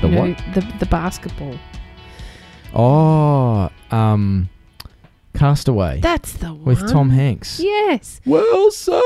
The 0.00 0.08
you 0.08 0.14
know, 0.14 0.28
what? 0.28 0.38
The 0.54 0.60
the 0.78 0.86
basketball. 0.86 1.54
Oh, 2.74 3.70
um, 3.90 4.48
Castaway 5.34 6.00
That's 6.00 6.32
the 6.34 6.48
one. 6.52 6.64
with 6.64 6.90
Tom 6.90 7.10
Hanks. 7.10 7.60
Yes. 7.60 8.20
Wilson. 8.26 8.94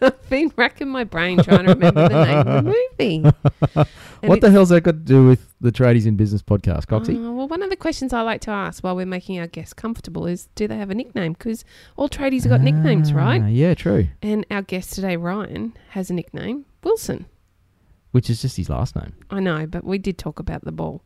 I've 0.00 0.28
been 0.30 0.52
racking 0.56 0.88
my 0.88 1.04
brain 1.04 1.42
trying 1.42 1.64
to 1.66 1.72
remember 1.74 2.08
the 2.08 2.24
name 2.24 2.38
of 2.38 2.64
the 2.64 2.74
movie. 2.98 3.24
And 4.22 4.28
what 4.30 4.40
the 4.40 4.50
hell's 4.50 4.68
that 4.70 4.82
got 4.82 4.92
to 4.92 4.98
do 4.98 5.26
with 5.26 5.52
the 5.60 5.70
Tradies 5.72 6.06
in 6.06 6.16
Business 6.16 6.42
podcast, 6.42 6.86
Coxie? 6.86 7.16
Oh, 7.22 7.32
well, 7.32 7.48
one 7.48 7.62
of 7.62 7.70
the 7.70 7.76
questions 7.76 8.12
I 8.12 8.22
like 8.22 8.40
to 8.42 8.50
ask 8.50 8.82
while 8.84 8.96
we're 8.96 9.04
making 9.04 9.38
our 9.38 9.46
guests 9.48 9.74
comfortable 9.74 10.26
is 10.26 10.48
do 10.54 10.66
they 10.68 10.76
have 10.78 10.90
a 10.90 10.94
nickname? 10.94 11.32
Because 11.34 11.64
all 11.96 12.08
tradies 12.08 12.42
have 12.44 12.50
got 12.50 12.60
nicknames, 12.62 13.10
Ah, 13.12 13.16
right? 13.16 13.42
Yeah, 13.50 13.74
true. 13.74 14.08
And 14.22 14.46
our 14.50 14.62
guest 14.62 14.94
today, 14.94 15.16
Ryan, 15.16 15.74
has 15.90 16.08
a 16.08 16.14
nickname, 16.14 16.64
Wilson. 16.84 17.26
Which 18.12 18.30
is 18.30 18.40
just 18.42 18.56
his 18.56 18.70
last 18.70 18.96
name. 18.96 19.12
I 19.30 19.40
know, 19.40 19.66
but 19.66 19.84
we 19.84 19.98
did 19.98 20.16
talk 20.18 20.38
about 20.38 20.64
the 20.64 20.72
ball. 20.72 21.02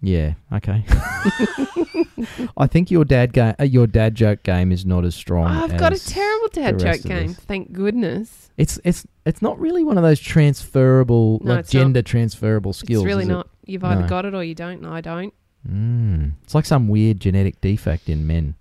Yeah. 0.00 0.34
Okay. 0.52 0.84
I 2.56 2.66
think 2.66 2.90
your 2.90 3.04
dad 3.04 3.32
game, 3.32 3.54
uh, 3.58 3.64
your 3.64 3.86
dad 3.86 4.14
joke 4.14 4.42
game 4.42 4.70
is 4.70 4.84
not 4.86 5.04
as 5.04 5.14
strong. 5.14 5.46
I've 5.46 5.76
got 5.76 5.92
a 5.92 5.98
terrible 5.98 6.48
dad 6.52 6.78
joke 6.78 7.02
game. 7.02 7.30
us. 7.30 7.36
Thank 7.36 7.72
goodness. 7.72 8.50
It's 8.56 8.78
it's 8.84 9.06
it's 9.26 9.42
not 9.42 9.58
really 9.58 9.82
one 9.82 9.96
of 9.98 10.04
those 10.04 10.20
transferable, 10.20 11.40
No, 11.42 11.54
like 11.54 11.60
it's 11.60 11.74
not. 11.74 11.80
gender 11.80 12.02
transferable 12.02 12.72
skills. 12.72 13.02
it's 13.02 13.06
really 13.06 13.24
is 13.24 13.28
it? 13.30 13.32
not. 13.32 13.48
You've 13.66 13.82
either 13.84 14.02
No. 14.02 14.08
got 14.08 14.24
it 14.26 14.34
or 14.34 14.44
you 14.44 14.54
don't. 14.54 14.84
and 14.84 14.86
I 14.86 15.00
don't. 15.00 15.34
Mm. 15.68 16.32
It's 16.44 16.54
like 16.54 16.66
some 16.66 16.88
weird 16.88 17.18
genetic 17.20 17.60
defect 17.60 18.08
in 18.08 18.26
men. 18.26 18.54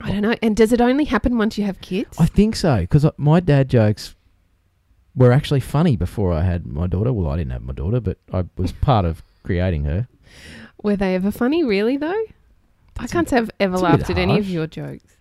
I 0.00 0.10
don't 0.10 0.22
know. 0.22 0.34
And 0.42 0.56
does 0.56 0.72
it 0.72 0.80
only 0.80 1.04
happen 1.04 1.38
once 1.38 1.56
you 1.58 1.64
have 1.64 1.80
kids? 1.80 2.16
I 2.18 2.26
think 2.26 2.56
so 2.56 2.80
because 2.80 3.06
my 3.18 3.40
dad 3.40 3.68
jokes 3.68 4.14
were 5.16 5.32
actually 5.32 5.60
funny 5.60 5.96
before 5.96 6.32
I 6.32 6.42
had 6.42 6.66
my 6.66 6.86
daughter. 6.86 7.12
Well, 7.12 7.30
I 7.30 7.36
didn't 7.36 7.52
have 7.52 7.62
my 7.62 7.72
daughter, 7.72 8.00
but 8.00 8.18
I 8.32 8.44
was 8.56 8.72
part 8.80 9.04
of 9.04 9.22
creating 9.42 9.84
her. 9.84 10.08
Were 10.82 10.96
they 10.96 11.14
ever 11.14 11.30
funny, 11.30 11.64
really, 11.64 11.96
though? 11.96 12.10
I 12.10 12.26
That's 13.00 13.12
a 13.12 13.14
can't 13.14 13.28
say 13.28 13.36
I've 13.38 13.50
ever 13.58 13.74
it's 13.74 13.82
a 13.82 13.84
bit 13.86 13.90
laughed 13.98 14.10
at 14.10 14.18
any 14.18 14.38
of 14.38 14.48
your 14.48 14.66
jokes. 14.66 15.16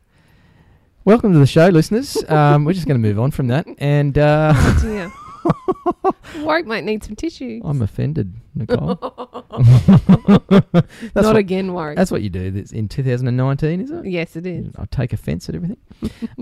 Welcome 1.06 1.34
to 1.34 1.40
the 1.40 1.46
show, 1.48 1.68
listeners. 1.68 2.18
Um, 2.30 2.66
we're 2.66 2.74
just 2.74 2.88
going 2.88 3.02
to 3.02 3.08
move 3.08 3.20
on 3.20 3.32
from 3.32 3.48
that, 3.48 3.68
and 3.78 4.18
uh, 4.18 4.54
Oh, 4.56 4.80
dear. 4.82 5.12
Warwick 6.44 6.66
might 6.66 6.84
need 6.84 7.04
some 7.04 7.16
tissue. 7.16 7.62
I'm 7.64 7.82
offended, 7.84 8.34
Nicole. 8.56 8.98
Not 9.00 10.90
what, 11.14 11.36
again, 11.36 11.72
Warwick. 11.74 11.98
that's 11.98 12.10
what 12.10 12.24
you 12.24 12.30
do. 12.30 12.50
That's 12.50 12.72
in 12.72 12.90
2019, 12.90 13.82
is 13.82 13.92
it? 13.92 14.06
yes, 14.06 14.36
it 14.36 14.48
is. 14.48 14.68
I 14.78 14.86
take 14.86 15.14
offence 15.14 15.48
at 15.48 15.56
everything. 15.56 15.78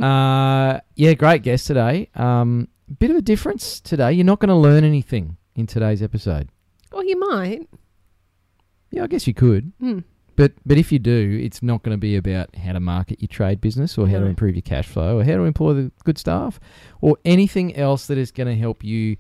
uh, 0.01 0.79
yeah, 0.95 1.13
great 1.15 1.43
guest 1.43 1.67
today. 1.67 2.09
Um, 2.15 2.69
bit 2.93 3.11
of 3.11 3.17
a 3.17 3.21
difference 3.21 3.79
today. 3.79 4.13
You're 4.13 4.25
not 4.25 4.39
going 4.39 4.49
to 4.49 4.55
learn 4.55 4.83
anything 4.83 5.37
in 5.55 5.67
today's 5.67 6.01
episode. 6.01 6.49
Well, 6.91 7.03
you 7.03 7.19
might. 7.19 7.67
Yeah, 8.91 9.03
I 9.03 9.07
guess 9.07 9.27
you 9.27 9.33
could. 9.33 9.71
Hmm. 9.79 9.99
But 10.35 10.53
but 10.65 10.77
if 10.77 10.91
you 10.91 10.99
do, 10.99 11.39
it's 11.43 11.61
not 11.61 11.83
going 11.83 11.93
to 11.93 11.99
be 11.99 12.15
about 12.15 12.55
how 12.55 12.73
to 12.73 12.79
market 12.79 13.21
your 13.21 13.27
trade 13.27 13.61
business 13.61 13.97
or 13.97 14.07
how 14.07 14.19
to 14.19 14.25
improve 14.25 14.55
your 14.55 14.63
cash 14.63 14.87
flow 14.87 15.19
or 15.19 15.23
how 15.23 15.35
to 15.35 15.43
employ 15.43 15.73
the 15.73 15.91
good 16.03 16.17
staff 16.17 16.59
or 17.01 17.17
anything 17.23 17.75
else 17.75 18.07
that 18.07 18.17
is 18.17 18.31
going 18.31 18.47
to 18.47 18.55
help 18.55 18.83
you 18.83 19.17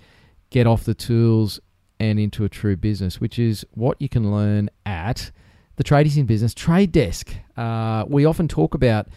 get 0.49 0.65
off 0.65 0.85
the 0.85 0.95
tools 0.95 1.59
and 1.99 2.19
into 2.19 2.43
a 2.43 2.49
true 2.49 2.75
business, 2.75 3.21
which 3.21 3.37
is 3.37 3.65
what 3.73 4.01
you 4.01 4.09
can 4.09 4.31
learn 4.31 4.69
at 4.85 5.31
the 5.75 5.83
Tradies 5.83 6.17
in 6.17 6.25
Business 6.25 6.53
Trade 6.53 6.91
Desk. 6.91 7.33
Uh, 7.55 8.05
we 8.07 8.25
often 8.25 8.47
talk 8.47 8.73
about 8.73 9.07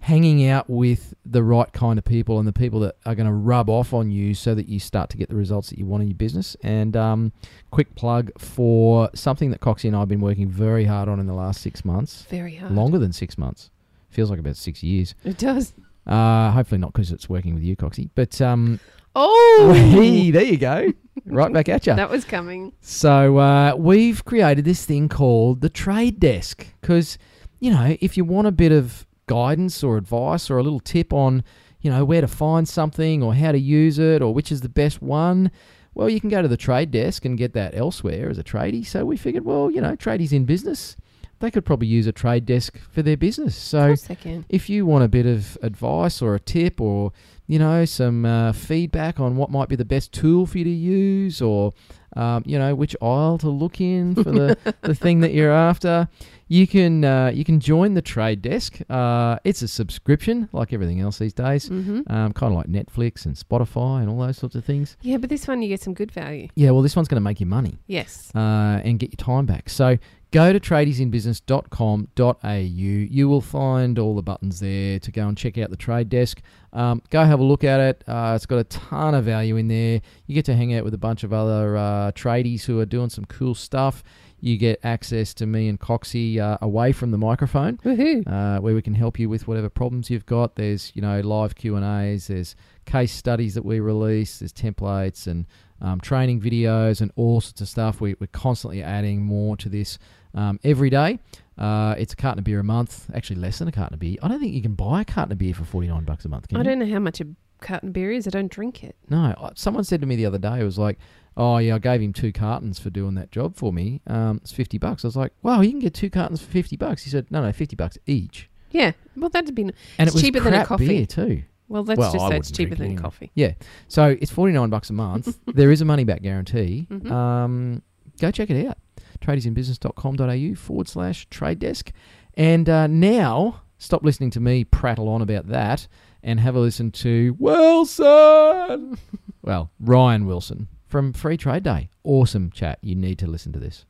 hanging 0.00 0.46
out 0.46 0.68
with 0.68 1.14
the 1.26 1.42
right 1.42 1.72
kind 1.72 1.98
of 1.98 2.04
people 2.04 2.38
and 2.38 2.48
the 2.48 2.52
people 2.52 2.80
that 2.80 2.96
are 3.04 3.14
going 3.14 3.26
to 3.26 3.32
rub 3.32 3.68
off 3.68 3.92
on 3.92 4.10
you 4.10 4.34
so 4.34 4.54
that 4.54 4.66
you 4.68 4.80
start 4.80 5.10
to 5.10 5.16
get 5.16 5.28
the 5.28 5.36
results 5.36 5.68
that 5.70 5.78
you 5.78 5.84
want 5.86 6.02
in 6.02 6.08
your 6.08 6.16
business. 6.16 6.56
And 6.62 6.96
um, 6.96 7.32
quick 7.70 7.94
plug 7.94 8.30
for 8.38 9.10
something 9.14 9.50
that 9.50 9.60
Coxie 9.60 9.84
and 9.88 9.96
I 9.96 10.00
have 10.00 10.08
been 10.08 10.20
working 10.20 10.48
very 10.48 10.84
hard 10.86 11.08
on 11.08 11.20
in 11.20 11.26
the 11.26 11.34
last 11.34 11.60
six 11.60 11.84
months, 11.84 12.22
Very 12.30 12.56
hard. 12.56 12.72
longer 12.72 12.98
than 12.98 13.12
six 13.12 13.36
months. 13.36 13.70
Feels 14.08 14.30
like 14.30 14.38
about 14.40 14.56
six 14.56 14.82
years. 14.82 15.14
It 15.24 15.38
does. 15.38 15.74
Uh, 16.06 16.50
hopefully 16.50 16.78
not 16.80 16.92
because 16.92 17.12
it's 17.12 17.28
working 17.28 17.54
with 17.54 17.62
you, 17.62 17.76
Coxie. 17.76 18.08
But 18.14 18.40
um, 18.40 18.80
Oh, 19.14 19.72
hey, 19.76 20.30
there 20.30 20.42
you 20.44 20.56
go, 20.56 20.92
right 21.26 21.52
back 21.52 21.68
at 21.68 21.86
you. 21.86 21.94
that 21.94 22.08
was 22.10 22.24
coming. 22.24 22.72
So 22.80 23.36
uh, 23.38 23.74
we've 23.76 24.24
created 24.24 24.64
this 24.64 24.86
thing 24.86 25.08
called 25.08 25.60
the 25.60 25.68
Trade 25.68 26.18
Desk 26.20 26.66
because 26.80 27.18
you 27.58 27.70
know 27.72 27.96
if 28.00 28.16
you 28.16 28.24
want 28.24 28.46
a 28.46 28.52
bit 28.52 28.70
of 28.72 29.06
guidance 29.30 29.84
or 29.84 29.96
advice 29.96 30.50
or 30.50 30.58
a 30.58 30.62
little 30.62 30.80
tip 30.80 31.12
on 31.12 31.44
you 31.80 31.90
know 31.90 32.04
where 32.04 32.20
to 32.20 32.28
find 32.28 32.68
something 32.68 33.22
or 33.22 33.32
how 33.32 33.52
to 33.52 33.58
use 33.58 33.98
it 33.98 34.20
or 34.20 34.34
which 34.34 34.50
is 34.50 34.60
the 34.60 34.68
best 34.68 35.00
one. 35.00 35.50
Well, 35.94 36.08
you 36.08 36.20
can 36.20 36.30
go 36.30 36.42
to 36.42 36.48
the 36.48 36.56
trade 36.56 36.90
desk 36.90 37.24
and 37.24 37.38
get 37.38 37.52
that 37.54 37.74
elsewhere 37.74 38.28
as 38.28 38.38
a 38.38 38.44
tradie. 38.44 38.86
So 38.86 39.04
we 39.04 39.16
figured, 39.16 39.44
well, 39.44 39.70
you 39.70 39.80
know, 39.80 39.96
tradies 39.96 40.32
in 40.32 40.44
business, 40.44 40.96
they 41.40 41.50
could 41.50 41.64
probably 41.64 41.88
use 41.88 42.06
a 42.06 42.12
trade 42.12 42.46
desk 42.46 42.78
for 42.90 43.02
their 43.02 43.16
business. 43.16 43.56
So 43.56 43.88
course 43.88 44.02
they 44.02 44.14
can. 44.14 44.44
if 44.48 44.70
you 44.70 44.86
want 44.86 45.04
a 45.04 45.08
bit 45.08 45.26
of 45.26 45.58
advice 45.62 46.22
or 46.22 46.34
a 46.34 46.40
tip 46.40 46.80
or 46.80 47.12
you 47.46 47.58
know 47.58 47.84
some 47.84 48.24
uh, 48.24 48.52
feedback 48.52 49.18
on 49.18 49.36
what 49.36 49.50
might 49.50 49.68
be 49.68 49.74
the 49.76 49.84
best 49.84 50.12
tool 50.12 50.46
for 50.46 50.58
you 50.58 50.64
to 50.64 50.70
use 50.70 51.42
or 51.42 51.72
um, 52.16 52.42
you 52.46 52.58
know 52.58 52.74
which 52.74 52.94
aisle 53.02 53.38
to 53.38 53.48
look 53.48 53.80
in 53.80 54.14
for 54.22 54.30
the, 54.30 54.56
the 54.82 54.94
thing 54.94 55.20
that 55.20 55.32
you're 55.32 55.50
after 55.52 56.08
you 56.48 56.66
can 56.66 57.04
uh, 57.04 57.30
you 57.32 57.44
can 57.44 57.58
join 57.58 57.94
the 57.94 58.02
trade 58.02 58.42
desk 58.42 58.78
uh, 58.90 59.36
it's 59.44 59.62
a 59.62 59.68
subscription 59.68 60.48
like 60.52 60.72
everything 60.72 61.00
else 61.00 61.18
these 61.18 61.32
days 61.32 61.68
hmm 61.68 62.00
um, 62.08 62.32
kind 62.32 62.52
of 62.52 62.56
like 62.58 62.66
netflix 62.66 63.26
and 63.26 63.34
spotify 63.34 64.00
and 64.00 64.08
all 64.08 64.18
those 64.18 64.36
sorts 64.38 64.54
of 64.54 64.64
things 64.64 64.96
Yeah, 65.02 65.16
but 65.16 65.28
this 65.30 65.48
one 65.48 65.60
you 65.62 65.68
get 65.68 65.80
some 65.80 65.94
good 65.94 66.12
value. 66.12 66.48
yeah 66.54 66.70
well 66.70 66.82
this 66.82 66.94
one's 66.96 67.08
going 67.08 67.20
to 67.22 67.28
make 67.30 67.40
you 67.40 67.46
money 67.46 67.78
Yes. 67.86 68.30
uh, 68.34 68.80
and 68.84 68.98
get 68.98 69.10
your 69.12 69.24
time 69.24 69.46
back. 69.46 69.68
So 69.70 69.98
go 70.30 70.52
to 70.52 70.60
tradiesinbusiness.com.au. 70.60 72.54
You 72.54 73.28
will 73.28 73.40
find 73.40 73.98
all 73.98 74.14
the 74.14 74.22
buttons 74.22 74.60
there 74.60 75.00
to 75.00 75.10
go 75.10 75.26
and 75.28 75.36
check 75.36 75.58
out 75.58 75.70
the 75.70 75.76
trade 75.76 76.08
desk. 76.08 76.40
Um, 76.72 77.02
go 77.10 77.24
have 77.24 77.40
a 77.40 77.44
look 77.44 77.64
at 77.64 77.80
it. 77.80 78.04
Uh, 78.06 78.34
it's 78.36 78.46
got 78.46 78.58
a 78.58 78.64
ton 78.64 79.14
of 79.14 79.24
value 79.24 79.56
in 79.56 79.66
there. 79.68 80.00
You 80.26 80.34
get 80.34 80.44
to 80.46 80.54
hang 80.54 80.72
out 80.74 80.84
with 80.84 80.94
a 80.94 80.98
bunch 80.98 81.24
of 81.24 81.32
other 81.32 81.76
uh, 81.76 82.12
tradies 82.12 82.64
who 82.64 82.78
are 82.80 82.86
doing 82.86 83.10
some 83.10 83.24
cool 83.24 83.54
stuff. 83.54 84.04
You 84.42 84.56
get 84.56 84.80
access 84.82 85.34
to 85.34 85.44
me 85.46 85.68
and 85.68 85.78
Coxie 85.78 86.38
uh, 86.38 86.56
away 86.62 86.92
from 86.92 87.10
the 87.10 87.18
microphone 87.18 87.78
uh, 88.26 88.58
where 88.60 88.74
we 88.74 88.80
can 88.80 88.94
help 88.94 89.18
you 89.18 89.28
with 89.28 89.46
whatever 89.46 89.68
problems 89.68 90.08
you've 90.08 90.24
got. 90.24 90.56
There's 90.56 90.92
you 90.94 91.02
know 91.02 91.20
live 91.20 91.54
Q 91.56 91.76
and 91.76 91.84
A's. 91.84 92.28
There's 92.28 92.56
case 92.86 93.12
studies 93.12 93.52
that 93.54 93.66
we 93.66 93.80
release. 93.80 94.38
There's 94.38 94.52
templates 94.52 95.26
and 95.26 95.44
um, 95.82 96.00
training 96.00 96.40
videos 96.40 97.00
and 97.00 97.10
all 97.16 97.40
sorts 97.40 97.60
of 97.60 97.68
stuff. 97.68 98.00
We, 98.00 98.14
we're 98.18 98.28
constantly 98.28 98.82
adding 98.82 99.22
more 99.22 99.56
to 99.58 99.68
this 99.68 99.98
um, 100.34 100.58
every 100.64 100.90
day. 100.90 101.18
Uh, 101.58 101.94
it's 101.98 102.12
a 102.14 102.16
carton 102.16 102.38
of 102.38 102.44
beer 102.44 102.60
a 102.60 102.64
month. 102.64 103.10
Actually, 103.14 103.36
less 103.40 103.58
than 103.58 103.68
a 103.68 103.72
carton 103.72 103.94
of 103.94 104.00
beer. 104.00 104.16
I 104.22 104.28
don't 104.28 104.40
think 104.40 104.54
you 104.54 104.62
can 104.62 104.74
buy 104.74 105.02
a 105.02 105.04
carton 105.04 105.32
of 105.32 105.38
beer 105.38 105.52
for 105.54 105.64
forty 105.64 105.88
nine 105.88 106.04
bucks 106.04 106.24
a 106.24 106.28
month. 106.28 106.48
Can 106.48 106.56
I 106.56 106.60
you? 106.60 106.64
don't 106.64 106.78
know 106.78 106.86
how 106.92 106.98
much 107.00 107.20
a 107.20 107.26
carton 107.60 107.90
of 107.90 107.92
beer 107.92 108.10
is. 108.10 108.26
I 108.26 108.30
don't 108.30 108.50
drink 108.50 108.82
it. 108.82 108.96
No, 109.10 109.34
someone 109.54 109.84
said 109.84 110.00
to 110.00 110.06
me 110.06 110.16
the 110.16 110.24
other 110.26 110.38
day, 110.38 110.60
it 110.60 110.64
was 110.64 110.78
like, 110.78 110.98
oh, 111.36 111.58
yeah, 111.58 111.74
I 111.74 111.78
gave 111.78 112.00
him 112.00 112.12
two 112.14 112.32
cartons 112.32 112.78
for 112.78 112.88
doing 112.90 113.14
that 113.16 113.30
job 113.30 113.56
for 113.56 113.72
me. 113.72 114.00
Um, 114.06 114.38
it's 114.42 114.52
50 114.52 114.78
bucks. 114.78 115.04
I 115.04 115.08
was 115.08 115.16
like, 115.16 115.32
wow, 115.42 115.60
you 115.60 115.70
can 115.70 115.78
get 115.80 115.92
two 115.94 116.08
cartons 116.10 116.40
for 116.40 116.50
50 116.50 116.76
bucks. 116.76 117.04
He 117.04 117.10
said, 117.10 117.26
no, 117.30 117.42
no, 117.42 117.52
50 117.52 117.76
bucks 117.76 117.98
each. 118.06 118.48
Yeah. 118.70 118.92
Well, 119.16 119.28
that'd 119.30 119.54
be. 119.54 119.62
And 119.62 119.72
It's 119.98 120.08
it 120.10 120.14
was 120.14 120.22
cheaper 120.22 120.40
than 120.40 120.54
a 120.54 120.64
coffee. 120.64 120.88
beer 120.88 121.06
too. 121.06 121.42
Well, 121.68 121.84
let's 121.84 121.98
Well, 121.98 122.12
just 122.12 122.24
I 122.24 122.30
say 122.30 122.36
it's 122.38 122.50
cheaper 122.50 122.72
it 122.74 122.78
than 122.78 122.86
anyway. 122.88 123.02
coffee. 123.02 123.30
Yeah. 123.34 123.52
So 123.88 124.16
it's 124.20 124.30
49 124.30 124.70
bucks 124.70 124.88
a 124.90 124.92
month. 124.94 125.38
there 125.46 125.70
is 125.70 125.80
a 125.82 125.84
money 125.84 126.04
back 126.04 126.22
guarantee. 126.22 126.86
Mhm. 126.90 127.10
Um, 127.10 127.82
go 128.20 128.30
check 128.30 128.48
it 128.50 128.66
out. 128.66 128.78
Tradiesinbusiness.com.au 129.20 130.54
forward 130.54 130.88
slash 130.88 131.26
trade 131.30 131.58
desk. 131.58 131.92
And 132.34 132.68
uh, 132.68 132.86
now, 132.86 133.62
stop 133.78 134.02
listening 134.04 134.30
to 134.30 134.40
me 134.40 134.64
prattle 134.64 135.08
on 135.08 135.22
about 135.22 135.48
that 135.48 135.88
and 136.22 136.40
have 136.40 136.54
a 136.54 136.60
listen 136.60 136.90
to 136.90 137.36
Wilson. 137.38 138.98
well, 139.42 139.70
Ryan 139.80 140.26
Wilson 140.26 140.68
from 140.86 141.12
Free 141.12 141.36
Trade 141.36 141.62
Day. 141.62 141.88
Awesome 142.04 142.50
chat. 142.50 142.78
You 142.82 142.94
need 142.94 143.18
to 143.20 143.26
listen 143.26 143.52
to 143.52 143.58
this. 143.58 143.86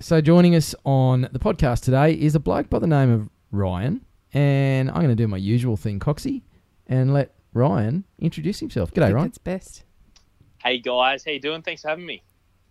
So, 0.00 0.20
joining 0.20 0.54
us 0.54 0.74
on 0.84 1.28
the 1.30 1.38
podcast 1.38 1.82
today 1.82 2.14
is 2.14 2.34
a 2.34 2.40
bloke 2.40 2.70
by 2.70 2.78
the 2.78 2.86
name 2.86 3.10
of 3.10 3.28
Ryan. 3.52 4.00
And 4.32 4.88
I'm 4.90 4.96
going 4.96 5.08
to 5.08 5.14
do 5.14 5.28
my 5.28 5.36
usual 5.36 5.76
thing, 5.76 5.98
Coxie, 5.98 6.42
and 6.86 7.12
let 7.12 7.34
Ryan 7.52 8.04
introduce 8.18 8.60
himself. 8.60 8.92
G'day, 8.92 9.12
Ryan. 9.12 9.28
It's 9.28 9.38
best. 9.38 9.84
Hey 10.62 10.78
guys, 10.78 11.24
how 11.24 11.30
you 11.30 11.40
doing? 11.40 11.62
Thanks 11.62 11.82
for 11.82 11.88
having 11.88 12.04
me. 12.04 12.22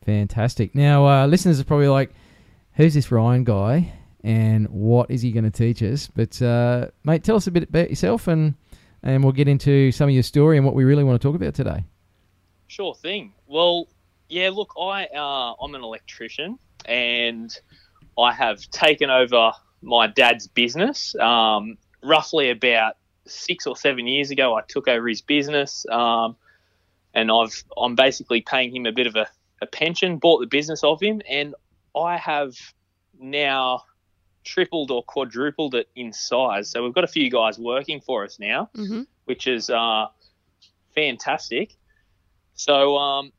Fantastic. 0.06 0.76
Now, 0.76 1.08
uh, 1.08 1.26
listeners 1.26 1.60
are 1.60 1.64
probably 1.64 1.88
like, 1.88 2.14
who's 2.74 2.94
this 2.94 3.12
Ryan 3.12 3.44
guy 3.44 3.92
and 4.24 4.68
what 4.70 5.10
is 5.10 5.24
he 5.24 5.32
going 5.32 5.44
to 5.44 5.52
teach 5.52 5.82
us? 5.82 6.08
But, 6.08 6.40
uh, 6.40 6.90
mate, 7.04 7.24
tell 7.24 7.36
us 7.36 7.48
a 7.48 7.52
bit 7.52 7.64
about 7.64 7.90
yourself 7.90 8.28
and, 8.28 8.54
and 9.02 9.24
we'll 9.24 9.34
get 9.34 9.48
into 9.48 9.92
some 9.92 10.08
of 10.08 10.14
your 10.14 10.22
story 10.22 10.58
and 10.58 10.66
what 10.66 10.76
we 10.76 10.84
really 10.84 11.04
want 11.04 11.20
to 11.20 11.28
talk 11.28 11.36
about 11.36 11.56
today. 11.56 11.84
Sure 12.68 12.94
thing. 12.94 13.34
Well, 13.48 13.88
yeah, 14.30 14.52
look, 14.52 14.74
I 14.80 15.06
uh, 15.08 15.56
I'm 15.60 15.74
an 15.74 15.82
electrician 15.82 16.60
and 16.86 17.52
I 18.20 18.32
have 18.32 18.62
taken 18.70 19.10
over 19.10 19.52
my 19.82 20.06
dad's 20.06 20.46
business. 20.46 21.16
Um, 21.16 21.80
roughly 22.04 22.52
about 22.52 22.98
six 23.26 23.66
or 23.66 23.76
seven 23.76 24.08
years 24.08 24.30
ago, 24.30 24.56
I 24.56 24.62
took 24.68 24.88
over 24.88 25.08
his 25.08 25.22
business, 25.22 25.86
um, 25.90 26.36
and 27.20 27.32
I've 27.32 27.64
I'm 27.78 27.96
basically 27.96 28.42
paying 28.42 28.76
him 28.76 28.86
a 28.86 28.92
bit 28.92 29.08
of 29.08 29.16
a, 29.16 29.28
a 29.62 29.66
pension. 29.68 30.18
Bought 30.18 30.40
the 30.40 30.48
business 30.48 30.84
of 30.84 31.02
him, 31.02 31.22
and 31.30 31.54
I 31.96 32.18
have 32.18 32.56
now 33.20 33.84
tripled 34.44 34.90
or 34.90 35.04
quadrupled 35.04 35.76
it 35.76 35.90
in 35.96 36.14
size. 36.14 36.72
So 36.72 36.84
we've 36.84 36.94
got 36.94 37.04
a 37.04 37.08
few 37.08 37.30
guys 37.30 37.60
working 37.60 38.00
for 38.02 38.24
us 38.24 38.40
now, 38.40 38.70
Mhm. 38.76 39.06
which 39.26 39.48
is 39.48 39.70
uh, 39.70 40.08
fantastic. 40.96 41.76
So 42.56 42.98
um, 42.98 43.32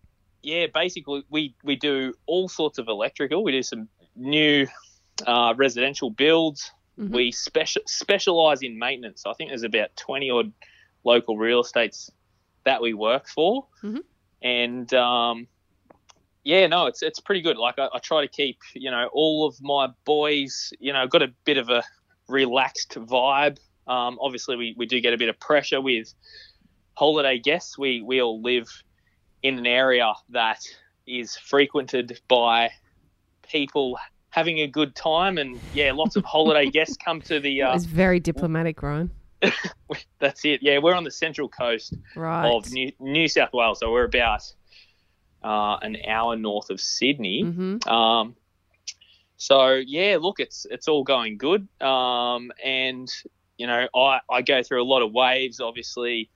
yeah, 0.43 0.67
basically 0.73 1.25
we 1.31 1.55
we 1.65 1.77
do 1.77 2.15
all 2.27 2.49
sorts 2.49 2.79
of 2.79 2.89
electrical. 2.89 3.43
We 3.43 3.53
do 3.53 3.63
some 3.63 3.89
new 4.17 4.67
uh, 5.27 5.55
residential 5.57 6.11
builds. 6.11 6.71
Mhm. 6.99 7.11
We 7.11 7.33
special 7.33 7.83
specialize 7.87 8.63
in 8.63 8.79
maintenance. 8.79 9.25
I 9.27 9.33
think 9.35 9.51
there's 9.51 9.63
about 9.63 9.97
twenty 9.97 10.31
odd 10.31 10.53
local 11.05 11.39
real 11.39 11.61
estates 11.61 12.11
that 12.65 12.81
we 12.83 12.95
work 12.95 13.29
for, 13.29 13.67
Mhm. 13.83 14.03
and 14.43 14.93
um, 14.95 15.47
yeah, 16.45 16.67
no, 16.67 16.87
it's 16.87 17.03
it's 17.03 17.21
pretty 17.21 17.43
good. 17.43 17.57
Like 17.57 17.79
I, 17.79 17.89
I 17.93 17.99
try 17.99 18.21
to 18.23 18.29
keep 18.29 18.59
you 18.75 18.91
know 18.91 19.09
all 19.13 19.47
of 19.47 19.61
my 19.63 19.89
boys, 20.05 20.73
you 20.81 20.93
know, 20.93 21.07
got 21.07 21.23
a 21.23 21.33
bit 21.45 21.57
of 21.59 21.69
a 21.69 21.83
relaxed 22.29 22.93
vibe. 22.97 23.59
Um, 23.87 24.19
obviously, 24.21 24.57
we, 24.57 24.75
we 24.77 24.87
do 24.87 25.01
get 25.01 25.13
a 25.13 25.19
bit 25.19 25.29
of 25.29 25.39
pressure 25.41 25.81
with 25.81 26.13
holiday 26.95 27.39
guests. 27.39 27.77
We 27.79 28.03
we 28.03 28.23
all 28.23 28.41
live 28.43 28.69
in 29.43 29.59
an 29.59 29.67
area 29.67 30.13
that 30.31 30.61
is 31.07 31.37
frequented 31.37 32.21
by 32.29 32.71
people 33.51 33.99
having 34.31 34.61
a 34.61 34.67
good 34.67 34.95
time, 34.95 35.39
and 35.39 35.59
yeah, 35.75 35.93
lots 35.93 36.17
of 36.17 36.25
holiday 36.25 36.71
guests 36.77 36.97
come 37.05 37.21
to 37.23 37.41
the. 37.41 37.63
Uh, 37.63 37.75
was 37.75 37.87
very 37.87 38.21
diplomatic, 38.21 38.83
Ryan. 38.83 39.11
that's 40.21 40.45
it. 40.45 40.63
Yeah, 40.63 40.79
we're 40.79 40.95
on 40.95 41.05
the 41.05 41.11
central 41.11 41.49
coast 41.49 41.97
Right. 42.17 42.51
of 42.51 42.71
New, 42.71 42.93
New 43.01 43.29
South 43.29 43.53
Wales, 43.53 43.79
so 43.81 43.91
we're 43.91 44.05
about 44.05 44.43
uh, 45.43 45.77
an 45.83 45.97
hour 46.09 46.37
north 46.37 46.71
of 46.71 46.81
Sydney. 46.81 47.43
hmm 47.43 47.77
Um, 47.89 48.37
so 49.37 49.73
yeah, 49.75 50.19
look, 50.21 50.39
it's 50.41 50.67
it's 50.71 50.87
all 50.89 51.03
going 51.03 51.39
good. 51.39 51.67
Um, 51.81 52.53
and 52.63 53.09
you 53.57 53.67
know, 53.67 53.89
I, 53.95 54.21
I 54.31 54.43
go 54.43 54.63
through 54.63 54.83
a 54.83 54.85
lot 54.85 55.03
of 55.03 55.13
waves, 55.13 55.61
obviously 55.61 56.31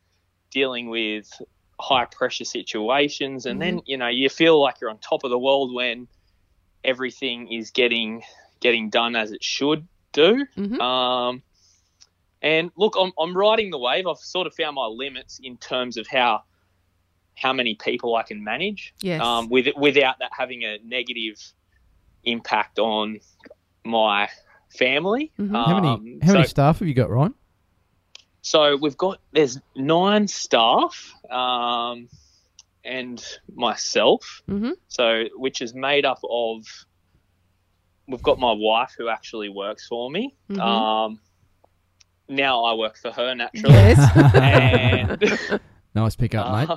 dealing 0.50 0.88
with 0.88 1.28
high 1.80 2.06
pressure 2.06 2.44
situations, 2.44 3.44
and 3.46 3.60
then 3.60 3.82
you 3.86 3.98
know 3.98 4.08
you 4.08 4.28
feel 4.30 4.60
like 4.60 4.76
you're 4.80 4.90
on 4.90 4.98
top 4.98 5.24
of 5.24 5.30
the 5.30 5.38
world 5.38 5.74
when 5.74 6.08
everything 6.82 7.52
is 7.52 7.70
getting 7.70 8.22
getting 8.60 8.88
done 8.88 9.16
as 9.16 9.32
it 9.32 9.42
should 9.44 9.86
do. 10.12 10.46
Mhm. 10.56 10.80
Um, 10.80 11.42
and 12.44 12.70
look, 12.76 12.94
I'm, 13.00 13.10
I'm 13.18 13.34
riding 13.36 13.70
the 13.70 13.78
wave. 13.78 14.06
I've 14.06 14.18
sort 14.18 14.46
of 14.46 14.54
found 14.54 14.76
my 14.76 14.86
limits 14.86 15.40
in 15.42 15.56
terms 15.56 15.96
of 15.96 16.06
how 16.06 16.42
how 17.36 17.52
many 17.52 17.74
people 17.74 18.14
I 18.14 18.22
can 18.22 18.44
manage 18.44 18.94
Yes. 19.00 19.20
um, 19.20 19.48
with, 19.48 19.66
without 19.76 20.20
that 20.20 20.30
having 20.38 20.62
a 20.62 20.78
negative 20.84 21.36
impact 22.22 22.78
on 22.78 23.18
my 23.84 24.28
family. 24.78 25.32
Mhm. 25.40 25.66
How 25.66 25.74
many, 25.74 25.88
Um, 25.88 26.18
how 26.22 26.32
many 26.34 26.46
staff 26.46 26.78
have 26.78 26.86
you 26.86 26.94
got, 26.94 27.10
Ryan? 27.10 27.34
so 28.42 28.76
we've 28.76 28.96
got 28.96 29.20
there's 29.32 29.58
nine 29.74 30.28
staff 30.28 31.14
um, 31.30 32.08
and 32.84 33.24
myself, 33.54 34.42
hmm 34.46 34.72
so 34.88 35.24
which 35.36 35.60
is 35.62 35.74
made 35.74 36.04
up 36.04 36.20
of. 36.28 36.62
We've 38.06 38.22
got 38.22 38.38
my 38.38 38.52
wife 38.52 38.94
who 38.98 39.08
actually 39.08 39.48
works 39.48 39.88
for 39.88 40.10
me. 40.10 40.36
Mhm. 40.50 40.60
Now 42.28 42.64
I 42.64 42.74
work 42.74 42.96
for 42.96 43.10
her 43.10 43.34
naturally. 43.34 43.74
Yes. 43.74 44.16
and 44.34 45.60
Nice 45.94 46.16
pick 46.16 46.34
up, 46.34 46.52
mate. 46.52 46.70
Uh, 46.70 46.76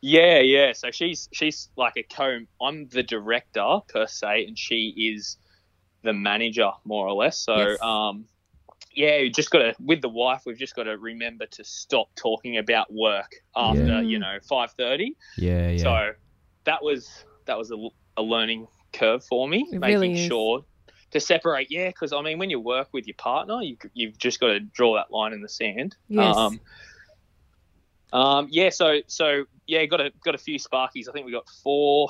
yeah, 0.00 0.40
yeah. 0.40 0.72
So 0.72 0.90
she's 0.90 1.28
she's 1.32 1.68
like 1.76 1.92
a 1.96 2.02
co. 2.02 2.40
I'm 2.60 2.88
the 2.88 3.02
director 3.04 3.78
per 3.88 4.06
se, 4.06 4.46
and 4.48 4.58
she 4.58 5.14
is 5.14 5.36
the 6.02 6.12
manager 6.12 6.70
more 6.84 7.06
or 7.06 7.12
less. 7.14 7.38
So, 7.38 7.56
Yes. 7.56 7.80
um, 7.82 8.24
yeah, 8.94 9.18
you 9.18 9.30
just 9.30 9.50
got 9.52 9.58
to 9.60 9.74
with 9.78 10.02
the 10.02 10.08
wife. 10.08 10.42
We've 10.44 10.58
just 10.58 10.74
got 10.74 10.84
to 10.84 10.98
remember 10.98 11.46
to 11.46 11.62
stop 11.64 12.08
talking 12.16 12.58
about 12.58 12.92
work 12.92 13.32
after 13.54 13.84
Yeah. 13.86 14.00
you 14.00 14.18
know 14.18 14.38
five 14.48 14.72
thirty. 14.72 15.16
Yeah, 15.38 15.70
yeah. 15.70 15.82
So 15.82 16.10
that 16.64 16.82
was 16.82 17.24
that 17.46 17.56
was 17.56 17.70
a, 17.70 17.88
a 18.16 18.22
learning 18.22 18.66
curve 18.92 19.24
for 19.24 19.46
me, 19.48 19.68
It 19.72 19.78
making 19.78 20.00
really 20.00 20.26
sure 20.28 20.64
to 21.12 21.20
separate. 21.20 21.68
Yeah, 21.70 21.88
because 21.88 22.12
I 22.12 22.20
mean, 22.22 22.38
when 22.38 22.50
you 22.50 22.58
work 22.60 22.88
with 22.92 23.06
your 23.06 23.16
partner, 23.16 23.62
you 23.62 23.76
you've 23.94 24.18
just 24.18 24.40
got 24.40 24.48
to 24.48 24.60
draw 24.60 24.94
that 24.96 25.10
line 25.10 25.32
in 25.32 25.40
the 25.42 25.48
sand. 25.48 25.96
Yes. 26.08 26.36
Um, 26.36 26.60
um, 28.12 28.48
yeah, 28.50 28.68
so 28.70 29.00
so 29.06 29.44
yeah, 29.66 29.84
got 29.86 30.00
a 30.00 30.12
got 30.24 30.34
a 30.34 30.38
few 30.38 30.58
Sparkies. 30.58 31.08
I 31.08 31.12
think 31.12 31.24
we 31.26 31.32
got 31.32 31.48
four 31.62 32.08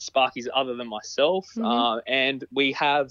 Sparkies 0.00 0.46
other 0.52 0.74
than 0.74 0.88
myself, 0.88 1.46
Mhm. 1.56 1.98
uh, 1.98 2.00
and 2.06 2.44
we 2.52 2.72
have 2.72 3.10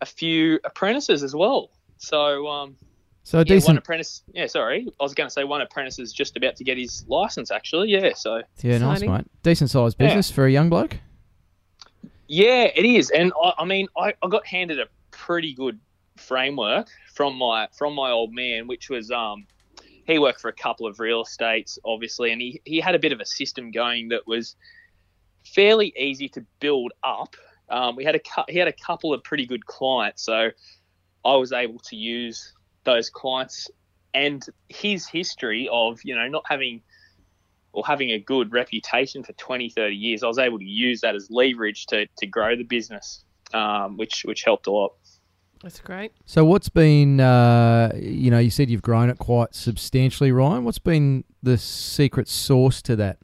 a 0.00 0.06
few 0.06 0.58
apprentices 0.64 1.22
as 1.22 1.34
well. 1.34 1.70
So 1.98 2.46
um, 2.48 2.76
so 3.24 3.38
a 3.38 3.42
yeah, 3.42 3.54
one 3.54 3.58
decent. 3.58 3.78
apprentice. 3.78 4.22
Yeah, 4.32 4.46
sorry, 4.46 4.86
I 4.98 5.02
was 5.02 5.12
going 5.14 5.26
to 5.28 5.32
say 5.32 5.44
one 5.44 5.60
apprentice 5.60 5.98
is 5.98 6.12
just 6.12 6.36
about 6.36 6.56
to 6.56 6.64
get 6.64 6.78
his 6.78 7.04
license. 7.08 7.50
Actually, 7.50 7.90
yeah. 7.90 8.14
So 8.14 8.42
Yeah, 8.62 8.78
nice, 8.78 8.98
Exciting. 9.02 9.12
mate. 9.12 9.26
Decent 9.42 9.70
sized 9.70 9.96
Yeah. 10.00 10.06
business 10.06 10.30
for 10.30 10.46
a 10.46 10.50
young 10.50 10.70
bloke. 10.70 10.96
Yeah, 12.28 12.64
it 12.74 12.84
is, 12.84 13.10
and 13.10 13.32
I, 13.42 13.54
I 13.58 13.64
mean, 13.64 13.88
I, 13.96 14.12
I 14.22 14.28
got 14.28 14.46
handed 14.46 14.78
a 14.78 14.86
pretty 15.10 15.54
good 15.54 15.80
framework 16.16 16.88
from 17.14 17.36
my 17.36 17.68
from 17.76 17.94
my 17.94 18.10
old 18.10 18.32
man, 18.34 18.66
which 18.66 18.90
was 18.90 19.10
um, 19.10 19.46
he 20.06 20.18
worked 20.18 20.40
for 20.40 20.48
a 20.48 20.52
couple 20.52 20.86
of 20.86 21.00
real 21.00 21.22
estates, 21.22 21.78
obviously, 21.84 22.30
and 22.30 22.40
he 22.40 22.60
he 22.64 22.80
had 22.80 22.94
a 22.94 22.98
bit 22.98 23.12
of 23.12 23.20
a 23.20 23.26
system 23.26 23.70
going 23.70 24.08
that 24.08 24.26
was 24.26 24.56
fairly 25.54 25.94
easy 25.98 26.28
to 26.30 26.44
build 26.60 26.92
up. 27.02 27.34
Um, 27.70 27.96
we 27.96 28.04
had 28.04 28.14
a 28.16 28.20
he 28.48 28.58
had 28.58 28.68
a 28.68 28.72
couple 28.72 29.14
of 29.14 29.24
pretty 29.24 29.46
good 29.46 29.64
clients, 29.64 30.22
so 30.22 30.50
I 31.24 31.34
was 31.36 31.52
able 31.52 31.78
to 31.78 31.96
use 31.96 32.52
those 32.84 33.08
clients 33.08 33.70
and 34.14 34.44
his 34.68 35.06
history 35.06 35.68
of 35.70 36.00
you 36.04 36.14
know 36.14 36.28
not 36.28 36.44
having 36.46 36.82
or 37.72 37.84
having 37.86 38.10
a 38.10 38.18
good 38.18 38.52
reputation 38.52 39.22
for 39.22 39.32
20, 39.34 39.70
30 39.70 39.94
years, 39.94 40.22
I 40.22 40.26
was 40.26 40.38
able 40.38 40.58
to 40.58 40.64
use 40.64 41.00
that 41.02 41.14
as 41.14 41.28
leverage 41.30 41.86
to, 41.86 42.06
to 42.18 42.26
grow 42.26 42.56
the 42.56 42.64
business, 42.64 43.24
um, 43.52 43.96
which 43.96 44.24
which 44.24 44.44
helped 44.44 44.66
a 44.66 44.70
lot. 44.70 44.92
That's 45.62 45.80
great. 45.80 46.12
So 46.24 46.44
what's 46.44 46.68
been, 46.68 47.18
uh, 47.18 47.90
you 47.96 48.30
know, 48.30 48.38
you 48.38 48.50
said 48.50 48.70
you've 48.70 48.82
grown 48.82 49.10
it 49.10 49.18
quite 49.18 49.54
substantially, 49.54 50.30
Ryan. 50.30 50.64
What's 50.64 50.78
been 50.78 51.24
the 51.42 51.58
secret 51.58 52.28
sauce 52.28 52.80
to 52.82 52.96
that? 52.96 53.18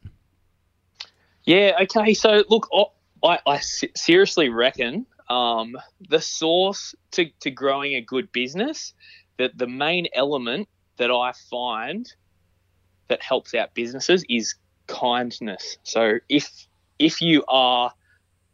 Yeah. 1.44 1.72
Okay. 1.82 2.12
So 2.14 2.42
look, 2.48 2.68
I, 2.74 2.84
I, 3.22 3.38
I 3.46 3.58
seriously 3.60 4.48
reckon 4.48 5.06
um, 5.28 5.76
the 6.08 6.20
source 6.20 6.94
to, 7.12 7.26
to 7.40 7.50
growing 7.50 7.94
a 7.94 8.00
good 8.00 8.32
business, 8.32 8.94
that 9.38 9.56
the 9.56 9.66
main 9.66 10.08
element 10.14 10.68
that 10.96 11.10
I 11.10 11.32
find 11.50 12.12
that 13.08 13.22
helps 13.22 13.54
out 13.54 13.74
businesses 13.74 14.24
is 14.28 14.54
kindness. 14.86 15.78
So 15.82 16.18
if 16.28 16.66
if 16.98 17.20
you 17.20 17.44
are 17.48 17.92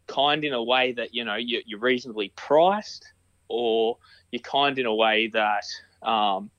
kind 0.07 0.45
in 0.45 0.52
a 0.52 0.62
way 0.62 0.92
that 0.92 1.14
you 1.14 1.25
know 1.25 1.37
you, 1.37 1.62
you're 1.66 1.80
reasonably 1.80 2.33
priced, 2.37 3.04
or 3.49 3.99
you're 4.30 4.42
kind 4.42 4.78
in 4.78 4.87
a 4.87 4.95
way 4.95 5.28
that 5.28 5.64
um, 6.02 6.50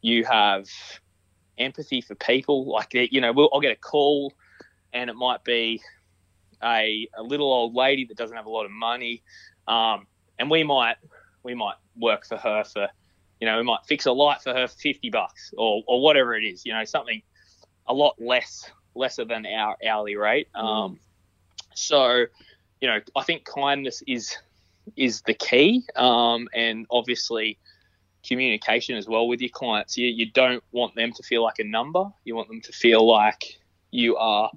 you 0.00 0.24
have 0.24 0.68
empathy 1.58 2.00
for 2.00 2.14
people, 2.14 2.66
like 2.66 2.94
you 2.94 3.20
know, 3.20 3.32
we'll, 3.32 3.50
I'll 3.52 3.60
get 3.60 3.72
a 3.72 3.76
call, 3.76 4.32
and 4.92 5.10
it 5.10 5.14
might 5.14 5.44
be 5.44 5.82
a, 6.62 7.08
a 7.16 7.22
little 7.22 7.52
old 7.52 7.74
lady 7.74 8.04
that 8.06 8.16
doesn't 8.16 8.36
have 8.36 8.46
a 8.46 8.50
lot 8.50 8.64
of 8.64 8.70
money, 8.70 9.22
um, 9.68 10.06
and 10.38 10.50
we 10.50 10.64
might 10.64 10.96
we 11.42 11.54
might 11.54 11.76
work 11.98 12.26
for 12.26 12.36
her 12.36 12.64
for 12.64 12.88
you 13.40 13.46
know, 13.46 13.58
we 13.58 13.64
might 13.64 13.80
fix 13.86 14.06
a 14.06 14.12
light 14.12 14.40
for 14.42 14.52
her 14.52 14.66
for 14.66 14.76
50 14.78 15.10
bucks 15.10 15.52
or, 15.56 15.82
or 15.86 16.00
whatever 16.00 16.34
it 16.34 16.44
is, 16.44 16.64
you 16.64 16.72
know, 16.72 16.84
something 16.84 17.22
a 17.86 17.94
lot 17.94 18.14
less, 18.18 18.70
lesser 18.94 19.24
than 19.24 19.46
our 19.46 19.76
hourly 19.86 20.16
rate. 20.16 20.48
Um, 20.54 20.98
so, 21.74 22.24
you 22.80 22.88
know, 22.88 22.98
I 23.14 23.22
think 23.22 23.44
kindness 23.44 24.02
is, 24.06 24.36
is 24.96 25.22
the 25.22 25.34
key. 25.34 25.84
Um, 25.94 26.48
and 26.54 26.86
obviously 26.90 27.58
communication 28.26 28.96
as 28.96 29.06
well 29.06 29.28
with 29.28 29.40
your 29.40 29.50
clients. 29.50 29.96
You, 29.96 30.08
you 30.08 30.30
don't 30.30 30.62
want 30.72 30.94
them 30.94 31.12
to 31.12 31.22
feel 31.22 31.42
like 31.42 31.58
a 31.58 31.64
number. 31.64 32.10
You 32.24 32.34
want 32.34 32.48
them 32.48 32.60
to 32.62 32.72
feel 32.72 33.06
like 33.06 33.58
you 33.90 34.16
are 34.16 34.50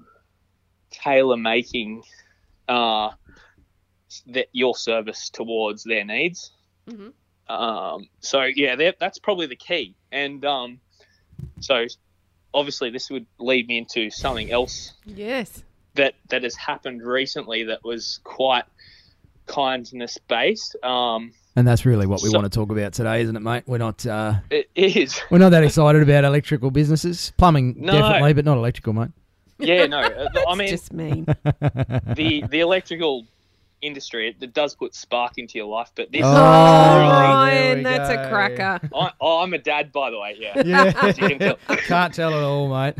tailor 0.91 1.37
making 1.37 2.03
uh, 2.67 3.11
that 4.27 4.47
your 4.53 4.75
service 4.75 5.29
towards 5.29 5.83
their 5.83 6.03
needs. 6.03 6.51
Mhm. 6.87 7.13
Um, 7.49 8.07
so 8.19 8.43
yeah, 8.43 8.75
that, 8.75 8.97
that's 8.99 9.17
probably 9.19 9.47
the 9.47 9.55
key. 9.55 9.95
And 10.11 10.43
um, 10.45 10.79
so 11.59 11.85
obviously 12.53 12.89
this 12.91 13.09
would 13.09 13.25
lead 13.39 13.67
me 13.67 13.77
into 13.77 14.09
something 14.09 14.51
else 14.51 14.93
Yes. 15.05 15.63
that 15.95 16.13
that 16.29 16.43
has 16.43 16.55
happened 16.55 17.01
recently 17.03 17.63
that 17.65 17.83
was 17.83 18.19
quite 18.23 18.65
kindness 19.47 20.17
based. 20.27 20.75
Um, 20.83 21.33
And 21.55 21.67
that's 21.67 21.85
really 21.85 22.05
what 22.05 22.21
we 22.21 22.29
So- 22.29 22.37
want 22.39 22.51
to 22.51 22.55
talk 22.55 22.71
about 22.71 22.93
today, 22.93 23.21
isn't 23.21 23.35
it, 23.35 23.39
mate? 23.41 23.63
We're 23.65 23.79
not 23.79 24.05
uh, 24.05 24.35
it 24.49 24.69
is. 24.75 25.19
We're 25.31 25.39
not 25.39 25.49
that 25.49 25.63
excited 25.63 26.01
about 26.03 26.23
electrical 26.23 26.71
businesses. 26.71 27.33
Plumbing, 27.37 27.75
No. 27.79 27.93
definitely, 27.93 28.33
but 28.33 28.45
not 28.45 28.57
electrical, 28.57 28.93
mate. 28.93 29.09
Yeah, 29.57 29.87
no. 29.87 29.99
uh, 29.99 30.29
I 30.47 30.55
mean, 30.55 30.69
Just 30.69 30.93
mean. 30.93 31.25
the 31.43 32.43
the 32.49 32.59
electrical 32.61 33.25
industry 33.81 34.29
it, 34.29 34.35
it 34.41 34.53
does 34.53 34.75
put 34.75 34.93
spark 34.93 35.37
into 35.37 35.57
your 35.57 35.67
life, 35.67 35.91
but 35.95 36.11
this. 36.11 36.21
Oh, 36.23 36.31
Ryan, 36.31 37.83
that's 37.83 38.13
go. 38.13 38.23
a 38.23 38.29
cracker. 38.29 38.89
I, 38.95 39.11
oh, 39.19 39.39
I'm 39.39 39.53
a 39.53 39.57
dad, 39.57 39.91
by 39.91 40.09
the 40.09 40.19
way. 40.19 40.35
Yeah. 40.37 40.61
Yeah. 40.65 40.91
Can 41.13 41.39
tell. 41.39 41.57
Can't 41.77 42.13
tell 42.13 42.33
it 42.33 42.43
all, 42.43 42.67
mate. 42.69 42.95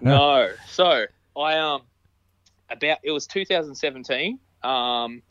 no. 0.02 0.50
So 0.68 1.04
I 1.36 1.58
um 1.58 1.82
about 2.70 2.98
it 3.02 3.12
was 3.12 3.26
2017. 3.26 4.38
Um, 4.62 5.22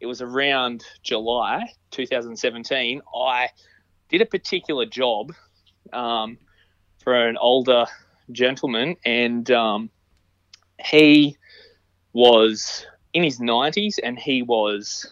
it 0.00 0.06
was 0.06 0.20
around 0.20 0.84
July 1.02 1.72
2017. 1.90 3.00
I 3.14 3.48
did 4.08 4.20
a 4.20 4.26
particular 4.26 4.86
job 4.86 5.32
um, 5.92 6.38
for 7.02 7.14
an 7.14 7.36
older 7.36 7.86
gentleman, 8.30 8.96
and 9.04 9.50
um, 9.50 9.90
he 10.84 11.36
was 12.12 12.86
in 13.14 13.22
his 13.22 13.38
90s, 13.38 13.98
and 14.02 14.18
he 14.18 14.42
was 14.42 15.10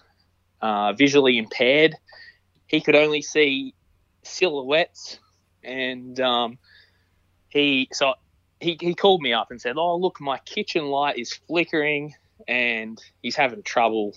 uh, 0.61 0.93
visually 0.93 1.39
impaired. 1.39 1.95
He 2.67 2.81
could 2.81 2.97
only 2.97 3.23
see 3.23 3.75
silhouettes, 4.23 5.19
and 5.63 6.19
um, 6.21 6.59
he 7.49 7.89
so 7.93 8.15
he, 8.61 8.77
he 8.81 8.95
called 8.95 9.23
me 9.23 9.33
up 9.33 9.51
and 9.51 9.61
said, 9.61 9.77
"Oh, 9.77 9.97
look, 9.97 10.21
my 10.21 10.39
kitchen 10.39 10.87
light 10.87 11.19
is 11.19 11.33
flickering, 11.33 12.15
and 12.49 13.03
he's 13.23 13.37
having 13.37 13.63
trouble 13.63 14.15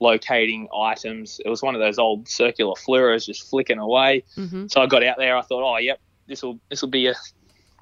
locating 0.00 0.68
items. 0.76 1.40
It 1.44 1.48
was 1.48 1.62
one 1.62 1.74
of 1.74 1.80
those 1.80 1.98
old 1.98 2.28
circular 2.28 2.74
fluoros 2.74 3.26
just 3.26 3.48
flicking 3.48 3.78
away. 3.78 4.24
hmm 4.34 4.66
So 4.68 4.80
I 4.80 4.86
got 4.86 5.04
out 5.04 5.16
there. 5.18 5.36
I 5.36 5.42
thought, 5.42 5.62
oh, 5.62 5.78
yep, 5.78 6.00
this 6.26 6.42
will 6.42 6.58
this 6.70 6.80
will 6.82 6.90
be 6.90 7.06
a 7.08 7.14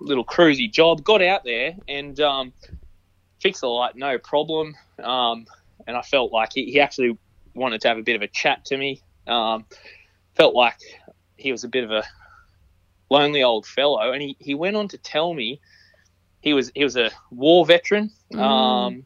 little 0.01 0.25
cruisy 0.25 0.71
job. 0.71 1.05
Got 1.05 1.23
out 1.23 1.45
there 1.45 1.77
and 1.87 2.19
um, 2.21 2.53
fixed 3.41 3.61
the 3.61 3.69
light, 3.69 3.97
no 3.97 4.19
problem. 4.19 4.75
Um, 5.03 5.47
and 5.87 5.97
I 5.97 6.03
felt 6.03 6.33
like 6.33 6.51
he, 6.55 6.67
he 6.71 6.81
actually 6.81 7.17
wanted 7.55 7.81
to 7.83 7.89
have 7.89 7.99
a 7.99 8.03
bit 8.03 8.17
of 8.17 8.23
a 8.23 8.29
chat 8.29 8.65
to 8.67 8.77
me. 8.77 9.03
Um, 9.27 9.65
felt 10.35 10.55
like 10.55 10.79
he 11.37 11.53
was 11.53 11.65
a 11.65 11.69
bit 11.69 11.85
of 11.85 11.91
a 11.91 12.05
lonely 13.11 13.43
old 13.43 13.67
fellow, 13.67 14.13
and 14.13 14.23
he, 14.23 14.37
he 14.39 14.55
went 14.55 14.77
on 14.77 14.89
to 14.89 14.99
tell 14.99 15.35
me 15.35 15.61
he 16.41 16.55
was 16.55 16.71
he 16.75 16.83
was 16.85 16.97
a 16.97 17.11
war 17.31 17.65
veteran. 17.67 18.11
Um, 18.35 19.05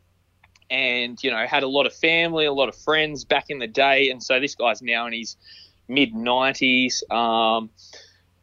and 0.68 1.22
you 1.22 1.30
know 1.30 1.46
had 1.46 1.62
a 1.62 1.68
lot 1.68 1.86
of 1.86 1.94
family, 1.94 2.44
a 2.46 2.52
lot 2.52 2.68
of 2.68 2.76
friends 2.76 3.24
back 3.24 3.46
in 3.50 3.58
the 3.58 3.66
day, 3.66 4.10
and 4.10 4.22
so 4.22 4.40
this 4.40 4.54
guy's 4.54 4.82
now 4.82 5.06
in 5.06 5.12
his 5.12 5.36
mid 5.88 6.12
90s, 6.12 7.08
um, 7.12 7.70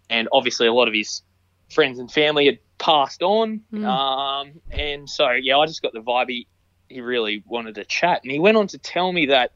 and 0.10 0.30
obviously 0.32 0.68
a 0.68 0.74
lot 0.74 0.88
of 0.88 0.94
his 0.94 1.22
friends 1.70 2.00
and 2.00 2.10
family 2.12 2.46
had 2.46 2.60
passed 2.78 3.22
on, 3.24 3.62
Mm. 3.74 3.86
um, 3.86 4.52
and 4.72 5.10
so 5.10 5.32
yeah, 5.32 5.58
I 5.58 5.66
just 5.66 5.82
got 5.82 5.92
the 5.94 6.02
vibe 6.02 6.30
he, 6.30 6.48
he 6.94 7.02
really 7.02 7.44
wanted 7.48 7.76
to 7.76 7.86
chat, 7.86 8.22
and 8.24 8.32
he 8.32 8.40
went 8.40 8.58
on 8.58 8.68
to 8.68 8.78
tell 8.78 9.12
me 9.12 9.28
that 9.28 9.52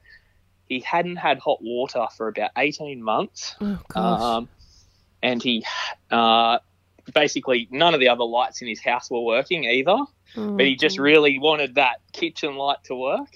he 0.67 0.79
hadn't 0.81 1.15
had 1.15 1.39
hot 1.39 1.59
water 1.61 2.05
for 2.15 2.27
about 2.27 2.51
18 2.57 3.01
months, 3.01 3.55
Oh, 3.61 3.79
um, 3.95 4.49
and 5.23 5.41
he 5.41 5.65
uh, 6.11 6.59
basically 7.13 7.67
none 7.71 7.93
of 7.93 7.99
the 7.99 8.09
other 8.09 8.23
lights 8.25 8.61
in 8.61 8.67
his 8.67 8.81
house 8.81 9.09
were 9.09 9.21
working 9.21 9.63
either. 9.63 9.97
Oh, 10.35 10.57
but 10.57 10.65
he 10.65 10.75
just 10.75 10.99
really 10.99 11.39
wanted 11.39 11.75
that 11.75 11.97
kitchen 12.11 12.55
light 12.55 12.83
to 12.85 12.95
work 12.95 13.29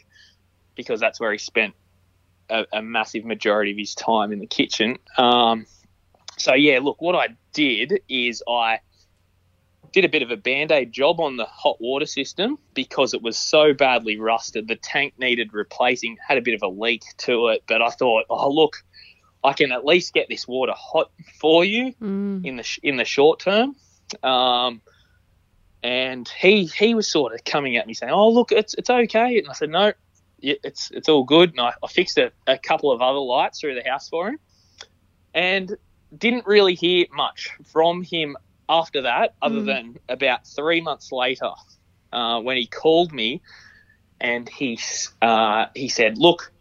because 0.75 1.00
that's 1.00 1.20
where 1.20 1.31
he 1.31 1.38
spent 1.38 1.74
a, 2.50 2.65
a 2.74 2.81
massive 2.81 3.24
majority 3.25 3.72
of 3.72 3.77
his 3.77 3.96
time 3.96 4.31
in 4.31 4.39
the 4.39 4.48
kitchen. 4.48 4.98
Um, 5.17 5.65
so 6.38 6.53
yeah, 6.53 6.79
look, 6.81 7.01
what 7.01 7.15
I 7.15 7.29
did 7.53 8.01
is 8.10 8.43
I 8.48 8.79
did 9.91 10.05
a 10.05 10.10
bit 10.10 10.21
of 10.21 10.31
a 10.31 10.38
band-aid 10.38 10.91
job 10.91 11.19
on 11.19 11.36
the 11.38 11.45
hot 11.45 11.79
water 11.81 12.05
system 12.05 12.57
because 12.74 13.13
it 13.13 13.21
was 13.21 13.38
so 13.38 13.74
badly 13.74 14.17
rusted. 14.17 14.67
The 14.67 14.77
tank 14.77 15.15
needed 15.17 15.53
replacing, 15.53 16.17
had 16.25 16.38
a 16.38 16.41
bit 16.41 16.53
of 16.53 16.62
a 16.63 16.67
leak 16.67 17.03
to 17.19 17.50
it, 17.50 17.63
but 17.67 17.81
I 17.81 17.89
thought, 17.89 18.25
oh 18.29 18.50
look, 18.50 18.77
I 19.43 19.53
can 19.53 19.71
at 19.71 19.83
least 19.86 20.13
get 20.13 20.29
this 20.29 20.48
water 20.48 20.74
hot 20.75 21.12
for 21.39 21.65
you 21.65 21.93
Mm. 22.01 22.45
in 22.45 22.55
the 22.57 22.63
sh- 22.63 22.79
in 22.83 22.95
the 22.98 23.05
short 23.05 23.39
term. 23.39 23.75
Um, 24.24 24.81
and 25.83 26.27
he 26.29 26.65
he 26.65 26.93
was 26.93 27.07
sort 27.10 27.33
of 27.33 27.43
coming 27.43 27.75
at 27.75 27.88
me 27.88 27.93
saying, 27.93 28.13
"Oh, 28.13 28.29
look, 28.29 28.51
it's 28.51 28.75
it's 28.75 28.89
okay," 28.89 29.39
and 29.39 29.50
I 29.50 29.53
said, 29.53 29.69
"No, 29.69 29.93
it's 30.39 30.91
it's 30.91 31.10
all 31.10 31.24
good." 31.24 31.51
And 31.51 31.62
I, 31.62 31.74
I 31.83 31.88
fixed 31.88 32.17
a, 32.17 32.31
a 32.45 32.57
couple 32.57 32.91
of 32.91 33.01
other 33.01 33.19
lights 33.19 33.60
through 33.60 33.75
the 33.75 33.89
house 33.89 34.07
for 34.07 34.29
him, 34.29 34.39
and 35.33 35.75
didn't 36.15 36.45
really 36.45 36.75
hear 36.75 37.05
much 37.13 37.50
from 37.65 38.03
him 38.03 38.38
after 38.71 39.01
that, 39.03 39.35
other 39.41 39.61
Mm. 39.61 39.65
than 39.65 39.95
about 40.09 40.47
three 40.47 40.81
months 40.81 41.11
later, 41.11 41.51
uh, 42.13 42.39
when 42.41 42.57
he 42.57 42.67
called 42.67 43.11
me, 43.11 43.41
and 44.19 44.47
he 44.49 44.79
uh, 45.21 45.65
he 45.75 45.89
said, 45.89 46.17
"Look, 46.17 46.53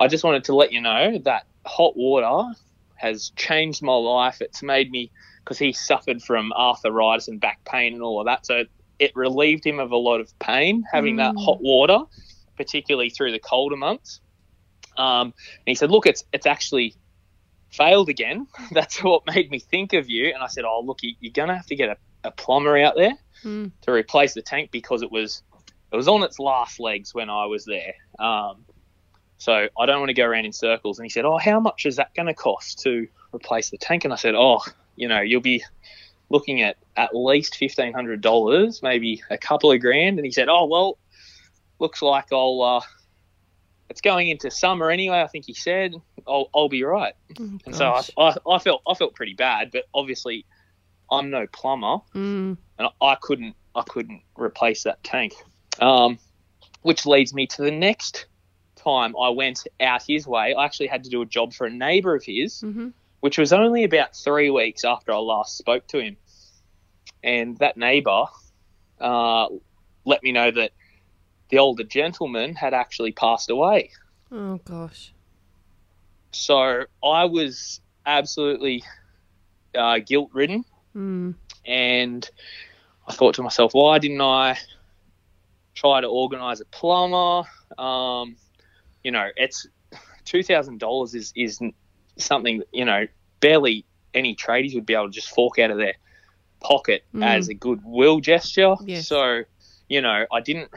I 0.00 0.08
just 0.08 0.24
wanted 0.24 0.44
to 0.44 0.54
let 0.54 0.72
you 0.72 0.80
know 0.80 1.18
that 1.24 1.46
hot 1.66 1.96
water 1.96 2.54
has 2.94 3.30
changed 3.36 3.82
my 3.82 3.94
life. 3.94 4.40
It's 4.40 4.62
made 4.62 4.90
me 4.90 5.10
because 5.44 5.58
he 5.58 5.72
suffered 5.72 6.22
from 6.22 6.52
arthritis 6.52 7.28
and 7.28 7.40
back 7.40 7.58
pain 7.64 7.94
and 7.94 8.02
all 8.02 8.20
of 8.20 8.26
that. 8.26 8.46
So 8.46 8.64
it 8.98 9.12
relieved 9.14 9.66
him 9.66 9.80
of 9.80 9.90
a 9.92 9.96
lot 9.96 10.20
of 10.20 10.32
pain 10.38 10.84
having 10.92 11.16
that 11.16 11.34
Mm. 11.34 11.44
hot 11.44 11.60
water, 11.60 12.00
particularly 12.56 13.10
through 13.10 13.32
the 13.32 13.38
colder 13.40 13.76
months. 13.76 14.20
Um, 14.96 15.28
and 15.28 15.66
he 15.66 15.74
said, 15.74 15.90
"Look, 15.90 16.06
it's 16.06 16.24
it's 16.32 16.46
actually 16.46 16.94
failed 17.70 18.08
again. 18.08 18.46
That's 18.72 19.02
what 19.02 19.22
made 19.26 19.50
me 19.50 19.58
think 19.58 19.92
of 19.92 20.08
you." 20.08 20.26
And 20.34 20.42
I 20.42 20.46
said, 20.48 20.64
"Oh, 20.64 20.82
look, 20.84 21.02
you, 21.02 21.14
you're 21.20 21.32
gonna 21.32 21.56
have 21.56 21.66
to 21.66 21.76
get 21.76 21.88
a, 21.90 21.96
a 22.24 22.30
plumber 22.30 22.76
out 22.78 22.94
there 22.96 23.12
Mm. 23.44 23.70
to 23.82 23.92
replace 23.92 24.34
the 24.34 24.42
tank 24.42 24.70
because 24.72 25.02
it 25.02 25.12
was 25.12 25.42
it 25.92 25.96
was 25.96 26.08
on 26.08 26.22
its 26.24 26.38
last 26.40 26.80
legs 26.80 27.14
when 27.14 27.30
I 27.30 27.46
was 27.46 27.64
there." 27.64 27.94
Um, 28.18 28.64
so 29.38 29.68
I 29.78 29.86
don't 29.86 30.00
want 30.00 30.08
to 30.10 30.14
go 30.14 30.24
around 30.24 30.44
in 30.46 30.52
circles. 30.52 30.98
And 30.98 31.04
he 31.06 31.10
said, 31.10 31.24
"Oh, 31.24 31.38
how 31.38 31.60
much 31.60 31.86
is 31.86 31.96
that 31.96 32.12
going 32.14 32.26
to 32.26 32.34
cost 32.34 32.80
to 32.80 33.06
replace 33.32 33.70
the 33.70 33.78
tank?" 33.78 34.04
And 34.04 34.12
I 34.12 34.16
said, 34.16 34.34
"Oh, 34.34 34.60
you 34.96 35.06
know, 35.06 35.20
you'll 35.20 35.40
be 35.40 35.62
looking 36.30 36.60
at 36.62 36.76
at 36.96 37.14
least 37.14 37.54
fifteen 37.56 37.92
hundred 37.92 38.20
dollars, 38.20 38.82
maybe 38.82 39.22
a 39.30 39.38
couple 39.38 39.70
of 39.70 39.80
grand." 39.80 40.18
And 40.18 40.26
he 40.26 40.32
said, 40.32 40.48
"Oh, 40.48 40.66
well, 40.66 40.98
looks 41.78 42.02
like 42.02 42.32
I'll. 42.32 42.60
Uh, 42.62 42.80
it's 43.90 44.00
going 44.00 44.28
into 44.28 44.50
summer 44.50 44.90
anyway. 44.90 45.20
I 45.20 45.26
think 45.26 45.44
he 45.46 45.54
said 45.54 45.94
I'll, 46.26 46.48
I'll 46.54 46.68
be 46.68 46.82
right." 46.84 47.14
Oh, 47.40 47.58
And 47.66 47.74
so 47.74 47.86
I. 47.92 48.02
I, 48.18 48.36
I 48.50 48.58
felt 48.58 48.82
I 48.88 48.94
felt 48.94 49.14
pretty 49.14 49.34
bad, 49.34 49.70
but 49.72 49.84
obviously 49.94 50.46
I'm 51.10 51.30
no 51.30 51.46
plumber 51.46 51.98
Mm. 52.14 52.56
and 52.78 52.88
I 53.00 53.16
couldn't 53.20 53.56
I 53.74 53.82
couldn't 53.82 54.22
replace 54.36 54.82
that 54.84 55.02
tank. 55.02 55.32
Um, 55.80 56.18
which 56.82 57.06
leads 57.06 57.32
me 57.32 57.46
to 57.46 57.62
the 57.62 57.70
next 57.70 58.26
time 58.76 59.14
I 59.16 59.30
went 59.30 59.66
out 59.80 60.02
his 60.06 60.26
way. 60.26 60.54
I 60.54 60.64
actually 60.64 60.88
had 60.88 61.04
to 61.04 61.10
do 61.10 61.22
a 61.22 61.26
job 61.26 61.52
for 61.52 61.66
a 61.66 61.70
neighbour 61.70 62.14
of 62.14 62.24
his, 62.24 62.60
hmm 62.60 62.88
which 63.20 63.36
was 63.36 63.52
only 63.52 63.82
about 63.84 64.14
three 64.14 64.48
weeks 64.50 64.84
after 64.84 65.12
I 65.12 65.16
last 65.16 65.58
spoke 65.58 65.86
to 65.88 65.98
him. 65.98 66.16
And 67.24 67.56
that 67.58 67.76
neighbour 67.76 68.26
uh, 69.00 69.48
let 70.04 70.22
me 70.22 70.30
know 70.32 70.50
that 70.50 70.70
the 71.50 71.58
older 71.58 71.84
gentleman 71.84 72.54
had 72.54 72.74
actually 72.74 73.12
passed 73.12 73.50
away. 73.50 73.90
Oh 74.30 74.56
gosh. 74.64 75.12
So 76.32 76.84
I 77.02 77.24
was 77.24 77.80
absolutely 78.06 78.84
uh, 79.74 79.98
guilt 80.04 80.30
ridden. 80.32 80.64
Mm. 80.96 81.34
and 81.66 82.28
I 83.06 83.12
thought 83.12 83.34
to 83.36 83.42
myself, 83.42 83.72
why 83.72 83.98
didn't 83.98 84.20
I 84.20 84.56
try 85.74 86.00
to 86.00 86.06
organise 86.08 86.60
a 86.60 86.64
plumber? 86.64 87.46
Um, 87.78 88.36
you 89.04 89.12
know, 89.12 89.28
it's 89.36 89.66
two 90.24 90.42
thousand 90.42 90.80
dollars 90.80 91.14
is 91.14 91.32
is 91.36 91.60
something 92.16 92.62
you 92.72 92.84
know 92.84 93.06
barely 93.40 93.84
any 94.14 94.34
tradies 94.34 94.74
would 94.74 94.86
be 94.86 94.94
able 94.94 95.06
to 95.06 95.12
just 95.12 95.28
fork 95.30 95.58
out 95.58 95.70
of 95.70 95.76
their 95.78 95.94
pocket 96.60 97.04
Mm. 97.14 97.24
as 97.24 97.48
a 97.48 97.54
goodwill 97.54 98.18
gesture. 98.20 98.74
Yes. 98.84 99.06
So, 99.06 99.42
you 99.88 100.00
know, 100.00 100.26
I 100.32 100.40
didn't. 100.40 100.70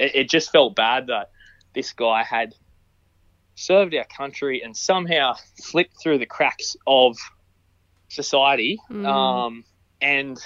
It, 0.00 0.14
it 0.14 0.30
just 0.30 0.50
felt 0.50 0.74
bad 0.74 1.06
that 1.06 1.30
this 1.74 1.92
guy 1.92 2.24
had 2.24 2.54
served 3.54 3.94
our 3.94 4.06
country 4.16 4.62
and 4.62 4.76
somehow 4.76 5.34
slipped 5.56 6.00
through 6.02 6.18
the 6.18 6.26
cracks 6.26 6.76
of 6.86 7.16
society. 8.08 8.78
Mm. 8.90 9.06
Um, 9.06 9.64
and 10.00 10.38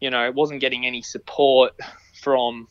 you 0.00 0.10
know, 0.10 0.30
wasn't 0.30 0.60
getting 0.60 0.84
any 0.84 1.02
support 1.02 1.72
from 2.22 2.68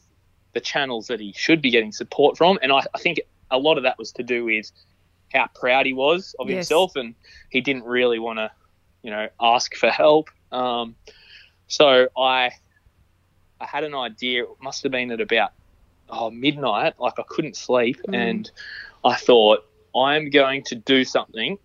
the 0.54 0.60
channels 0.60 1.08
that 1.08 1.20
he 1.20 1.34
should 1.36 1.62
be 1.62 1.72
getting 1.72 1.92
support 1.92 2.38
from. 2.38 2.60
And 2.62 2.72
I, 2.72 2.82
I 2.94 3.00
think 3.00 3.20
a 3.50 3.58
lot 3.58 3.78
of 3.78 3.84
that 3.84 3.98
was 3.98 4.12
to 4.14 4.24
do 4.24 4.46
with 4.46 4.72
how 5.34 5.48
proud 5.56 5.86
he 5.86 5.94
was 5.94 6.36
of 6.40 6.50
Yes. 6.50 6.56
himself 6.56 6.96
and 6.96 7.16
he 7.50 7.62
didn't 7.62 7.84
really 7.84 8.20
want 8.20 8.38
to, 8.40 8.52
you 9.02 9.12
know, 9.12 9.28
ask 9.42 9.76
for 9.76 9.90
help. 9.90 10.30
Um, 10.52 10.96
so 11.68 12.08
I, 12.18 12.52
I 13.60 13.66
had 13.66 13.84
an 13.84 13.96
idea. 13.96 14.44
It 14.44 14.50
must 14.62 14.84
have 14.84 14.92
been 14.92 15.12
at 15.12 15.20
about 15.20 15.52
oh, 16.10 16.30
midnight. 16.32 17.00
Like 17.00 17.20
I 17.20 17.24
couldn't 17.28 17.56
sleep, 17.56 18.02
Mm. 18.08 18.16
and 18.16 18.52
I 19.04 19.16
thought 19.16 19.66
I'm 19.96 20.30
going 20.30 20.64
to 20.66 20.76
do 20.76 21.04
something. 21.04 21.58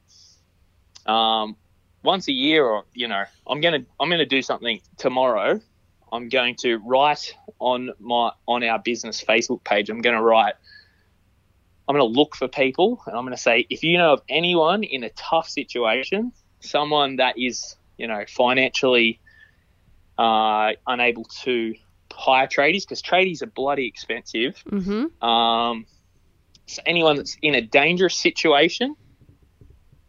Um, 1.06 1.56
once 2.02 2.28
a 2.28 2.32
year, 2.32 2.64
or 2.64 2.84
you 2.94 3.08
know, 3.08 3.24
I'm 3.46 3.60
gonna 3.60 3.84
I'm 3.98 4.10
gonna 4.10 4.26
do 4.26 4.42
something 4.42 4.80
tomorrow. 4.96 5.60
I'm 6.12 6.28
going 6.28 6.56
to 6.56 6.78
write 6.78 7.34
on 7.60 7.90
my 8.00 8.32
on 8.46 8.64
our 8.64 8.78
business 8.78 9.22
Facebook 9.22 9.62
page. 9.64 9.90
I'm 9.90 10.00
going 10.00 10.16
to 10.16 10.22
write. 10.22 10.54
I'm 11.88 11.96
going 11.96 12.08
to 12.12 12.18
look 12.18 12.36
for 12.36 12.46
people, 12.46 13.02
and 13.06 13.16
I'm 13.16 13.24
going 13.24 13.34
to 13.36 13.42
say, 13.42 13.66
if 13.68 13.82
you 13.82 13.98
know 13.98 14.12
of 14.12 14.22
anyone 14.28 14.84
in 14.84 15.02
a 15.02 15.10
tough 15.10 15.48
situation, 15.48 16.32
someone 16.60 17.16
that 17.16 17.36
is, 17.36 17.74
you 17.98 18.06
know, 18.06 18.24
financially 18.28 19.18
uh, 20.16 20.72
unable 20.86 21.24
to 21.42 21.74
hire 22.20 22.46
tradies, 22.46 22.82
because 22.82 23.02
tradies 23.02 23.42
are 23.42 23.46
bloody 23.46 23.86
expensive. 23.86 24.62
Mm-hmm. 24.70 25.24
Um, 25.24 25.86
so 26.66 26.82
anyone 26.86 27.16
that's 27.16 27.36
in 27.42 27.54
a 27.54 27.62
dangerous 27.62 28.14
situation, 28.14 28.94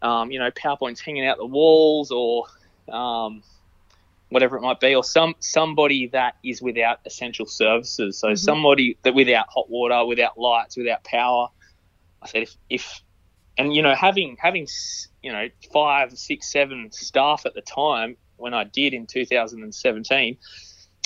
um, 0.02 0.30
you 0.30 0.38
know, 0.38 0.50
PowerPoint's 0.50 1.00
hanging 1.00 1.26
out 1.26 1.38
the 1.38 1.46
walls 1.46 2.10
or 2.10 2.46
um, 2.92 3.42
whatever 4.28 4.56
it 4.56 4.60
might 4.60 4.80
be, 4.80 4.94
or 4.94 5.02
some 5.02 5.34
somebody 5.40 6.08
that 6.08 6.36
is 6.44 6.60
without 6.60 7.00
essential 7.04 7.46
services. 7.46 8.18
So 8.18 8.34
somebody 8.34 8.98
that 9.02 9.14
without 9.14 9.46
hot 9.48 9.70
water, 9.70 10.04
without 10.04 10.38
lights, 10.38 10.76
without 10.76 11.04
power. 11.04 11.48
I 12.20 12.28
said 12.28 12.42
if, 12.42 12.56
if 12.70 13.02
and 13.58 13.74
you 13.74 13.82
know 13.82 13.94
having 13.94 14.36
having 14.38 14.66
you 15.22 15.32
know 15.32 15.48
five, 15.72 16.16
six, 16.18 16.50
seven 16.50 16.90
staff 16.92 17.46
at 17.46 17.54
the 17.54 17.60
time 17.60 18.16
when 18.36 18.54
I 18.54 18.64
did 18.64 18.92
in 18.92 19.06
2017, 19.06 20.36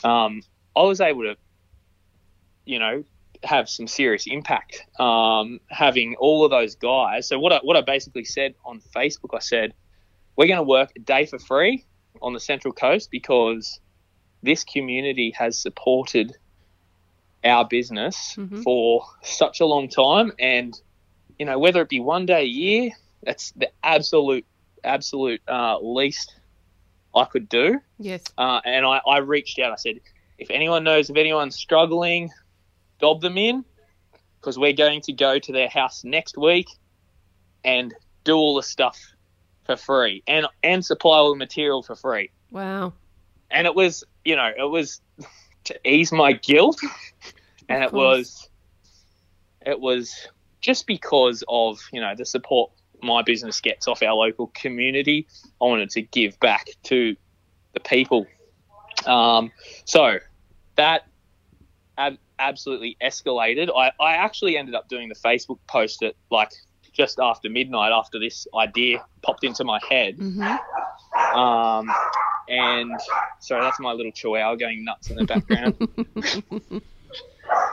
um, 0.04 0.42
I 0.76 0.82
was 0.82 1.00
able 1.00 1.22
to 1.22 1.36
you 2.66 2.78
know 2.78 3.04
have 3.42 3.68
some 3.68 3.86
serious 3.86 4.26
impact. 4.26 4.82
Um, 4.98 5.60
having 5.70 6.16
all 6.18 6.44
of 6.44 6.50
those 6.50 6.74
guys. 6.74 7.28
So 7.28 7.38
what 7.38 7.52
I, 7.52 7.58
what 7.62 7.76
I 7.76 7.80
basically 7.82 8.24
said 8.24 8.54
on 8.64 8.80
Facebook, 8.94 9.34
I 9.34 9.40
said 9.40 9.74
we're 10.36 10.46
going 10.48 10.56
to 10.58 10.62
work 10.62 10.90
a 10.96 11.00
day 11.00 11.26
for 11.26 11.38
free 11.38 11.84
on 12.22 12.32
the 12.32 12.40
Central 12.40 12.72
Coast 12.72 13.10
because 13.10 13.78
this 14.42 14.64
community 14.64 15.32
has 15.36 15.58
supported 15.58 16.36
our 17.44 17.64
business 17.66 18.34
Mhm. 18.36 18.62
for 18.62 19.04
such 19.22 19.60
a 19.60 19.66
long 19.66 19.88
time, 19.88 20.32
and 20.38 20.78
you 21.38 21.46
know 21.46 21.58
whether 21.58 21.80
it 21.82 21.88
be 21.88 22.00
one 22.00 22.26
day 22.26 22.42
a 22.42 22.46
year, 22.46 22.90
that's 23.22 23.52
the 23.52 23.70
absolute 23.82 24.44
absolute 24.84 25.40
uh, 25.48 25.78
least 25.80 26.34
I 27.14 27.24
could 27.24 27.48
do. 27.48 27.80
Yes. 27.98 28.22
Uh, 28.38 28.60
and 28.64 28.84
I, 28.86 29.00
I 29.06 29.18
reached 29.18 29.58
out. 29.58 29.72
I 29.72 29.76
said, 29.76 30.00
if 30.38 30.50
anyone 30.50 30.84
knows 30.84 31.10
of 31.10 31.16
anyone 31.16 31.50
struggling, 31.50 32.30
dob 33.00 33.20
them 33.20 33.38
in 33.38 33.64
because 34.40 34.58
we're 34.58 34.72
going 34.72 35.00
to 35.02 35.12
go 35.12 35.38
to 35.38 35.52
their 35.52 35.68
house 35.68 36.04
next 36.04 36.36
week 36.36 36.68
and 37.64 37.94
do 38.24 38.34
all 38.34 38.54
the 38.54 38.62
stuff 38.62 38.98
for 39.64 39.76
free 39.76 40.22
and 40.26 40.46
and 40.62 40.84
supply 40.84 41.16
all 41.18 41.30
the 41.30 41.36
material 41.36 41.82
for 41.82 41.96
free. 41.96 42.30
Wow. 42.50 42.92
And 43.50 43.66
it 43.66 43.74
was, 43.74 44.04
you 44.24 44.36
know, 44.36 44.50
it 44.56 44.70
was 44.70 45.00
to 45.64 45.88
ease 45.88 46.12
my 46.12 46.32
guilt, 46.32 46.80
and 47.68 47.82
it 47.82 47.92
was, 47.92 48.48
it 49.64 49.80
was 49.80 50.28
just 50.60 50.86
because 50.86 51.44
of 51.48 51.80
you 51.92 52.00
know 52.00 52.14
the 52.16 52.24
support 52.24 52.70
my 53.02 53.22
business 53.22 53.60
gets 53.60 53.86
off 53.88 54.02
our 54.02 54.14
local 54.14 54.48
community. 54.48 55.26
I 55.60 55.64
wanted 55.64 55.90
to 55.90 56.02
give 56.02 56.38
back 56.40 56.68
to 56.84 57.16
the 57.72 57.80
people. 57.80 58.26
Um, 59.06 59.50
so 59.84 60.18
that 60.76 61.06
ab- 61.98 62.18
absolutely 62.38 62.96
escalated. 63.02 63.68
I, 63.76 63.92
I 64.02 64.14
actually 64.14 64.56
ended 64.56 64.74
up 64.74 64.88
doing 64.88 65.08
the 65.08 65.14
Facebook 65.14 65.58
post 65.66 66.02
at 66.02 66.14
like 66.30 66.50
just 66.92 67.18
after 67.20 67.48
midnight 67.50 67.92
after 67.92 68.18
this 68.18 68.46
idea 68.54 69.04
popped 69.22 69.44
into 69.44 69.64
my 69.64 69.78
head. 69.88 70.16
Mm-hmm. 70.16 71.38
Um, 71.38 71.90
and 72.48 72.92
sorry, 73.40 73.62
that's 73.62 73.78
my 73.80 73.92
little 73.92 74.12
chihuahua 74.12 74.54
going 74.56 74.84
nuts 74.84 75.10
in 75.10 75.16
the 75.16 75.24
background. 75.24 75.74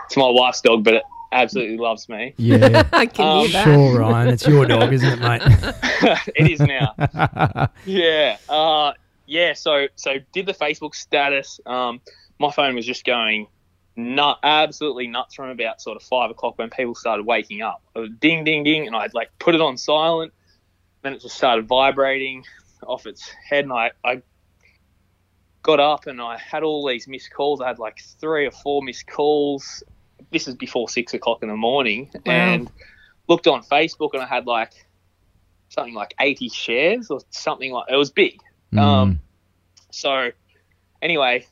it's 0.06 0.18
my 0.18 0.30
wife's 0.30 0.62
dog, 0.62 0.84
but 0.84 0.96
it 0.96 1.04
absolutely 1.32 1.78
loves 1.78 2.10
me. 2.10 2.34
Yeah. 2.38 2.84
I 2.94 3.06
can 3.06 3.26
Um, 3.26 3.40
hear 3.46 3.52
that. 3.54 3.64
sure, 3.64 4.00
Ryan. 4.00 4.28
It's 4.30 4.48
your 4.48 4.66
dog, 4.66 4.94
isn't 4.94 5.10
it, 5.10 5.20
mate? 5.20 5.42
it 6.36 6.52
is 6.52 6.60
now. 6.60 7.70
Yeah. 7.86 8.38
Uh, 8.50 8.94
yeah. 9.26 9.54
So 9.54 9.88
so 9.96 10.16
did 10.32 10.46
the 10.46 10.54
Facebook 10.54 10.96
status. 10.96 11.60
Um, 11.66 12.02
my 12.40 12.52
phone 12.52 12.76
was 12.76 12.86
just 12.86 13.06
going 13.06 13.48
nut, 13.96 14.40
absolutely 14.44 15.08
nuts 15.08 15.36
from 15.36 15.50
about 15.50 15.82
sort 15.82 15.98
of 15.98 16.04
five 16.04 16.32
o'clock 16.32 16.58
when 16.58 16.70
people 16.70 16.96
started 16.96 17.26
waking 17.26 17.62
up. 17.62 17.82
It 17.96 18.00
was 18.00 18.10
ding 18.20 18.44
ding 18.44 18.64
ding, 18.64 18.88
and 18.88 18.96
I'd 18.96 19.14
like 19.14 19.30
put 19.40 19.56
it 19.56 19.62
on 19.62 19.78
silent. 19.78 20.34
Then 21.02 21.14
it 21.14 21.22
just 21.22 21.36
started 21.36 21.68
vibrating 21.68 22.46
off 22.86 23.06
its 23.06 23.30
head, 23.30 23.66
and 23.66 23.74
I, 23.74 23.92
I 24.04 24.22
got 25.62 25.80
up 25.80 26.08
and 26.08 26.22
I 26.22 26.38
had 26.38 26.64
all 26.64 26.88
these 26.88 27.08
missed 27.08 27.34
calls. 27.34 27.62
I 27.62 27.68
had 27.68 27.80
like 27.80 28.00
three 28.20 28.46
or 28.46 28.52
four 28.52 28.82
missed 28.82 29.08
calls. 29.08 29.84
This 30.32 30.48
is 30.48 30.56
before 30.56 30.90
six 30.90 31.14
o'clock 31.14 31.44
in 31.44 31.50
the 31.50 31.58
morning, 31.58 32.10
and 32.26 32.72
looked 33.28 33.48
on 33.48 33.64
Facebook, 33.64 34.12
and 34.14 34.22
I 34.22 34.28
had 34.28 34.48
like 34.48 34.74
something 35.70 35.94
like 35.94 36.14
80 36.20 36.50
shares 36.50 37.10
or 37.10 37.20
something 37.32 37.72
like 37.72 37.86
it 37.90 37.96
was 37.96 38.12
big. 38.12 38.40
Um, 38.80 39.20
so 39.92 40.32
anyway, 41.02 41.46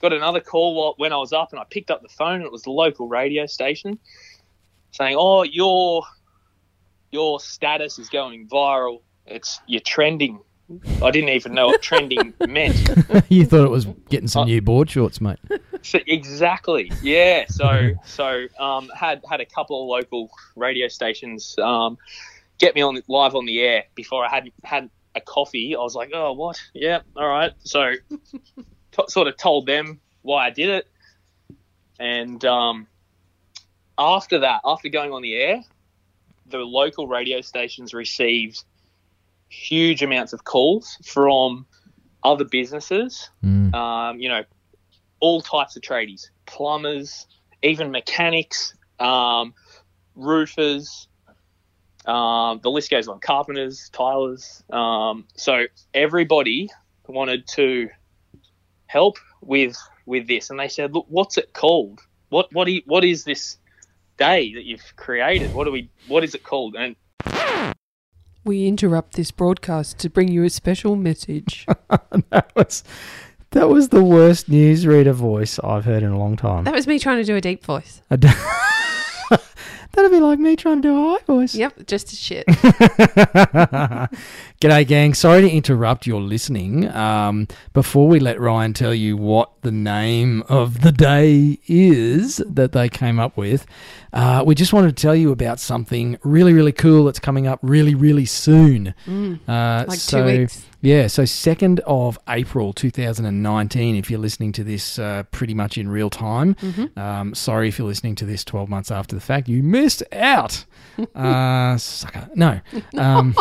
got 0.00 0.12
another 0.12 0.40
call 0.40 0.94
when 0.96 1.12
I 1.12 1.16
was 1.16 1.32
up 1.32 1.52
and 1.52 1.60
I 1.60 1.64
picked 1.64 1.90
up 1.90 2.02
the 2.02 2.08
phone 2.08 2.36
and 2.36 2.44
it 2.44 2.52
was 2.52 2.62
the 2.62 2.70
local 2.70 3.08
radio 3.08 3.46
station 3.46 3.98
saying, 4.92 5.16
"Oh, 5.18 5.42
your 5.42 6.04
your 7.10 7.40
status 7.40 7.98
is 7.98 8.08
going 8.08 8.48
viral. 8.48 9.02
It's 9.26 9.60
you're 9.66 9.80
trending." 9.80 10.40
I 11.02 11.10
didn't 11.10 11.30
even 11.30 11.54
know 11.54 11.68
what 11.68 11.80
trending 11.80 12.34
meant. 12.46 12.76
you 13.30 13.46
thought 13.46 13.64
it 13.64 13.70
was 13.70 13.86
getting 14.10 14.28
some 14.28 14.46
new 14.46 14.60
board 14.60 14.90
shorts, 14.90 15.20
mate. 15.20 15.38
So, 15.80 16.00
exactly. 16.08 16.90
Yeah. 17.02 17.44
So 17.48 17.92
so 18.04 18.46
um, 18.58 18.90
had 18.94 19.22
had 19.30 19.40
a 19.40 19.46
couple 19.46 19.80
of 19.80 19.88
local 19.88 20.28
radio 20.56 20.88
stations 20.88 21.56
um, 21.62 21.96
get 22.58 22.74
me 22.74 22.82
on 22.82 23.00
live 23.06 23.36
on 23.36 23.46
the 23.46 23.60
air 23.60 23.84
before 23.94 24.26
I 24.26 24.28
had 24.28 24.50
had 24.64 24.90
a 25.14 25.20
coffee. 25.20 25.74
I 25.74 25.80
was 25.80 25.94
like, 25.94 26.10
oh, 26.14 26.32
what? 26.32 26.60
Yeah. 26.74 27.00
All 27.16 27.28
right. 27.28 27.52
So 27.60 27.92
t- 28.10 29.04
sort 29.08 29.28
of 29.28 29.36
told 29.36 29.66
them 29.66 30.00
why 30.22 30.46
I 30.46 30.50
did 30.50 30.68
it, 30.68 30.88
and 31.98 32.44
um, 32.44 32.86
after 33.98 34.40
that, 34.40 34.60
after 34.64 34.88
going 34.88 35.12
on 35.12 35.22
the 35.22 35.34
air, 35.34 35.62
the 36.46 36.58
local 36.58 37.06
radio 37.06 37.40
stations 37.40 37.92
received 37.94 38.62
huge 39.48 40.02
amounts 40.02 40.32
of 40.32 40.44
calls 40.44 40.98
from 41.04 41.66
other 42.22 42.44
businesses 42.44 43.30
Mm. 43.44 43.72
um, 43.74 44.20
you 44.20 44.28
know, 44.28 44.44
all 45.20 45.40
types 45.40 45.76
of 45.76 45.82
tradies, 45.82 46.28
plumbers, 46.46 47.26
even 47.62 47.90
mechanics, 47.90 48.74
um, 49.00 49.54
roofers. 50.16 51.06
Um, 52.08 52.60
the 52.62 52.70
list 52.70 52.90
goes 52.90 53.06
on. 53.06 53.20
Carpenters, 53.20 53.90
tilers. 53.90 54.62
Um, 54.70 55.26
so 55.36 55.64
everybody 55.92 56.70
wanted 57.06 57.46
to 57.48 57.88
help 58.86 59.18
with 59.42 59.76
with 60.06 60.26
this, 60.26 60.48
and 60.50 60.58
they 60.58 60.68
said, 60.68 60.94
"Look, 60.94 61.06
what's 61.08 61.36
it 61.36 61.52
called? 61.52 62.00
What 62.30 62.52
what 62.52 62.66
you, 62.68 62.82
what 62.86 63.04
is 63.04 63.24
this 63.24 63.58
day 64.16 64.54
that 64.54 64.64
you've 64.64 64.96
created? 64.96 65.54
What 65.54 65.64
do 65.64 65.72
we? 65.72 65.90
What 66.08 66.24
is 66.24 66.34
it 66.34 66.42
called?" 66.42 66.76
And 66.76 66.96
We 68.44 68.66
interrupt 68.66 69.14
this 69.14 69.30
broadcast 69.30 69.98
to 69.98 70.08
bring 70.08 70.28
you 70.32 70.44
a 70.44 70.50
special 70.50 70.96
message. 70.96 71.66
that 72.30 72.50
was 72.56 72.84
that 73.50 73.68
was 73.68 73.90
the 73.90 74.02
worst 74.02 74.48
newsreader 74.48 75.12
voice 75.12 75.58
I've 75.62 75.84
heard 75.84 76.02
in 76.02 76.10
a 76.10 76.18
long 76.18 76.36
time. 76.36 76.64
that 76.64 76.74
was 76.74 76.86
me 76.86 76.98
trying 76.98 77.18
to 77.18 77.24
do 77.24 77.36
a 77.36 77.40
deep 77.42 77.62
voice. 77.64 78.00
I 79.98 80.02
d- 80.02 80.08
That'd 80.08 80.12
be 80.12 80.20
like 80.24 80.38
me 80.38 80.56
trying 80.56 80.80
to 80.82 80.88
do 80.88 80.96
a 80.96 81.10
high 81.18 81.24
voice. 81.26 81.54
Yep, 81.54 81.86
just 81.86 82.12
as 82.12 82.18
shit. 82.20 82.46
G'day, 84.60 84.86
gang. 84.86 85.14
Sorry 85.14 85.42
to 85.42 85.50
interrupt 85.50 86.06
your 86.06 86.20
listening. 86.20 86.88
Um, 86.88 87.46
before 87.72 88.08
we 88.08 88.18
let 88.20 88.40
Ryan 88.40 88.72
tell 88.72 88.94
you 88.94 89.16
what 89.16 89.50
the 89.62 89.70
name 89.72 90.42
of 90.48 90.80
the 90.82 90.92
day 90.92 91.58
is 91.68 92.38
that 92.48 92.72
they 92.72 92.88
came 92.88 93.18
up 93.20 93.36
with, 93.36 93.66
uh, 94.12 94.42
we 94.46 94.54
just 94.54 94.72
wanted 94.72 94.96
to 94.96 95.00
tell 95.00 95.14
you 95.14 95.30
about 95.30 95.60
something 95.60 96.18
really, 96.24 96.52
really 96.52 96.72
cool 96.72 97.04
that's 97.04 97.20
coming 97.20 97.46
up 97.46 97.58
really, 97.62 97.94
really 97.94 98.26
soon. 98.26 98.94
Mm, 99.06 99.38
Uh, 99.48 99.84
like 99.88 99.98
so 99.98 100.20
two 100.20 100.24
weeks. 100.40 100.64
Yeah, 100.80 101.08
so 101.08 101.24
2nd 101.24 101.80
of 101.80 102.20
April 102.28 102.72
2019, 102.72 103.96
if 103.96 104.08
you're 104.10 104.20
listening 104.20 104.52
to 104.52 104.62
this 104.62 104.96
uh, 104.98 105.24
pretty 105.32 105.52
much 105.52 105.76
in 105.76 105.88
real 105.88 106.08
time. 106.08 106.54
Um, 106.96 107.34
sorry 107.34 107.66
if 107.68 107.78
you're 107.78 107.88
listening 107.88 108.14
to 108.16 108.24
this 108.24 108.44
12 108.44 108.68
months 108.68 108.92
after 108.92 109.16
the 109.16 109.20
fact. 109.20 109.48
You 109.48 109.64
missed 109.64 110.04
out. 110.12 110.64
uh, 111.14 111.76
sucker. 111.78 112.28
No. 112.34 112.60
Um, 112.96 113.34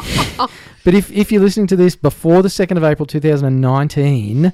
but 0.84 0.94
if, 0.94 1.10
if 1.12 1.32
you're 1.32 1.42
listening 1.42 1.66
to 1.68 1.76
this 1.76 1.96
before 1.96 2.44
the 2.44 2.50
2nd 2.50 2.78
of 2.78 2.84
April 2.84 3.08
2019, 3.08 4.54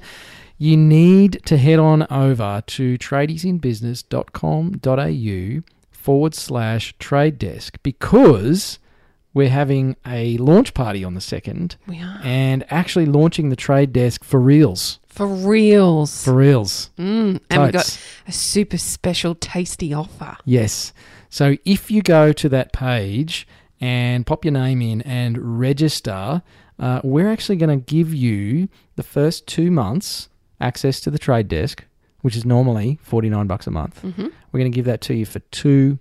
you 0.56 0.76
need 0.76 1.42
to 1.44 1.58
head 1.58 1.78
on 1.78 2.06
over 2.10 2.62
to 2.66 2.98
tradiesinbusiness.com.au 2.98 5.62
forward 5.90 6.34
slash 6.34 6.94
trade 6.98 7.38
desk 7.38 7.78
because 7.82 8.78
we're 9.34 9.50
having 9.50 9.96
a 10.06 10.36
launch 10.38 10.72
party 10.74 11.04
on 11.04 11.14
the 11.14 11.20
2nd 11.20 11.76
We 11.86 12.00
are. 12.00 12.20
and 12.22 12.64
actually 12.70 13.06
launching 13.06 13.50
the 13.50 13.56
trade 13.56 13.92
desk 13.92 14.24
for 14.24 14.40
reals. 14.40 15.00
For 15.08 15.26
reals. 15.26 16.24
For 16.24 16.32
reals. 16.34 16.90
Mm, 16.98 17.40
and 17.50 17.62
we've 17.62 17.72
got 17.72 18.00
a 18.26 18.32
super 18.32 18.78
special 18.78 19.34
tasty 19.34 19.92
offer. 19.92 20.36
Yes. 20.44 20.92
So 21.28 21.56
if 21.64 21.90
you 21.90 22.00
go 22.02 22.32
to 22.32 22.48
that 22.48 22.72
page 22.72 23.46
and 23.80 24.24
pop 24.26 24.44
your 24.44 24.52
name 24.52 24.80
in 24.80 25.02
and 25.02 25.60
register, 25.60 26.42
uh, 26.78 27.00
we're 27.04 27.28
actually 27.30 27.56
going 27.56 27.78
to 27.78 27.84
give 27.84 28.14
you 28.14 28.68
the 28.96 29.02
first 29.02 29.46
two 29.46 29.70
months 29.70 30.28
access 30.60 31.00
to 31.00 31.10
the 31.10 31.18
trade 31.18 31.48
desk, 31.48 31.84
which 32.22 32.36
is 32.36 32.44
normally 32.44 32.98
49 33.02 33.46
bucks 33.46 33.66
a 33.66 33.70
month. 33.70 34.00
Mm-hmm. 34.02 34.28
We're 34.52 34.60
going 34.60 34.70
to 34.72 34.74
give 34.74 34.86
that 34.86 35.00
to 35.02 35.14
you 35.14 35.26
for 35.26 35.40
$2. 35.40 35.98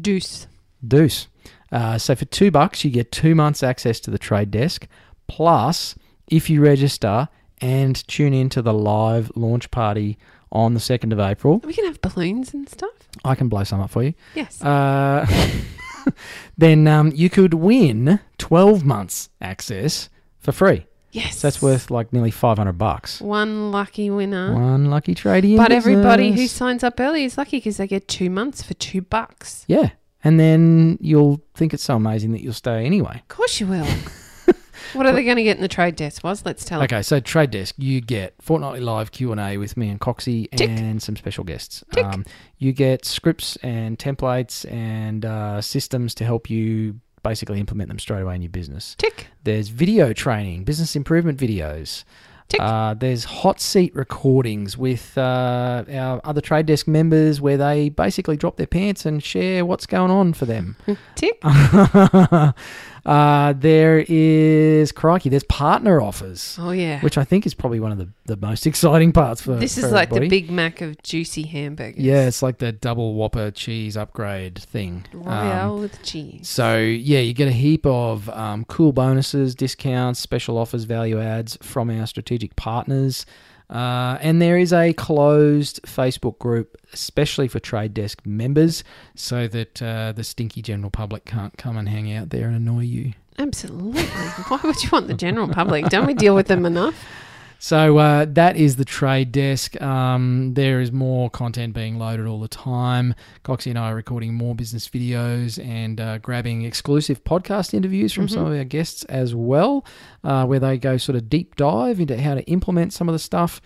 Deuce. 0.00 0.46
Deuce. 0.86 1.28
Uh, 1.70 1.98
so 1.98 2.14
for 2.14 2.24
two 2.26 2.50
bucks, 2.50 2.84
you 2.84 2.90
get 2.90 3.12
two 3.12 3.34
months 3.34 3.62
access 3.62 4.00
to 4.00 4.10
the 4.10 4.18
trade 4.18 4.50
desk. 4.50 4.86
Plus, 5.26 5.94
if 6.28 6.48
you 6.48 6.62
register 6.62 7.28
and 7.60 8.06
tune 8.08 8.32
in 8.32 8.48
to 8.50 8.62
the 8.62 8.72
live 8.72 9.30
launch 9.34 9.70
party 9.70 10.16
on 10.50 10.72
the 10.74 10.80
2nd 10.80 11.12
of 11.12 11.20
April, 11.20 11.58
We 11.64 11.74
can 11.74 11.84
have 11.84 12.00
balloons 12.00 12.54
and 12.54 12.68
stuff. 12.68 12.90
I 13.24 13.34
can 13.34 13.48
blow 13.48 13.64
some 13.64 13.80
up 13.80 13.90
for 13.90 14.02
you. 14.02 14.14
Yes. 14.34 14.62
Uh, 14.62 15.26
then 16.56 16.86
um, 16.86 17.12
you 17.14 17.28
could 17.28 17.54
win 17.54 18.20
12 18.38 18.84
months 18.84 19.28
access 19.40 20.08
for 20.38 20.52
free. 20.52 20.86
yes. 21.12 21.38
So 21.38 21.48
that's 21.48 21.60
worth 21.60 21.90
like 21.90 22.12
nearly 22.12 22.30
500 22.30 22.72
bucks. 22.78 23.20
one 23.20 23.70
lucky 23.70 24.08
winner. 24.08 24.54
One 24.54 24.86
lucky 24.86 25.14
tradie. 25.14 25.50
in 25.52 25.56
But 25.56 25.72
everybody 25.72 26.32
who 26.32 26.46
signs 26.46 26.82
up 26.82 26.98
early 27.00 27.24
is 27.24 27.36
lucky 27.36 27.58
because 27.58 27.76
they 27.76 27.86
get 27.86 28.08
two 28.08 28.30
months 28.30 28.62
for 28.62 28.74
two 28.74 29.02
bucks. 29.02 29.64
Yeah. 29.68 29.90
And 30.24 30.38
then 30.38 30.98
you'll 31.00 31.40
think 31.54 31.72
it's 31.72 31.84
so 31.84 31.96
amazing 31.96 32.32
that 32.32 32.42
you'll 32.42 32.52
stay 32.52 32.84
anyway. 32.84 33.22
Of 33.22 33.28
course 33.28 33.60
you 33.60 33.66
will. 33.68 33.86
what 34.92 35.06
are 35.06 35.12
they 35.12 35.24
going 35.24 35.36
to 35.36 35.42
get 35.42 35.56
in 35.56 35.62
the 35.62 35.68
trade 35.68 35.96
desk? 35.96 36.24
Was 36.24 36.44
let's 36.44 36.64
tell. 36.64 36.82
Okay, 36.82 37.02
so 37.02 37.20
Trade 37.20 37.50
Desk, 37.50 37.74
you 37.78 38.00
get 38.00 38.34
fortnightly 38.40 38.80
live 38.80 39.12
Q 39.12 39.32
and 39.32 39.40
A 39.40 39.58
with 39.58 39.76
me 39.76 39.88
and 39.88 40.00
Coxie 40.00 40.50
Tick. 40.50 40.70
and 40.70 41.02
some 41.02 41.16
special 41.16 41.44
guests. 41.44 41.84
Tick. 41.92 42.04
Um, 42.04 42.24
you 42.58 42.72
get 42.72 43.04
scripts 43.04 43.56
and 43.56 43.98
templates 43.98 44.70
and 44.72 45.24
uh, 45.24 45.60
systems 45.60 46.14
to 46.16 46.24
help 46.24 46.50
you 46.50 47.00
basically 47.22 47.60
implement 47.60 47.88
them 47.88 47.98
straight 47.98 48.22
away 48.22 48.34
in 48.34 48.42
your 48.42 48.50
business. 48.50 48.94
Tick. 48.98 49.28
There's 49.44 49.68
video 49.68 50.12
training, 50.12 50.64
business 50.64 50.96
improvement 50.96 51.38
videos. 51.38 52.04
Tick. 52.48 52.60
Uh, 52.62 52.94
there's 52.94 53.24
hot 53.24 53.60
seat 53.60 53.94
recordings 53.94 54.78
with 54.78 55.18
uh, 55.18 55.84
our 55.92 56.20
other 56.24 56.40
Trade 56.40 56.64
Desk 56.64 56.88
members 56.88 57.42
where 57.42 57.58
they 57.58 57.90
basically 57.90 58.38
drop 58.38 58.56
their 58.56 58.66
pants 58.66 59.04
and 59.04 59.22
share 59.22 59.66
what's 59.66 59.84
going 59.84 60.10
on 60.10 60.32
for 60.32 60.46
them. 60.46 60.76
Tick. 61.14 61.38
uh, 63.06 63.52
there 63.56 64.04
is 64.08 64.92
crikey. 64.92 65.28
There's 65.28 65.44
partner 65.44 66.00
offers, 66.00 66.56
Oh 66.60 66.70
yeah. 66.70 67.00
which 67.00 67.16
I 67.18 67.24
think 67.24 67.46
is 67.46 67.54
probably 67.54 67.80
one 67.80 67.92
of 67.92 67.98
the, 67.98 68.08
the 68.26 68.36
most 68.36 68.66
exciting 68.66 69.12
parts 69.12 69.40
for. 69.42 69.54
this 69.56 69.78
for 69.78 69.86
is 69.86 69.92
like 69.92 70.10
the. 70.10 70.28
Big 70.28 70.50
Mac 70.50 70.80
of 70.80 71.02
juicy 71.02 71.42
hamburgers. 71.44 71.98
Yeah, 72.02 72.26
it's 72.26 72.42
like 72.42 72.58
the 72.58 72.72
double 72.72 73.14
Whopper 73.14 73.50
cheese 73.50 73.96
upgrade 73.96 74.58
thing. 74.58 75.06
Um, 75.24 75.80
with 75.80 76.02
cheese. 76.02 76.48
so 76.48 76.78
yeah, 76.78 77.20
you 77.20 77.32
get 77.32 77.48
a 77.48 77.52
heap 77.52 77.86
of 77.86 78.28
um, 78.30 78.64
cool 78.66 78.92
bonuses, 78.92 79.54
discounts, 79.54 80.20
special 80.20 80.58
offers, 80.58 80.84
value 80.84 81.20
adds 81.20 81.56
from 81.62 81.90
our 81.90 82.06
strategic 82.06 82.56
partners. 82.56 83.24
Uh, 83.70 84.16
and 84.20 84.40
there 84.40 84.56
is 84.56 84.72
a 84.72 84.92
closed 84.94 85.80
Facebook 85.82 86.38
group, 86.38 86.76
especially 86.92 87.48
for 87.48 87.60
Trade 87.60 87.92
Desk 87.92 88.24
members, 88.24 88.82
so 89.14 89.46
that 89.48 89.82
uh, 89.82 90.12
the 90.12 90.24
stinky 90.24 90.62
general 90.62 90.90
public 90.90 91.24
can't 91.24 91.56
come 91.58 91.76
and 91.76 91.88
hang 91.88 92.12
out 92.12 92.30
there 92.30 92.46
and 92.46 92.56
annoy 92.56 92.80
you. 92.80 93.12
Absolutely. 93.38 94.02
Why 94.02 94.58
would 94.64 94.82
you 94.82 94.88
want 94.90 95.06
the 95.06 95.14
general 95.14 95.48
public? 95.48 95.86
Don't 95.86 96.06
we 96.06 96.14
deal 96.14 96.34
with 96.34 96.48
them 96.48 96.66
enough? 96.66 96.94
So 97.60 97.98
uh, 97.98 98.24
that 98.30 98.56
is 98.56 98.76
the 98.76 98.84
trade 98.84 99.32
desk. 99.32 99.80
Um, 99.82 100.54
there 100.54 100.80
is 100.80 100.92
more 100.92 101.28
content 101.28 101.74
being 101.74 101.98
loaded 101.98 102.26
all 102.26 102.40
the 102.40 102.46
time. 102.46 103.16
Coxie 103.44 103.70
and 103.70 103.78
I 103.78 103.90
are 103.90 103.96
recording 103.96 104.32
more 104.34 104.54
business 104.54 104.88
videos 104.88 105.62
and 105.64 106.00
uh, 106.00 106.18
grabbing 106.18 106.62
exclusive 106.62 107.24
podcast 107.24 107.74
interviews 107.74 108.12
from 108.12 108.28
some 108.28 108.46
of 108.46 108.56
our 108.56 108.64
guests 108.64 109.04
as 109.06 109.34
well, 109.34 109.84
uh, 110.22 110.46
where 110.46 110.60
they 110.60 110.78
go 110.78 110.96
sort 110.98 111.16
of 111.16 111.28
deep 111.28 111.56
dive 111.56 111.98
into 111.98 112.20
how 112.20 112.36
to 112.36 112.42
implement 112.44 112.92
some 112.92 113.08
of 113.08 113.12
the 113.12 113.18
stuff. 113.18 113.60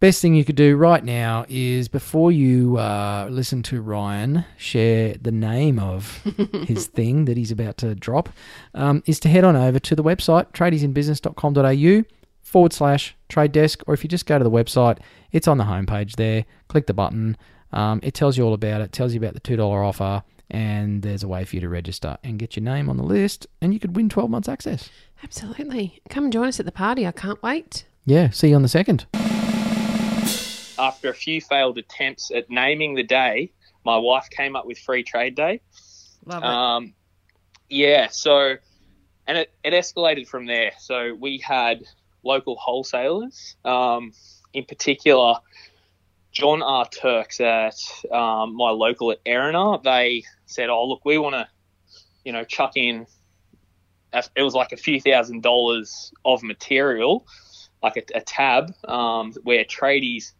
Best 0.00 0.22
thing 0.22 0.34
you 0.34 0.44
could 0.44 0.56
do 0.56 0.76
right 0.76 1.04
now 1.04 1.44
is 1.48 1.86
before 1.86 2.32
you 2.32 2.78
uh, 2.78 3.28
listen 3.30 3.62
to 3.64 3.80
Ryan 3.80 4.44
share 4.56 5.14
the 5.20 5.30
name 5.30 5.78
of 5.78 6.22
his 6.66 6.86
thing 6.88 7.26
that 7.26 7.36
he's 7.36 7.52
about 7.52 7.76
to 7.76 7.94
drop, 7.94 8.30
um, 8.74 9.04
is 9.06 9.20
to 9.20 9.28
head 9.28 9.44
on 9.44 9.54
over 9.54 9.78
to 9.78 9.94
the 9.94 10.02
website 10.02 10.50
tradiesinbusiness.com.au 10.52 12.04
forward 12.50 12.72
slash 12.72 13.16
trade 13.28 13.52
desk, 13.52 13.82
or 13.86 13.94
if 13.94 14.02
you 14.02 14.08
just 14.08 14.26
go 14.26 14.36
to 14.36 14.42
the 14.42 14.50
website, 14.50 14.98
it's 15.30 15.46
on 15.46 15.56
the 15.56 15.64
homepage 15.64 16.16
there. 16.16 16.44
Click 16.68 16.86
the 16.86 16.94
button. 16.94 17.36
Um, 17.72 18.00
it 18.02 18.12
tells 18.12 18.36
you 18.36 18.44
all 18.44 18.54
about 18.54 18.80
it, 18.80 18.90
tells 18.90 19.14
you 19.14 19.20
about 19.20 19.34
the 19.34 19.40
$2 19.40 19.60
offer, 19.60 20.24
and 20.50 21.02
there's 21.02 21.22
a 21.22 21.28
way 21.28 21.44
for 21.44 21.54
you 21.54 21.60
to 21.60 21.68
register 21.68 22.18
and 22.24 22.40
get 22.40 22.56
your 22.56 22.64
name 22.64 22.90
on 22.90 22.96
the 22.96 23.04
list, 23.04 23.46
and 23.60 23.72
you 23.72 23.78
could 23.78 23.94
win 23.94 24.08
12 24.08 24.28
months 24.28 24.48
access. 24.48 24.90
Absolutely. 25.22 26.02
Come 26.08 26.24
and 26.24 26.32
join 26.32 26.48
us 26.48 26.58
at 26.58 26.66
the 26.66 26.72
party. 26.72 27.06
I 27.06 27.12
can't 27.12 27.40
wait. 27.40 27.84
Yeah, 28.04 28.30
see 28.30 28.48
you 28.48 28.56
on 28.56 28.62
the 28.62 28.68
second. 28.68 29.06
After 30.76 31.10
a 31.10 31.14
few 31.14 31.40
failed 31.40 31.78
attempts 31.78 32.32
at 32.32 32.50
naming 32.50 32.96
the 32.96 33.04
day, 33.04 33.52
my 33.84 33.96
wife 33.96 34.28
came 34.30 34.56
up 34.56 34.66
with 34.66 34.78
Free 34.78 35.04
Trade 35.04 35.36
Day. 35.36 35.60
Love 36.26 36.42
Um, 36.42 36.94
yeah, 37.68 38.08
so 38.08 38.56
and 39.28 39.38
it, 39.38 39.52
it 39.62 39.72
escalated 39.72 40.26
from 40.26 40.46
there. 40.46 40.72
So 40.80 41.14
we 41.14 41.38
had 41.38 41.84
local 42.22 42.56
wholesalers, 42.56 43.56
um, 43.64 44.12
in 44.52 44.64
particular, 44.64 45.34
John 46.32 46.62
R. 46.62 46.86
Turks 46.86 47.40
at 47.40 47.74
um, 48.12 48.54
my 48.54 48.70
local 48.70 49.10
at 49.10 49.18
Erina. 49.24 49.82
They 49.82 50.24
said, 50.46 50.68
"Oh, 50.68 50.86
look, 50.86 51.04
we 51.04 51.18
want 51.18 51.34
to, 51.34 51.48
you 52.24 52.32
know, 52.32 52.44
chuck 52.44 52.72
in." 52.76 53.06
It 54.12 54.42
was 54.42 54.54
like 54.54 54.72
a 54.72 54.76
few 54.76 55.00
thousand 55.00 55.42
dollars 55.42 56.12
of 56.24 56.42
material, 56.42 57.26
like 57.82 57.96
a, 57.96 58.18
a 58.18 58.20
tab, 58.20 58.72
um, 58.88 59.32
where 59.44 59.64
tradies 59.64 60.32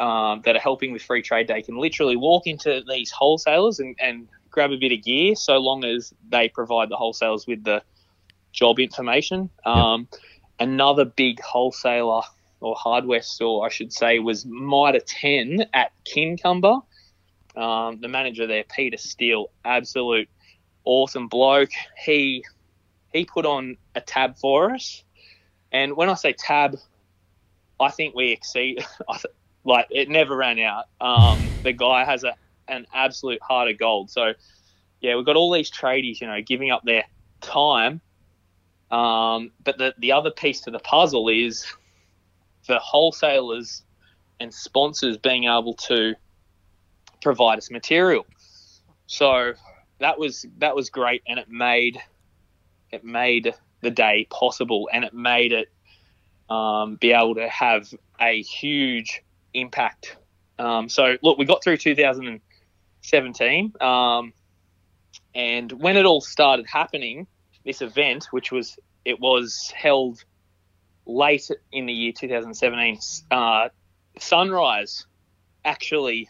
um, 0.00 0.42
that 0.44 0.56
are 0.56 0.60
helping 0.60 0.92
with 0.92 1.02
Free 1.02 1.22
Trade 1.22 1.46
Day 1.46 1.62
can 1.62 1.76
literally 1.76 2.16
walk 2.16 2.46
into 2.46 2.82
these 2.88 3.10
wholesalers 3.10 3.78
and, 3.78 3.96
and 4.00 4.28
grab 4.50 4.72
a 4.72 4.76
bit 4.76 4.92
of 4.92 5.02
gear, 5.02 5.34
so 5.34 5.58
long 5.58 5.84
as 5.84 6.12
they 6.28 6.48
provide 6.48 6.88
the 6.88 6.96
wholesalers 6.96 7.46
with 7.46 7.62
the 7.64 7.82
job 8.52 8.78
information. 8.78 9.50
Um, 9.64 10.08
Another 10.62 11.04
big 11.04 11.40
wholesaler 11.40 12.22
or 12.60 12.76
hardware 12.76 13.22
store, 13.22 13.66
I 13.66 13.68
should 13.68 13.92
say, 13.92 14.20
was 14.20 14.46
Mitre 14.46 15.00
10 15.00 15.66
at 15.74 15.90
Kincumber. 16.04 16.82
Um, 17.56 18.00
the 18.00 18.06
manager 18.06 18.46
there, 18.46 18.62
Peter 18.62 18.96
Steele, 18.96 19.50
absolute 19.64 20.28
awesome 20.84 21.26
bloke. 21.26 21.72
He 22.04 22.44
he 23.12 23.24
put 23.24 23.44
on 23.44 23.76
a 23.96 24.00
tab 24.00 24.38
for 24.38 24.72
us, 24.72 25.02
and 25.72 25.96
when 25.96 26.08
I 26.08 26.14
say 26.14 26.32
tab, 26.32 26.78
I 27.80 27.90
think 27.90 28.14
we 28.14 28.30
exceed. 28.30 28.84
Like 29.64 29.86
it 29.90 30.08
never 30.08 30.36
ran 30.36 30.58
out. 30.58 30.86
Um, 31.00 31.38
the 31.62 31.72
guy 31.72 32.04
has 32.04 32.24
a 32.24 32.34
an 32.66 32.84
absolute 32.92 33.40
heart 33.40 33.70
of 33.70 33.78
gold. 33.78 34.10
So 34.10 34.32
yeah, 35.00 35.14
we've 35.14 35.24
got 35.24 35.36
all 35.36 35.52
these 35.52 35.70
tradies, 35.70 36.20
you 36.20 36.26
know, 36.26 36.40
giving 36.42 36.72
up 36.72 36.82
their 36.84 37.04
time. 37.40 38.00
Um, 38.92 39.50
but 39.64 39.78
the 39.78 39.94
the 39.98 40.12
other 40.12 40.30
piece 40.30 40.60
to 40.62 40.70
the 40.70 40.78
puzzle 40.78 41.28
is 41.30 41.66
the 42.68 42.78
wholesalers 42.78 43.82
and 44.38 44.52
sponsors 44.52 45.16
being 45.16 45.44
able 45.44 45.74
to 45.74 46.14
provide 47.22 47.56
us 47.58 47.70
material. 47.70 48.26
So 49.06 49.54
that 49.98 50.18
was 50.18 50.44
that 50.58 50.76
was 50.76 50.90
great, 50.90 51.22
and 51.26 51.38
it 51.38 51.48
made 51.48 52.02
it 52.90 53.02
made 53.02 53.54
the 53.80 53.90
day 53.90 54.26
possible, 54.30 54.90
and 54.92 55.04
it 55.04 55.14
made 55.14 55.52
it 55.52 55.72
um, 56.50 56.96
be 56.96 57.12
able 57.12 57.36
to 57.36 57.48
have 57.48 57.92
a 58.20 58.42
huge 58.42 59.22
impact. 59.54 60.18
Um, 60.58 60.90
so 60.90 61.16
look, 61.22 61.38
we 61.38 61.46
got 61.46 61.64
through 61.64 61.78
2017, 61.78 63.72
um, 63.80 64.34
and 65.34 65.72
when 65.72 65.96
it 65.96 66.04
all 66.04 66.20
started 66.20 66.66
happening, 66.66 67.26
this 67.64 67.82
event, 67.82 68.26
which 68.30 68.50
was 68.52 68.78
it 69.04 69.20
was 69.20 69.72
held 69.74 70.24
late 71.06 71.50
in 71.72 71.86
the 71.86 71.92
year 71.92 72.12
2017. 72.12 72.98
Uh, 73.30 73.68
Sunrise 74.18 75.06
actually 75.64 76.28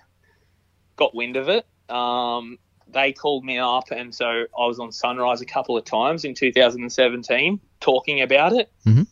got 0.96 1.14
wind 1.14 1.36
of 1.36 1.48
it. 1.48 1.66
Um, 1.94 2.58
they 2.88 3.12
called 3.12 3.44
me 3.44 3.58
up, 3.58 3.90
and 3.90 4.14
so 4.14 4.26
I 4.26 4.66
was 4.66 4.78
on 4.78 4.92
Sunrise 4.92 5.40
a 5.40 5.46
couple 5.46 5.76
of 5.76 5.84
times 5.84 6.24
in 6.24 6.34
2017 6.34 7.60
talking 7.80 8.20
about 8.22 8.52
it, 8.52 8.70
Mhm. 8.86 9.06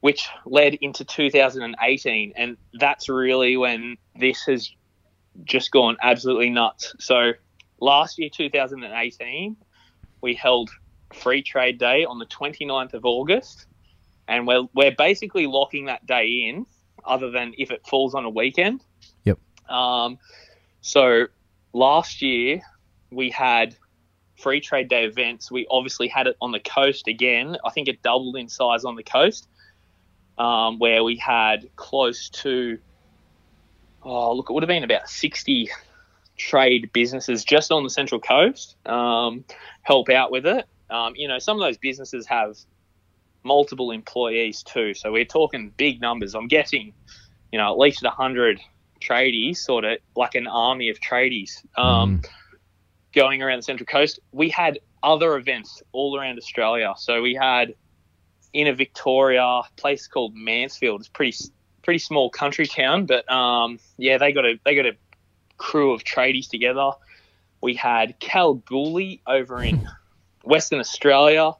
which 0.00 0.28
led 0.44 0.74
into 0.74 1.04
2018, 1.04 2.32
and 2.36 2.56
that's 2.74 3.08
really 3.08 3.56
when 3.56 3.96
this 4.14 4.44
has 4.44 4.70
just 5.44 5.70
gone 5.70 5.96
absolutely 6.02 6.50
nuts. 6.50 6.94
So 6.98 7.32
last 7.80 8.18
year, 8.18 8.30
2018, 8.30 9.56
we 10.22 10.34
held 10.34 10.70
Free 11.12 11.42
Trade 11.42 11.78
Day 11.78 12.04
on 12.04 12.18
the 12.18 12.26
29th 12.26 12.94
of 12.94 13.04
August, 13.04 13.66
and 14.28 14.46
we're 14.46 14.66
we're 14.74 14.94
basically 14.96 15.46
locking 15.46 15.86
that 15.86 16.06
day 16.06 16.46
in, 16.48 16.66
other 17.04 17.30
than 17.30 17.54
if 17.58 17.70
it 17.70 17.86
falls 17.86 18.14
on 18.14 18.24
a 18.24 18.30
weekend. 18.30 18.82
Yep. 19.24 19.38
Um, 19.68 20.18
so 20.80 21.26
last 21.72 22.22
year 22.22 22.62
we 23.10 23.30
had 23.30 23.76
free 24.36 24.60
trade 24.60 24.88
day 24.88 25.04
events. 25.04 25.50
We 25.50 25.66
obviously 25.70 26.08
had 26.08 26.26
it 26.26 26.36
on 26.40 26.52
the 26.52 26.60
coast 26.60 27.08
again. 27.08 27.56
I 27.64 27.70
think 27.70 27.88
it 27.88 28.02
doubled 28.02 28.36
in 28.36 28.48
size 28.48 28.84
on 28.84 28.96
the 28.96 29.02
coast, 29.02 29.48
um, 30.38 30.78
where 30.78 31.02
we 31.02 31.16
had 31.16 31.68
close 31.76 32.28
to, 32.30 32.78
oh, 34.02 34.34
look, 34.34 34.50
it 34.50 34.52
would 34.52 34.62
have 34.62 34.68
been 34.68 34.84
about 34.84 35.08
60 35.08 35.70
trade 36.36 36.90
businesses 36.92 37.44
just 37.44 37.72
on 37.72 37.82
the 37.82 37.90
Central 37.90 38.20
Coast 38.20 38.76
um, 38.86 39.44
help 39.82 40.10
out 40.10 40.30
with 40.30 40.46
it. 40.46 40.66
Um, 40.90 41.14
you 41.16 41.28
know, 41.28 41.38
some 41.38 41.60
of 41.60 41.66
those 41.66 41.78
businesses 41.78 42.26
have 42.26 42.56
multiple 43.42 43.90
employees 43.90 44.62
too. 44.62 44.94
So 44.94 45.12
we're 45.12 45.24
talking 45.24 45.72
big 45.76 46.00
numbers. 46.00 46.34
I'm 46.34 46.48
guessing, 46.48 46.92
you 47.52 47.58
know, 47.58 47.72
at 47.72 47.78
least 47.78 48.02
100 48.02 48.60
tradies, 49.00 49.58
sort 49.58 49.84
of 49.84 49.98
like 50.16 50.34
an 50.34 50.46
army 50.46 50.90
of 50.90 50.98
tradies 51.00 51.64
um, 51.78 52.22
going 53.14 53.42
around 53.42 53.58
the 53.58 53.62
Central 53.62 53.86
Coast. 53.86 54.18
We 54.32 54.48
had 54.48 54.80
other 55.02 55.36
events 55.36 55.82
all 55.92 56.18
around 56.18 56.38
Australia. 56.38 56.94
So 56.96 57.22
we 57.22 57.34
had 57.34 57.74
in 58.52 58.66
a 58.66 58.74
Victoria 58.74 59.42
a 59.42 59.62
place 59.76 60.06
called 60.06 60.34
Mansfield. 60.34 61.00
It's 61.00 61.08
pretty 61.08 61.36
pretty 61.82 61.98
small 61.98 62.30
country 62.30 62.66
town, 62.66 63.06
but 63.06 63.30
um, 63.30 63.78
yeah, 63.96 64.18
they 64.18 64.32
got 64.32 64.44
a 64.44 64.58
they 64.64 64.74
got 64.74 64.86
a 64.86 64.96
crew 65.56 65.92
of 65.92 66.02
tradies 66.04 66.48
together. 66.48 66.90
We 67.62 67.74
had 67.74 68.18
Kalgoorlie 68.18 69.22
over 69.26 69.62
in 69.62 69.88
Western 70.46 70.78
Australia. 70.78 71.52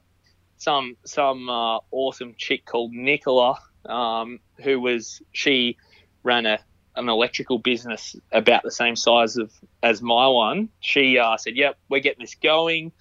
Some 0.57 0.97
some 1.05 1.49
uh, 1.49 1.79
awesome 1.91 2.33
chick 2.37 2.65
called 2.65 2.91
Nicola, 2.93 3.59
um, 3.85 4.39
who 4.63 4.79
was 4.79 5.21
she 5.31 5.77
ran 6.23 6.45
a 6.45 6.59
an 6.95 7.09
electrical 7.09 7.59
business 7.59 8.15
about 8.31 8.63
the 8.63 8.71
same 8.71 8.95
size 8.95 9.37
of 9.37 9.51
as 9.83 10.01
my 10.01 10.27
one. 10.27 10.69
She 10.79 11.19
uh, 11.19 11.37
said, 11.37 11.55
"Yep, 11.55 11.77
we're 11.89 11.99
getting 11.99 12.23
this 12.23 12.35
going." 12.35 12.91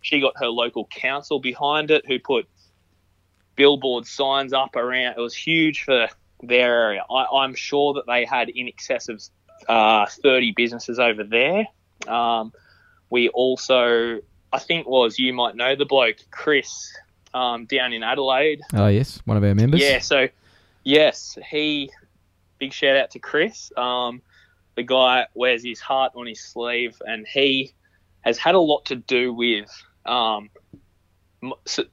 She 0.00 0.20
got 0.20 0.34
her 0.36 0.48
local 0.48 0.86
council 0.86 1.40
behind 1.40 1.90
it, 1.90 2.04
who 2.06 2.18
put 2.18 2.48
billboard 3.56 4.06
signs 4.06 4.52
up 4.52 4.76
around. 4.76 5.14
It 5.16 5.20
was 5.20 5.34
huge 5.34 5.84
for 5.84 6.08
their 6.42 6.84
area. 6.84 7.04
I, 7.10 7.24
I'm 7.24 7.54
sure 7.54 7.94
that 7.94 8.06
they 8.06 8.24
had 8.24 8.48
in 8.48 8.68
excess 8.68 9.08
of 9.08 9.22
uh, 9.68 10.06
30 10.06 10.52
businesses 10.56 10.98
over 10.98 11.22
there. 11.22 11.66
Um, 12.08 12.52
we 13.10 13.28
also, 13.28 14.20
I 14.52 14.58
think, 14.58 14.86
was 14.86 15.18
you 15.18 15.32
might 15.32 15.56
know 15.56 15.74
the 15.76 15.86
bloke 15.86 16.16
Chris 16.30 16.92
um, 17.34 17.66
down 17.66 17.92
in 17.92 18.02
Adelaide. 18.02 18.60
Oh 18.74 18.88
yes, 18.88 19.20
one 19.24 19.36
of 19.36 19.44
our 19.44 19.54
members. 19.54 19.80
Yeah, 19.80 19.98
so 19.98 20.28
yes, 20.84 21.38
he 21.50 21.90
big 22.58 22.72
shout 22.72 22.96
out 22.96 23.10
to 23.12 23.18
Chris. 23.18 23.72
Um, 23.76 24.22
the 24.76 24.82
guy 24.82 25.26
wears 25.34 25.64
his 25.64 25.80
heart 25.80 26.12
on 26.14 26.26
his 26.26 26.40
sleeve, 26.40 27.00
and 27.06 27.26
he 27.26 27.72
has 28.20 28.38
had 28.38 28.54
a 28.54 28.60
lot 28.60 28.84
to 28.86 28.96
do 28.96 29.32
with 29.32 29.70
um, 30.06 30.50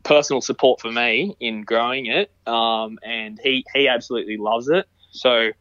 personal 0.04 0.41
support 0.41 0.80
for 0.80 0.91
me 0.91 1.36
in 1.39 1.63
growing 1.63 2.06
it. 2.06 2.32
Um, 2.45 3.00
and 3.04 3.39
he 3.41 3.65
he 3.74 3.88
absolutely 3.88 4.38
loves 4.38 4.69
it. 4.69 4.88
So 5.12 5.52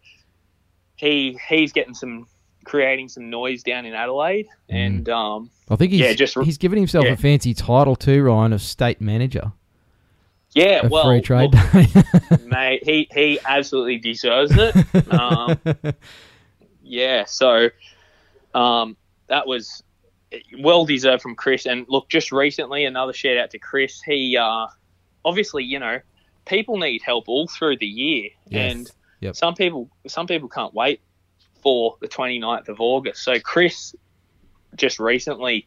he 0.97 1.39
he's 1.49 1.73
getting 1.73 1.95
some 1.95 2.27
creating 2.69 3.09
some 3.09 3.31
noise 3.31 3.63
down 3.63 3.85
in 3.87 3.95
Adelaide, 3.95 4.47
and 4.69 5.09
um, 5.09 5.51
I 5.71 5.77
think 5.77 5.93
he's 5.93 6.01
Yeah, 6.03 6.13
just- 6.13 6.39
he's 6.45 6.59
given 6.59 6.79
himself 6.79 7.05
yeah. 7.07 7.13
a 7.13 7.17
fancy 7.17 7.55
title 7.55 7.97
too, 7.97 8.23
Ryan, 8.23 8.53
of 8.53 8.63
state 8.63 9.01
manager 9.01 9.53
yeah, 10.55 10.87
well, 10.87 11.05
free 11.05 11.21
trade 11.21 11.51
day. 11.51 11.87
mate, 12.47 12.83
he 12.85 13.07
he 13.13 13.39
absolutely 13.45 13.99
deserves 13.99 14.51
it. 14.57 15.13
Um, 15.13 15.59
yeah, 16.83 17.25
so 17.27 17.69
um, 18.55 18.97
that 19.29 19.47
was 19.47 19.83
well 20.59 20.87
deserved 20.87 21.23
from 21.23 21.35
Chris. 21.37 21.67
And 21.67 21.85
look, 21.89 22.09
just 22.09 22.33
recently, 22.33 22.87
another 22.87 23.13
shout 23.13 23.37
out 23.37 23.51
to 23.51 23.59
Chris. 23.59 24.01
He 24.01 24.37
uh, 24.39 24.67
obviously, 25.25 25.65
you 25.65 25.79
know, 25.79 26.01
people 26.47 26.79
need 26.79 27.03
help 27.03 27.29
all 27.29 27.47
through 27.47 27.77
the 27.77 27.87
year, 27.87 28.31
Yes. 28.49 28.73
and 28.73 28.91
Yep. 29.21 29.37
some 29.37 29.55
people 29.55 29.91
some 30.07 30.27
people 30.27 30.49
can't 30.49 30.73
wait 30.73 31.01
for 31.63 31.97
the 32.01 32.09
29th 32.09 32.69
of 32.69 32.81
August. 32.81 33.23
So 33.23 33.39
Chris 33.41 33.95
just 34.77 34.99
recently 34.99 35.67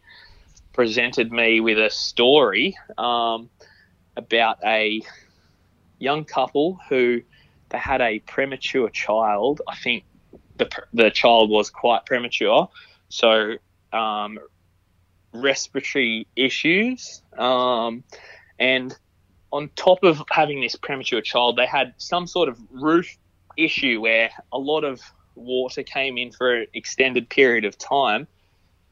presented 0.73 1.32
me 1.32 1.60
with 1.60 1.77
a 1.77 1.89
story 1.89 2.77
um, 2.97 3.49
about 4.15 4.58
a 4.63 5.01
young 5.99 6.25
couple 6.25 6.80
who 6.89 7.21
they 7.69 7.77
had 7.77 8.01
a 8.01 8.19
premature 8.19 8.89
child. 8.89 9.62
I 9.67 9.75
think 9.75 10.04
the 10.58 10.69
the 10.93 11.12
child 11.12 11.49
was 11.49 11.69
quite 11.69 12.06
premature, 12.06 12.69
so 13.10 13.56
um, 13.93 14.39
respiratory 15.34 16.27
issues, 16.36 17.21
um, 17.38 18.04
and 18.60 18.95
on 19.51 19.69
top 19.75 20.04
of 20.04 20.21
having 20.30 20.62
this 20.62 20.75
premature 20.75 21.21
child, 21.21 21.58
they 21.58 21.65
had 21.65 21.93
some 21.97 22.27
sort 22.27 22.47
of 22.49 22.58
roof 22.71 23.17
issue 23.58 24.01
where 24.01 24.30
a 24.51 24.58
lot 24.58 24.84
of 24.84 25.01
water 25.36 25.84
came 25.84 26.17
in 26.17 26.32
for 26.32 26.54
an 26.62 26.67
extended 26.74 27.30
period 27.30 27.65
of 27.65 27.78
time, 27.78 28.28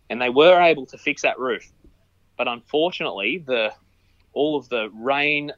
and 0.10 0.22
they 0.22 0.30
were 0.30 0.60
able 0.62 0.86
to 0.88 0.98
fix 0.98 1.22
that 1.24 1.40
roof, 1.40 1.72
but 2.38 2.48
unfortunately, 2.48 3.44
the 3.46 3.74
all 4.34 4.56
of 4.58 4.70
the 4.70 4.90
rain 4.94 5.52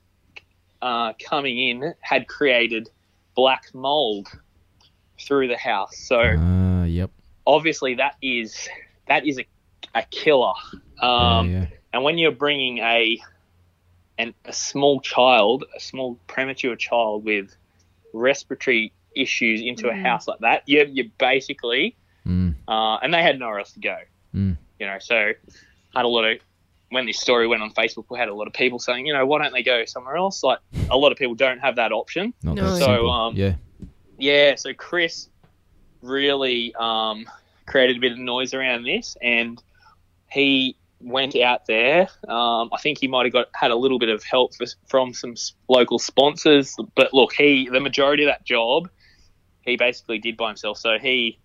uh, 0.81 1.13
coming 1.29 1.57
in 1.59 1.93
had 2.01 2.27
created 2.27 2.89
black 3.35 3.65
mold 3.73 4.27
through 5.19 5.47
the 5.47 5.57
house. 5.57 5.97
So 5.97 6.35
Ah, 6.37 6.83
yep. 6.85 7.11
obviously 7.45 7.95
that 7.95 8.15
is 8.21 8.67
that 9.07 9.25
is 9.27 9.39
a, 9.39 9.45
a 9.93 10.03
killer. 10.03 10.53
Um, 11.01 11.49
yeah, 11.49 11.61
yeah. 11.61 11.65
And 11.93 12.03
when 12.03 12.17
you're 12.17 12.31
bringing 12.31 12.79
a 12.79 13.19
an, 14.17 14.33
a 14.45 14.53
small 14.53 15.01
child, 15.01 15.65
a 15.75 15.79
small 15.79 16.17
premature 16.27 16.75
child 16.75 17.25
with 17.25 17.55
respiratory 18.13 18.93
issues 19.15 19.61
into 19.61 19.89
a 19.89 19.95
house 19.95 20.27
like 20.27 20.39
that, 20.39 20.63
you 20.67 20.85
you 20.91 21.09
basically 21.17 21.95
Mm, 22.27 22.55
uh, 22.67 22.97
and 22.97 23.13
they 23.13 23.21
had 23.21 23.39
nowhere 23.39 23.59
else 23.59 23.71
to 23.73 23.79
go. 23.79 23.97
Mm. 24.35 24.57
You 24.79 24.85
know, 24.85 24.97
so 24.99 25.31
had 25.95 26.05
a 26.05 26.07
lot 26.07 26.23
of 26.23 26.37
when 26.89 27.05
this 27.05 27.19
story 27.19 27.47
went 27.47 27.63
on 27.63 27.71
Facebook, 27.71 28.05
we 28.09 28.19
had 28.19 28.27
a 28.27 28.33
lot 28.33 28.47
of 28.47 28.53
people 28.53 28.77
saying, 28.77 29.05
you 29.05 29.13
know, 29.13 29.25
why 29.25 29.41
don't 29.41 29.53
they 29.53 29.63
go 29.63 29.85
somewhere 29.85 30.17
else? 30.17 30.43
Like 30.43 30.59
a 30.89 30.97
lot 30.97 31.11
of 31.11 31.17
people 31.17 31.35
don't 31.35 31.59
have 31.59 31.77
that 31.77 31.91
option. 31.91 32.33
not 32.43 32.55
No. 32.55 32.75
that 32.75 32.79
So, 32.79 33.07
um, 33.07 33.35
yeah. 33.35 33.53
Yeah, 34.17 34.55
so 34.55 34.73
Chris 34.73 35.29
really 36.01 36.75
um, 36.75 37.25
created 37.65 37.97
a 37.97 37.99
bit 37.99 38.11
of 38.11 38.19
noise 38.19 38.53
around 38.53 38.83
this, 38.83 39.17
and 39.21 39.61
he 40.29 40.75
went 40.99 41.35
out 41.35 41.65
there. 41.65 42.07
Um, 42.27 42.69
I 42.71 42.77
think 42.81 42.99
he 42.99 43.07
might 43.07 43.25
have 43.25 43.33
got 43.33 43.47
had 43.55 43.71
a 43.71 43.75
little 43.75 43.97
bit 43.97 44.09
of 44.09 44.23
help 44.23 44.51
f- 44.61 44.67
from 44.85 45.13
some 45.13 45.33
local 45.67 45.97
sponsors, 45.97 46.75
but 46.93 47.13
look, 47.13 47.33
he 47.33 47.67
the 47.71 47.79
majority 47.79 48.23
of 48.23 48.27
that 48.27 48.45
job 48.45 48.89
he 49.63 49.77
basically 49.77 50.19
did 50.19 50.37
by 50.37 50.47
himself. 50.47 50.77
So 50.77 50.97
he 50.99 51.39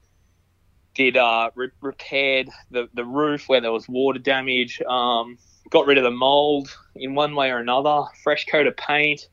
did 0.94 1.16
uh, 1.16 1.50
re- 1.54 1.70
repaired 1.80 2.48
the 2.70 2.88
the 2.94 3.04
roof 3.04 3.48
where 3.48 3.60
there 3.60 3.72
was 3.72 3.88
water 3.88 4.18
damage, 4.18 4.80
um, 4.82 5.38
got 5.70 5.86
rid 5.86 5.98
of 5.98 6.04
the 6.04 6.10
mold 6.10 6.68
in 6.94 7.14
one 7.14 7.34
way 7.34 7.50
or 7.50 7.58
another, 7.58 8.04
fresh 8.22 8.46
coat 8.46 8.66
of 8.66 8.76
paint. 8.76 9.28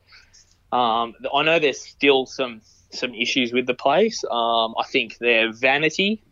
Um, 0.72 1.14
I 1.34 1.44
know 1.44 1.60
there's 1.60 1.82
still 1.82 2.26
some 2.26 2.62
some 2.92 3.14
issues 3.16 3.54
with 3.54 3.66
the 3.66 3.74
place. 3.74 4.24
Um, 4.30 4.76
I 4.78 4.84
think 4.92 5.18
their 5.18 5.52
vanity 5.52 6.24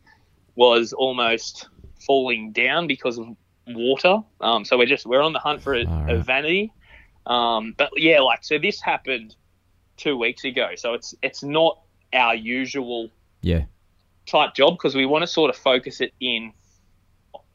was 0.55 0.93
almost 0.93 1.67
falling 2.05 2.51
down 2.51 2.87
because 2.87 3.17
of 3.17 3.27
water. 3.67 4.19
Um, 4.41 4.65
so 4.65 4.77
we're 4.77 4.85
just 4.85 5.05
we're 5.05 5.21
on 5.21 5.33
the 5.33 5.39
hunt 5.39 5.61
for 5.61 5.75
a, 5.75 5.85
a 6.07 6.21
vanity. 6.21 6.73
Um, 7.25 7.73
but 7.77 7.91
yeah, 7.95 8.19
like 8.19 8.43
so 8.43 8.57
this 8.57 8.81
happened 8.81 9.35
two 9.97 10.17
weeks 10.17 10.43
ago. 10.43 10.71
So 10.75 10.93
it's 10.93 11.15
it's 11.21 11.43
not 11.43 11.79
our 12.13 12.35
usual 12.35 13.09
Yeah. 13.41 13.65
type 14.27 14.53
job 14.53 14.73
because 14.77 14.95
we 14.95 15.05
want 15.05 15.23
to 15.23 15.27
sort 15.27 15.49
of 15.49 15.55
focus 15.57 16.01
it 16.01 16.13
in 16.19 16.53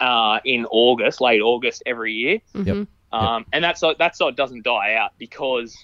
uh, 0.00 0.40
in 0.44 0.66
August, 0.66 1.20
late 1.22 1.40
August 1.40 1.82
every 1.86 2.12
year. 2.12 2.38
Mhm. 2.54 2.86
Um, 3.12 3.46
And 3.52 3.64
that's 3.64 3.80
so 3.80 3.94
that 3.98 4.14
so 4.16 4.28
it 4.28 4.36
doesn't 4.36 4.62
die 4.64 4.94
out 4.94 5.12
because 5.18 5.74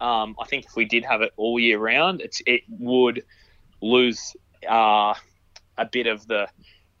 um, 0.00 0.36
I 0.40 0.46
think 0.46 0.64
if 0.64 0.76
we 0.76 0.84
did 0.84 1.04
have 1.04 1.20
it 1.22 1.32
all 1.36 1.58
year 1.58 1.78
round, 1.78 2.20
it's 2.20 2.40
it 2.46 2.62
would 2.68 3.24
lose 3.80 4.36
uh, 4.68 5.14
a 5.76 5.86
bit 5.90 6.06
of 6.06 6.26
the 6.26 6.46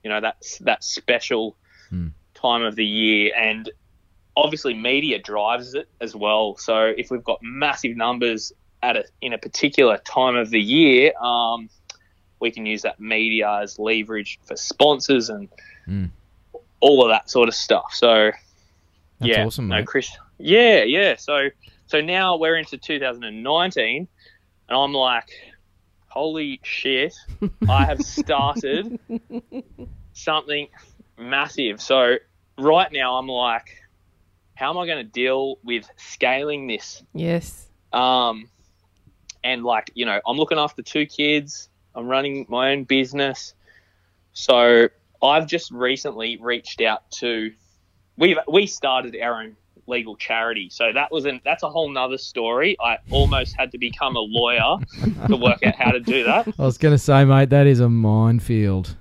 you 0.02 0.10
know 0.10 0.20
that 0.20 0.36
that 0.62 0.82
special 0.84 1.56
Hmm. 1.90 2.08
time 2.34 2.62
of 2.62 2.76
the 2.76 2.86
year 2.86 3.32
and 3.36 3.70
obviously 4.36 4.74
media 4.74 5.18
drives 5.18 5.74
it 5.74 5.88
as 6.00 6.14
well. 6.14 6.56
So 6.56 6.84
if 6.96 7.10
we've 7.10 7.24
got 7.24 7.38
massive 7.42 7.96
numbers 7.96 8.52
at 8.82 8.96
a 8.96 9.04
in 9.20 9.32
a 9.32 9.38
particular 9.38 9.98
time 9.98 10.36
of 10.36 10.50
the 10.50 10.60
year, 10.60 11.12
um, 11.20 11.68
we 12.40 12.50
can 12.50 12.64
use 12.66 12.82
that 12.82 12.98
media 13.00 13.60
as 13.62 13.78
leverage 13.78 14.38
for 14.44 14.56
sponsors 14.56 15.28
and 15.30 15.48
Mm. 15.88 16.10
all 16.80 17.02
of 17.04 17.08
that 17.10 17.28
sort 17.30 17.48
of 17.48 17.54
stuff. 17.54 17.92
So 17.92 18.30
That's 19.18 19.28
yeah, 19.28 19.44
awesome, 19.44 19.68
no, 19.68 19.76
mate. 19.76 19.86
Chris. 19.86 20.10
Yeah, 20.38 20.82
yeah. 20.84 21.16
So 21.16 21.48
so 21.86 22.00
now 22.00 22.36
we're 22.36 22.56
into 22.56 22.78
2019, 22.78 24.06
and 24.68 24.78
I'm 24.78 24.92
like, 24.92 25.28
holy 26.08 26.60
shit! 26.62 27.14
I 27.68 27.84
have 27.86 28.00
started 28.02 28.98
something 30.12 30.68
massive. 31.18 31.80
So 31.80 32.16
right 32.58 32.90
now 32.92 33.16
I'm 33.16 33.26
like, 33.28 33.82
how 34.54 34.70
am 34.70 34.78
I 34.78 34.86
going 34.86 35.04
to 35.04 35.10
deal 35.12 35.58
with 35.64 35.88
scaling 35.96 36.66
this? 36.66 37.02
Yes. 37.14 37.66
Um, 37.92 38.48
and 39.44 39.64
like 39.64 39.90
you 39.94 40.06
know, 40.06 40.20
I'm 40.26 40.36
looking 40.36 40.58
after 40.58 40.82
two 40.82 41.06
kids. 41.06 41.68
I'm 41.94 42.06
running 42.06 42.46
my 42.48 42.72
own 42.72 42.84
business. 42.84 43.54
So 44.32 44.88
I've 45.22 45.46
just 45.46 45.70
recently 45.70 46.36
reached 46.40 46.80
out 46.80 47.10
to 47.12 47.52
we 48.16 48.38
we 48.48 48.66
started 48.66 49.16
our 49.20 49.42
own 49.42 49.56
legal 49.86 50.16
charity. 50.16 50.68
So 50.70 50.92
that 50.92 51.10
was 51.10 51.24
an 51.24 51.40
that's 51.44 51.62
a 51.62 51.68
whole 51.68 51.90
nother 51.90 52.18
story. 52.18 52.76
I 52.80 52.98
almost 53.10 53.56
had 53.58 53.72
to 53.72 53.78
become 53.78 54.16
a 54.16 54.20
lawyer 54.20 54.78
to 55.26 55.36
work 55.36 55.64
out 55.64 55.74
how 55.74 55.90
to 55.90 56.00
do 56.00 56.24
that. 56.24 56.48
I 56.58 56.62
was 56.64 56.78
going 56.78 56.94
to 56.94 56.98
say, 56.98 57.24
mate, 57.24 57.50
that 57.50 57.66
is 57.66 57.80
a 57.80 57.88
minefield. 57.88 58.96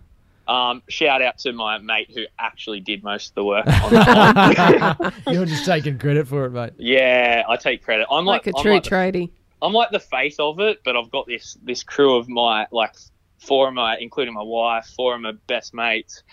Um, 0.48 0.82
shout 0.90 1.22
out 1.22 1.38
to 1.40 1.54
my 1.54 1.78
mate 1.78 2.10
who 2.12 2.24
actually 2.40 2.80
did 2.80 3.04
most 3.04 3.30
of 3.30 3.36
the 3.36 3.44
work 3.44 3.68
on 3.68 3.94
that 3.94 5.00
one. 5.00 5.14
You're 5.28 5.46
just 5.46 5.64
taking 5.64 6.00
credit 6.00 6.28
for 6.28 6.46
it, 6.46 6.50
mate. 6.50 6.74
yeah, 6.78 7.44
I 7.48 7.56
take 7.56 7.84
credit. 7.84 8.08
I'm 8.10 8.26
Like, 8.26 8.48
like, 8.48 8.56
a 8.56 8.58
I'm 8.58 8.64
true 8.64 8.74
like 8.74 8.84
the 8.84 8.90
tradie. 8.90 9.30
I'm 9.62 9.74
like 9.74 9.92
the 9.92 10.00
face 10.00 10.38
of 10.40 10.60
it, 10.60 10.80
but 10.86 10.96
I've 10.96 11.12
got 11.12 11.28
this 11.28 11.58
this 11.64 11.84
crew 11.84 12.18
of 12.18 12.28
my 12.30 12.68
like 12.72 12.94
four 13.40 13.68
of 13.68 13.74
my, 13.74 13.98
including 14.00 14.34
my 14.34 14.44
wife, 14.44 14.86
four 14.96 15.16
of 15.16 15.22
my 15.22 15.34
best 15.48 15.74
mates, 15.74 16.24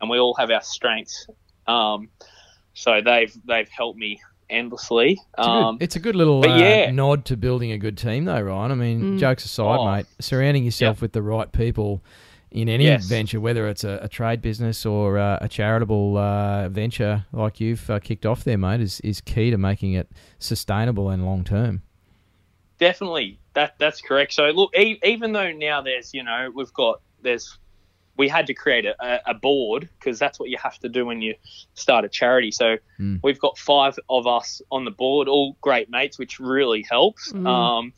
and 0.00 0.08
we 0.10 0.18
all 0.18 0.34
have 0.34 0.50
our 0.50 0.62
strengths. 0.62 1.26
Um, 1.66 2.08
so 2.74 3.00
they've 3.04 3.32
they've 3.46 3.68
helped 3.68 3.98
me 3.98 4.20
endlessly. 4.48 5.12
It's 5.12 5.46
a 5.46 5.50
good, 5.50 5.62
Um, 5.64 5.78
it's 5.80 5.96
a 5.96 6.00
good 6.00 6.16
little 6.16 6.42
uh, 6.44 6.48
yeah. 6.48 6.90
nod 6.90 7.24
to 7.26 7.36
building 7.36 7.70
a 7.72 7.78
good 7.78 7.96
team, 7.96 8.24
though, 8.24 8.40
Ryan. 8.40 8.72
I 8.72 8.74
mean, 8.74 9.02
Mm. 9.02 9.18
jokes 9.18 9.44
aside, 9.44 9.78
Oh. 9.78 9.92
mate, 9.92 10.06
surrounding 10.20 10.64
yourself 10.64 11.00
with 11.00 11.12
the 11.12 11.22
right 11.22 11.50
people 11.52 12.02
in 12.50 12.68
any 12.68 12.84
Yes. 12.86 13.04
venture, 13.06 13.38
whether 13.40 13.68
it's 13.68 13.84
a, 13.84 14.00
a 14.02 14.08
trade 14.08 14.42
business 14.42 14.84
or 14.84 15.18
uh, 15.18 15.38
a 15.40 15.48
charitable 15.48 16.16
uh, 16.16 16.68
venture 16.68 17.24
like 17.32 17.60
you've 17.60 17.88
uh, 17.88 18.00
kicked 18.00 18.26
off 18.26 18.42
there, 18.42 18.58
mate, 18.58 18.80
is, 18.80 18.98
is 19.02 19.20
key 19.20 19.50
to 19.52 19.56
making 19.58 19.92
it 19.92 20.10
sustainable 20.40 21.10
and 21.10 21.24
long 21.24 21.44
term. 21.44 21.82
Definitely 22.80 23.38
that 23.54 23.74
that's 23.78 24.00
correct. 24.00 24.32
So 24.32 24.44
look, 24.50 24.76
e- 24.76 24.98
even 25.04 25.32
though 25.32 25.52
now 25.52 25.80
there's 25.82 26.12
you 26.12 26.24
know 26.24 26.50
we've 26.54 26.72
got 26.72 27.00
there's 27.22 27.56
we 28.16 28.28
had 28.28 28.46
to 28.48 28.54
create 28.54 28.84
a, 28.84 28.94
a- 29.00 29.20
a 29.30 29.34
board 29.34 29.88
because 29.98 30.18
that's 30.18 30.38
what 30.40 30.48
you 30.50 30.58
have 30.62 30.78
to 30.80 30.88
do 30.88 31.06
when 31.06 31.22
you 31.22 31.34
start 31.74 32.04
a 32.04 32.08
charity. 32.08 32.50
So 32.50 32.76
Mm. 32.98 33.20
we've 33.22 33.38
got 33.38 33.56
five 33.56 33.98
of 34.10 34.26
us 34.26 34.60
on 34.70 34.84
the 34.84 34.90
board, 34.90 35.26
all 35.28 35.56
great 35.62 35.88
mates, 35.88 36.18
which 36.18 36.38
really 36.40 36.84
helps. 36.90 37.32
Mm. 37.32 37.46
Um, 37.46 37.92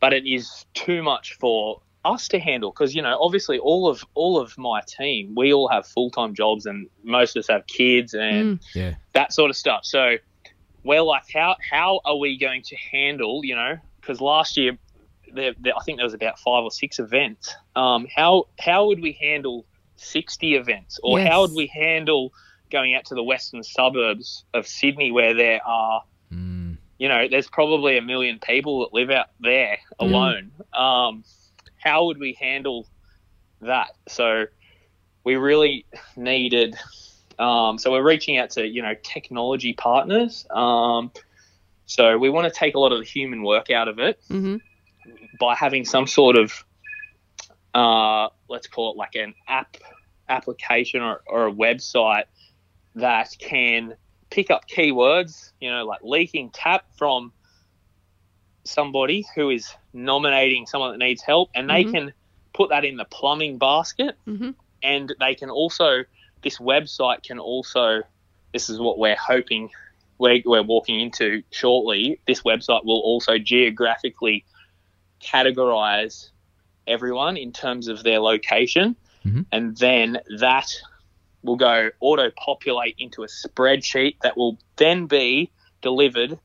but 0.00 0.12
it 0.12 0.26
is 0.26 0.64
too 0.74 1.02
much 1.02 1.34
for 1.40 1.80
us 2.04 2.26
to 2.28 2.38
handle 2.40 2.70
because 2.72 2.94
you 2.96 3.02
know 3.02 3.16
obviously 3.20 3.58
all 3.60 3.88
of 3.88 4.04
all 4.14 4.36
of 4.36 4.58
my 4.58 4.80
team 4.88 5.32
we 5.36 5.52
all 5.52 5.68
have 5.68 5.86
full-time 5.86 6.34
jobs 6.34 6.66
and 6.66 6.88
most 7.04 7.36
of 7.36 7.40
us 7.42 7.46
have 7.48 7.64
kids 7.68 8.12
and 8.12 8.58
Mm. 8.58 8.62
Yeah. 8.74 8.94
that 9.12 9.32
sort 9.32 9.50
of 9.50 9.56
stuff. 9.56 9.84
So 9.84 10.16
we're 10.84 11.00
like, 11.02 11.22
how 11.32 11.54
how 11.70 12.00
are 12.04 12.16
we 12.16 12.36
going 12.38 12.62
to 12.62 12.76
handle, 12.76 13.44
you 13.44 13.54
know, 13.54 13.78
because 14.02 14.20
last 14.20 14.56
year 14.58 14.78
there, 15.32 15.54
there, 15.58 15.72
I 15.74 15.82
think 15.84 15.96
there 15.98 16.04
was 16.04 16.12
about 16.14 16.38
five 16.38 16.62
or 16.64 16.70
six 16.70 16.98
events. 16.98 17.54
Um, 17.74 18.06
how 18.14 18.48
how 18.58 18.86
would 18.86 19.00
we 19.00 19.16
handle 19.20 19.64
sixty 19.96 20.54
events, 20.56 21.00
or 21.02 21.18
Yes. 21.18 21.28
how 21.28 21.40
would 21.42 21.52
we 21.52 21.68
handle 21.72 22.32
going 22.70 22.94
out 22.94 23.04
to 23.06 23.14
the 23.14 23.22
western 23.22 23.62
suburbs 23.62 24.44
of 24.54 24.66
Sydney 24.66 25.10
where 25.12 25.34
there 25.34 25.60
are, 25.66 26.02
Mm. 26.32 26.78
you 26.98 27.08
know, 27.08 27.28
there's 27.28 27.48
probably 27.48 27.98
a 27.98 28.02
million 28.02 28.38
people 28.40 28.80
that 28.80 28.92
live 28.94 29.10
out 29.10 29.26
there 29.40 29.78
Mm. 30.00 30.06
alone. 30.06 30.52
Um, 30.72 31.24
how 31.78 32.06
would 32.06 32.18
we 32.18 32.32
handle 32.40 32.86
that? 33.60 33.90
So 34.08 34.46
we 35.24 35.36
really 35.36 35.86
needed. 36.16 36.76
Um, 37.38 37.78
so 37.78 37.90
we're 37.92 38.02
reaching 38.02 38.38
out 38.38 38.50
to 38.50 38.66
you 38.66 38.82
know 38.82 38.94
technology 39.02 39.72
partners. 39.72 40.46
Um, 40.50 41.12
so 41.92 42.16
we 42.16 42.30
want 42.30 42.50
to 42.52 42.58
take 42.58 42.74
a 42.74 42.78
lot 42.78 42.92
of 42.92 42.98
the 42.98 43.04
human 43.04 43.42
work 43.42 43.70
out 43.70 43.88
of 43.88 43.98
it 43.98 44.18
hmm 44.28 44.56
by 45.38 45.54
having 45.54 45.84
some 45.84 46.06
sort 46.06 46.36
of 46.36 46.64
uh, 47.74 48.28
let's 48.48 48.66
call 48.66 48.92
it 48.92 48.96
like 48.96 49.14
an 49.14 49.34
app 49.48 49.76
application 50.28 51.02
or, 51.02 51.22
or 51.26 51.48
a 51.48 51.52
website 51.52 52.24
that 52.94 53.28
can 53.40 53.96
pick 54.30 54.50
up 54.50 54.62
keywords, 54.68 55.52
you 55.60 55.70
know, 55.70 55.84
like 55.84 56.00
leaking 56.02 56.50
tap 56.52 56.84
from 56.96 57.32
somebody 58.64 59.26
who 59.34 59.50
is 59.50 59.68
nominating 59.92 60.66
someone 60.66 60.92
that 60.92 61.04
needs 61.04 61.22
help, 61.22 61.50
and 61.54 61.68
they 61.68 61.84
Mhm. 61.84 61.90
can 61.90 62.14
put 62.54 62.70
that 62.70 62.84
in 62.84 62.96
the 62.96 63.04
plumbing 63.06 63.58
basket, 63.58 64.16
hmm 64.24 64.50
and 64.82 65.14
they 65.20 65.34
can 65.34 65.50
also 65.50 66.04
this 66.42 66.58
website 66.58 67.22
can 67.22 67.38
also 67.38 68.02
this 68.52 68.68
is 68.68 68.78
what 68.80 68.98
we're 68.98 69.16
hoping 69.16 69.70
we're, 70.22 70.40
we're 70.46 70.62
walking 70.62 71.00
into 71.00 71.42
shortly 71.50 72.20
this 72.26 72.42
website 72.42 72.84
will 72.84 73.00
also 73.00 73.38
geographically 73.38 74.44
categorize 75.20 76.30
everyone 76.86 77.36
in 77.36 77.52
terms 77.52 77.88
of 77.88 78.02
their 78.02 78.20
location. 78.20 78.96
Mhm. 79.24 79.46
and 79.52 79.76
then 79.76 80.18
that 80.40 80.68
will 81.44 81.54
go 81.54 81.90
auto 82.00 82.30
populate 82.44 82.96
into 82.98 83.22
a 83.22 83.28
spreadsheet 83.28 84.16
that 84.22 84.36
will 84.36 84.58
then 84.76 85.06
be 85.06 85.48
delivered 85.80 86.40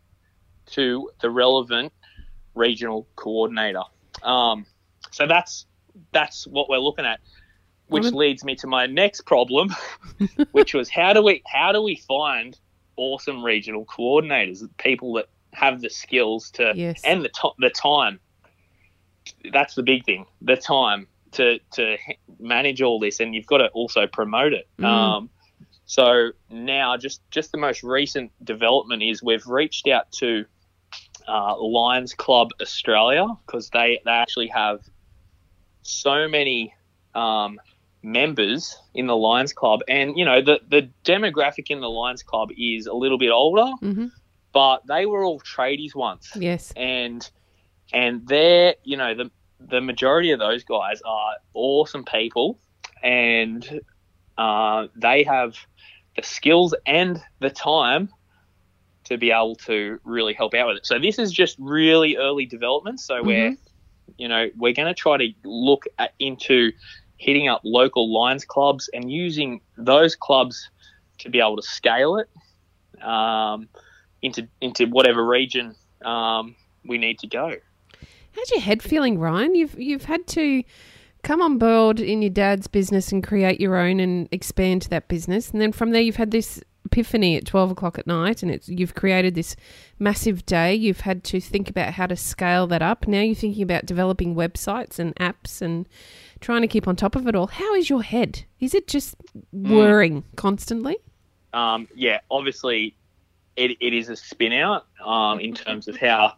to 0.67 1.09
the 1.21 1.29
relevant 1.31 1.91
regional 2.53 3.07
coordinator. 3.15 3.81
Um, 4.21 4.67
so 5.09 5.25
that's 5.25 5.65
that's 6.11 6.45
what 6.45 6.69
we're 6.69 6.77
looking 6.87 7.05
at 7.05 7.19
which 7.87 8.03
Well, 8.03 8.11
leads 8.13 8.43
me 8.43 8.53
to 8.57 8.67
my 8.67 8.85
next 8.85 9.21
problem 9.21 9.73
which 10.51 10.75
was 10.75 10.87
how 10.89 11.13
do 11.13 11.23
we 11.23 11.41
how 11.47 11.71
do 11.71 11.81
we 11.81 11.95
find 12.07 12.59
awesome 12.97 13.43
regional 13.43 13.85
coordinators 13.85 14.67
people 14.77 15.13
that 15.13 15.27
have 15.53 15.81
the 15.81 15.89
skills 15.89 16.51
to 16.51 16.73
Yes. 16.75 17.01
and 17.03 17.23
the 17.23 17.29
to- 17.29 17.53
the 17.59 17.69
time 17.69 18.19
that's 19.51 19.75
the 19.75 19.83
big 19.83 20.03
thing 20.05 20.25
the 20.41 20.57
time 20.57 21.07
to 21.31 21.59
to 21.73 21.97
manage 22.39 22.81
all 22.81 22.99
this 22.99 23.19
and 23.19 23.33
you've 23.35 23.45
got 23.45 23.57
to 23.57 23.67
also 23.69 24.07
promote 24.07 24.53
it 24.53 24.67
Mm. 24.79 24.85
um, 24.85 25.29
so 25.85 26.31
now 26.49 26.97
just 26.97 27.21
just 27.31 27.51
the 27.51 27.57
most 27.57 27.83
recent 27.83 28.31
development 28.43 29.03
is 29.03 29.23
we've 29.23 29.45
reached 29.47 29.87
out 29.87 30.11
to 30.13 30.45
uh, 31.27 31.57
Lions 31.57 32.13
Club 32.13 32.51
Australia 32.61 33.27
because 33.45 33.69
they 33.69 33.99
they 34.05 34.11
actually 34.11 34.47
have 34.47 34.79
so 35.81 36.27
many 36.27 36.73
um, 37.15 37.59
members 38.11 38.77
in 38.93 39.07
the 39.07 39.15
Lions 39.15 39.53
Club. 39.53 39.81
And 39.87 40.17
you 40.17 40.25
know 40.25 40.41
the 40.41 40.59
the 40.67 40.89
demographic 41.03 41.69
in 41.69 41.81
the 41.81 41.89
Lions 41.89 42.23
Club 42.23 42.49
is 42.57 42.87
a 42.87 42.93
little 42.93 43.17
bit 43.17 43.31
older 43.31 43.71
hmm 43.79 44.07
but 44.53 44.81
they 44.87 45.05
were 45.05 45.23
all 45.23 45.39
tradies 45.41 45.93
once. 45.93 46.31
Yes. 46.35 46.73
and 46.75 47.29
and 47.93 48.27
they're 48.27 48.73
you 48.83 48.97
know 48.97 49.13
the 49.13 49.29
the 49.59 49.81
majority 49.81 50.31
of 50.31 50.39
those 50.39 50.63
guys 50.63 51.01
are 51.05 51.35
awesome 51.53 52.03
people. 52.03 52.59
And 53.03 53.81
uh, 54.37 54.87
they 54.95 55.23
have 55.23 55.55
the 56.15 56.23
skills 56.23 56.73
and 56.85 57.21
the 57.39 57.51
time 57.51 58.09
to 59.03 59.17
be 59.17 59.31
able 59.31 59.55
to 59.55 59.99
really 60.03 60.33
help 60.33 60.53
out 60.53 60.67
with 60.67 60.77
it. 60.77 60.85
So 60.85 60.99
this 60.99 61.19
is 61.19 61.31
just 61.31 61.55
really 61.59 62.17
early 62.17 62.45
development. 62.45 62.99
So 62.99 63.21
we're 63.21 63.55
you 64.17 64.27
know 64.27 64.47
we're 64.55 64.73
going 64.73 64.87
to 64.87 64.93
try 64.93 65.17
to 65.17 65.29
look 65.43 65.85
at, 65.99 66.13
into 66.19 66.71
hitting 67.17 67.47
up 67.47 67.61
local 67.63 68.13
lions 68.13 68.45
clubs 68.45 68.89
and 68.93 69.11
using 69.11 69.61
those 69.77 70.15
clubs 70.15 70.69
to 71.19 71.29
be 71.29 71.39
able 71.39 71.55
to 71.55 71.63
scale 71.63 72.17
it 72.17 72.29
um, 73.03 73.67
into 74.21 74.47
into 74.61 74.85
whatever 74.87 75.25
region 75.25 75.75
um, 76.05 76.55
we 76.85 76.97
need 76.97 77.19
to 77.19 77.27
go. 77.27 77.55
How's 78.35 78.51
your 78.51 78.61
head 78.61 78.83
feeling, 78.83 79.19
Ryan? 79.19 79.55
You've 79.55 79.79
you've 79.79 80.05
had 80.05 80.27
to 80.27 80.63
come 81.23 81.41
on 81.41 81.57
board 81.57 81.99
in 81.99 82.21
your 82.21 82.29
dad's 82.29 82.67
business 82.67 83.11
and 83.11 83.23
create 83.23 83.59
your 83.59 83.75
own 83.75 83.99
and 83.99 84.29
expand 84.31 84.83
that 84.83 85.07
business, 85.07 85.51
and 85.51 85.59
then 85.59 85.71
from 85.71 85.91
there 85.91 86.01
you've 86.01 86.17
had 86.17 86.31
this 86.31 86.61
epiphany 86.87 87.35
at 87.35 87.45
12 87.45 87.71
o'clock 87.71 87.99
at 87.99 88.07
night 88.07 88.41
and 88.41 88.49
it's, 88.49 88.69
you've 88.69 88.95
created 88.95 89.35
this 89.35 89.57
massive 89.99 90.45
day. 90.45 90.73
You've 90.73 91.01
had 91.01 91.23
to 91.25 91.41
think 91.41 91.69
about 91.69 91.93
how 91.93 92.07
to 92.07 92.15
scale 92.15 92.65
that 92.67 92.81
up. 92.81 93.07
Now 93.07 93.21
you're 93.21 93.35
thinking 93.35 93.63
about 93.63 93.85
developing 93.85 94.35
websites 94.35 94.97
and 94.97 95.13
apps 95.17 95.61
and 95.61 95.87
trying 96.39 96.61
to 96.61 96.67
keep 96.67 96.87
on 96.87 96.95
top 96.95 97.15
of 97.15 97.27
it 97.27 97.35
all. 97.35 97.47
How 97.47 97.73
is 97.75 97.89
your 97.89 98.03
head? 98.03 98.45
Is 98.59 98.73
it 98.73 98.87
just 98.87 99.15
whirring 99.51 100.23
constantly? 100.35 100.97
um, 101.53 101.87
yeah, 101.95 102.19
obviously 102.29 102.95
it, 103.55 103.71
it 103.79 103.93
is 103.93 104.09
a 104.09 104.15
spin 104.15 104.53
out 104.53 104.85
um, 105.03 105.39
in 105.39 105.53
terms 105.55 105.87
of 105.87 105.97
how 105.97 106.33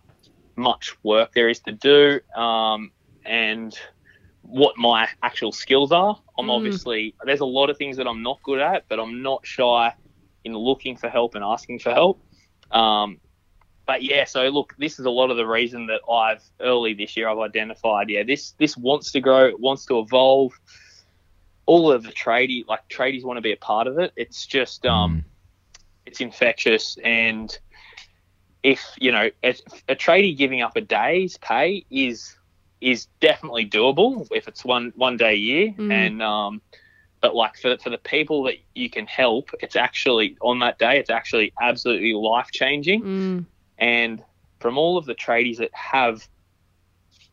much 0.55 0.95
work 1.03 1.33
there 1.33 1.49
is 1.49 1.59
to 1.59 1.71
do 1.73 2.19
um, 2.39 2.91
and 3.25 3.77
what 4.43 4.77
my 4.77 5.07
actual 5.23 5.51
skills 5.51 5.91
are. 5.91 6.17
I'm 6.37 6.45
Mm. 6.47 6.55
obviously, 6.55 7.15
there's 7.25 7.41
a 7.41 7.45
lot 7.45 7.69
of 7.69 7.77
things 7.77 7.97
that 7.97 8.07
I'm 8.07 8.23
not 8.23 8.41
good 8.43 8.59
at, 8.59 8.85
but 8.87 8.99
I'm 8.99 9.21
not 9.21 9.45
shy 9.45 9.93
in 10.45 10.53
looking 10.55 10.95
for 10.95 11.09
help 11.09 11.35
and 11.35 11.43
asking 11.43 11.79
for 11.79 11.91
help. 11.91 12.21
Um, 12.71 13.19
but 13.89 14.03
yeah, 14.03 14.23
so 14.23 14.47
look, 14.49 14.75
this 14.77 14.99
is 14.99 15.07
a 15.07 15.09
lot 15.09 15.31
of 15.31 15.37
the 15.37 15.47
reason 15.47 15.87
that 15.87 16.01
I've 16.07 16.43
early 16.59 16.93
this 16.93 17.17
year 17.17 17.27
I've 17.27 17.39
identified. 17.39 18.07
Yeah, 18.07 18.21
this 18.21 18.51
this 18.59 18.77
wants 18.77 19.11
to 19.13 19.19
grow, 19.19 19.47
it 19.47 19.59
wants 19.59 19.87
to 19.87 19.97
evolve. 19.97 20.51
All 21.65 21.91
of 21.91 22.03
the 22.03 22.11
tradie, 22.11 22.67
like 22.67 22.87
tradies, 22.87 23.23
want 23.23 23.37
to 23.37 23.41
be 23.41 23.51
a 23.51 23.57
part 23.57 23.87
of 23.87 23.97
it. 23.97 24.13
It's 24.15 24.45
just 24.45 24.85
um, 24.85 25.25
it's 26.05 26.21
infectious, 26.21 26.99
and 27.03 27.57
if 28.61 28.79
you 28.99 29.11
know 29.11 29.31
a, 29.43 29.55
a 29.87 29.95
tradie 29.95 30.37
giving 30.37 30.61
up 30.61 30.75
a 30.75 30.81
day's 30.81 31.37
pay 31.37 31.83
is 31.89 32.37
is 32.81 33.07
definitely 33.21 33.67
doable 33.67 34.27
if 34.29 34.47
it's 34.47 34.63
one 34.63 34.93
one 34.97 35.17
day 35.17 35.33
a 35.33 35.35
year, 35.35 35.73
Mm. 35.75 35.91
and 35.91 36.21
um, 36.21 36.61
but 37.21 37.33
like 37.33 37.57
for 37.57 37.75
for 37.79 37.89
the 37.89 37.97
people 37.97 38.43
that 38.43 38.57
you 38.75 38.91
can 38.91 39.07
help, 39.07 39.49
it's 39.61 39.75
actually 39.75 40.37
on 40.41 40.59
that 40.59 40.77
day, 40.77 40.99
it's 40.99 41.09
actually 41.09 41.53
absolutely 41.59 42.13
life 42.13 42.51
changing. 42.51 43.01
Mm. 43.01 43.45
And 43.79 44.23
from 44.59 44.77
all 44.77 44.97
of 44.97 45.05
the 45.05 45.15
tradies 45.15 45.57
that 45.57 45.73
have 45.73 46.27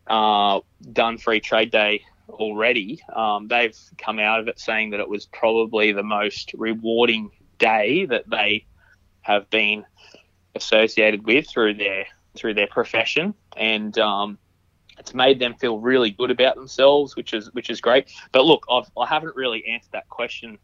uh, 0.07 0.61
done 0.92 1.18
free 1.18 1.40
trade 1.40 1.70
day 1.70 2.05
already, 2.28 3.03
um, 3.14 3.49
they've 3.49 3.76
come 3.99 4.18
out 4.18 4.40
of 4.40 4.49
it 4.49 4.59
saying 4.59 4.90
that 4.90 5.01
it 5.01 5.09
was 5.09 5.26
probably 5.26 5.92
the 5.92 6.03
most 6.03 6.53
rewarding 6.55 7.30
day 7.59 8.07
that 8.07 8.28
they 8.30 8.66
have 9.22 9.51
been 9.51 9.84
associated 10.55 11.26
with 11.26 11.49
through 11.49 11.74
their 11.74 12.07
through 12.34 12.55
their 12.55 12.66
profession, 12.66 13.34
and 13.57 13.99
um, 13.99 14.38
it's 14.99 15.14
made 15.14 15.38
them 15.38 15.55
feel 15.55 15.78
really 15.78 16.11
good 16.11 16.30
about 16.30 16.55
themselves, 16.55 17.16
which 17.16 17.32
is 17.32 17.53
which 17.53 17.70
is 17.70 17.80
great. 17.80 18.12
But 18.32 18.44
look, 18.44 18.66
I've, 18.70 18.90
I 18.97 19.07
haven't 19.07 19.34
really 19.36 19.64
answered 19.66 19.92
that 19.92 20.09
question 20.09 20.59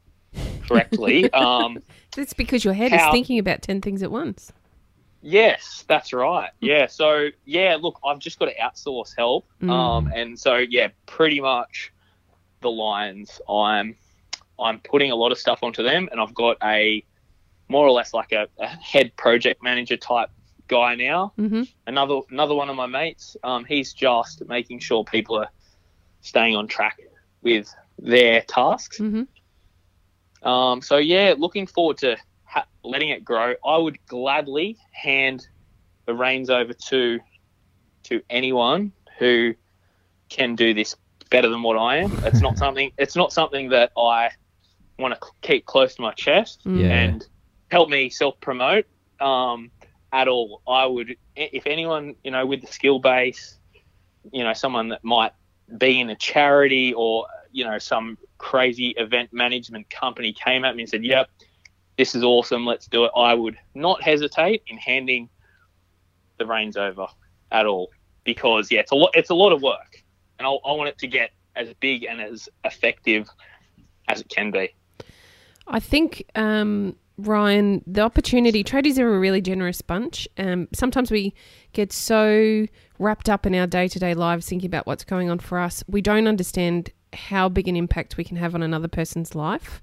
correctly. 0.66 1.30
um, 1.32 1.78
That's 2.14 2.32
because 2.32 2.64
your 2.64 2.74
head 2.74 2.92
is 2.92 3.00
thinking 3.10 3.38
about 3.38 3.62
10 3.62 3.80
things 3.80 4.02
at 4.02 4.10
once. 4.10 4.52
Yes, 5.22 5.84
that's 5.88 6.12
right. 6.12 6.50
Yeah. 6.60 6.86
So 6.86 7.28
yeah, 7.44 7.76
look, 7.80 7.98
I've 8.04 8.18
just 8.18 8.38
got 8.38 8.46
to 8.46 8.54
outsource 8.56 9.12
help. 9.16 9.48
Mm. 9.62 9.70
Um, 9.70 10.10
and 10.14 10.38
so 10.38 10.56
yeah, 10.56 10.88
pretty 11.06 11.40
much 11.40 11.92
the 12.60 12.70
Lions. 12.70 13.40
I'm 13.48 13.96
I'm 14.58 14.80
putting 14.80 15.10
a 15.10 15.16
lot 15.16 15.32
of 15.32 15.38
stuff 15.38 15.60
onto 15.62 15.82
them, 15.82 16.08
and 16.10 16.20
I've 16.20 16.34
got 16.34 16.56
a 16.62 17.04
more 17.68 17.86
or 17.86 17.92
less 17.92 18.12
like 18.12 18.32
a, 18.32 18.48
a 18.58 18.66
head 18.66 19.16
project 19.16 19.62
manager 19.62 19.96
type 19.96 20.28
guy 20.68 20.94
now. 20.94 21.32
hmm 21.36 21.62
Another 21.86 22.20
another 22.30 22.54
one 22.54 22.68
of 22.68 22.76
my 22.76 22.86
mates. 22.86 23.36
Um, 23.44 23.64
he's 23.64 23.92
just 23.92 24.42
making 24.46 24.80
sure 24.80 25.04
people 25.04 25.36
are 25.38 25.48
staying 26.20 26.56
on 26.56 26.66
track 26.68 26.98
with 27.42 27.72
their 27.98 28.42
tasks. 28.42 28.98
hmm 28.98 29.22
Um, 30.42 30.82
so 30.82 30.96
yeah, 30.96 31.34
looking 31.36 31.66
forward 31.66 31.98
to 31.98 32.16
letting 32.84 33.10
it 33.10 33.24
grow. 33.24 33.54
I 33.64 33.76
would 33.76 33.98
gladly 34.06 34.78
hand 34.92 35.46
the 36.06 36.14
reins 36.14 36.50
over 36.50 36.72
to 36.88 37.20
to 38.04 38.20
anyone 38.28 38.92
who 39.18 39.54
can 40.28 40.56
do 40.56 40.74
this 40.74 40.96
better 41.30 41.48
than 41.48 41.62
what 41.62 41.76
I 41.76 41.98
am. 41.98 42.18
It's 42.24 42.40
not 42.42 42.58
something. 42.58 42.90
It's 42.98 43.16
not 43.16 43.32
something 43.32 43.70
that 43.70 43.92
I 43.96 44.30
want 44.98 45.14
to 45.14 45.20
keep 45.42 45.66
close 45.66 45.94
to 45.96 46.02
my 46.02 46.12
chest 46.12 46.60
Mm. 46.66 46.80
Yeah. 46.80 46.88
and 46.88 47.26
help 47.70 47.88
me 47.88 48.10
self 48.10 48.38
promote 48.40 48.86
um, 49.20 49.70
at 50.12 50.28
all. 50.28 50.62
I 50.68 50.86
would, 50.86 51.16
if 51.36 51.66
anyone 51.66 52.16
you 52.24 52.30
know 52.30 52.46
with 52.46 52.60
the 52.60 52.66
skill 52.66 52.98
base, 52.98 53.58
you 54.32 54.44
know, 54.44 54.52
someone 54.52 54.88
that 54.88 55.02
might 55.04 55.32
be 55.78 56.00
in 56.00 56.10
a 56.10 56.16
charity 56.16 56.92
or 56.92 57.26
you 57.52 57.64
know 57.64 57.78
some 57.78 58.18
crazy 58.38 58.88
event 58.96 59.30
management 59.32 59.88
company 59.90 60.32
came 60.32 60.64
at 60.64 60.74
me 60.76 60.82
and 60.82 60.90
said, 60.90 61.04
"Yep, 61.04 61.28
this 61.96 62.14
is 62.14 62.22
awesome, 62.22 62.66
let's 62.66 62.86
do 62.86 63.04
it," 63.04 63.12
I 63.16 63.34
would 63.34 63.56
not 63.74 64.02
hesitate 64.02 64.62
in 64.66 64.76
handing 64.76 65.28
the 66.38 66.46
reins 66.46 66.76
over 66.76 67.06
at 67.50 67.66
all 67.66 67.90
because 68.24 68.70
yeah, 68.70 68.80
it's 68.80 68.92
a 68.92 68.96
lot. 68.96 69.10
It's 69.14 69.30
a 69.30 69.34
lot 69.34 69.52
of 69.52 69.62
work, 69.62 70.02
and 70.38 70.46
I, 70.46 70.50
I 70.50 70.72
want 70.72 70.88
it 70.88 70.98
to 70.98 71.06
get 71.06 71.30
as 71.56 71.72
big 71.80 72.04
and 72.04 72.20
as 72.20 72.48
effective 72.64 73.28
as 74.08 74.20
it 74.20 74.28
can 74.28 74.50
be. 74.50 74.74
I 75.68 75.80
think, 75.80 76.24
um, 76.34 76.96
Ryan, 77.18 77.84
the 77.86 78.00
opportunity, 78.00 78.64
tradies 78.64 78.98
are 78.98 79.14
a 79.14 79.18
really 79.18 79.40
generous 79.40 79.80
bunch. 79.80 80.26
Um, 80.38 80.68
sometimes 80.72 81.10
we 81.10 81.34
get 81.72 81.92
so 81.92 82.66
wrapped 82.98 83.28
up 83.28 83.46
in 83.46 83.54
our 83.54 83.66
day 83.66 83.88
to 83.88 83.98
day 83.98 84.14
lives 84.14 84.48
thinking 84.48 84.66
about 84.66 84.86
what's 84.86 85.04
going 85.04 85.30
on 85.30 85.38
for 85.38 85.58
us, 85.58 85.84
we 85.86 86.00
don't 86.00 86.26
understand 86.26 86.90
how 87.12 87.48
big 87.48 87.68
an 87.68 87.76
impact 87.76 88.16
we 88.16 88.24
can 88.24 88.36
have 88.38 88.54
on 88.54 88.62
another 88.62 88.88
person's 88.88 89.34
life. 89.34 89.82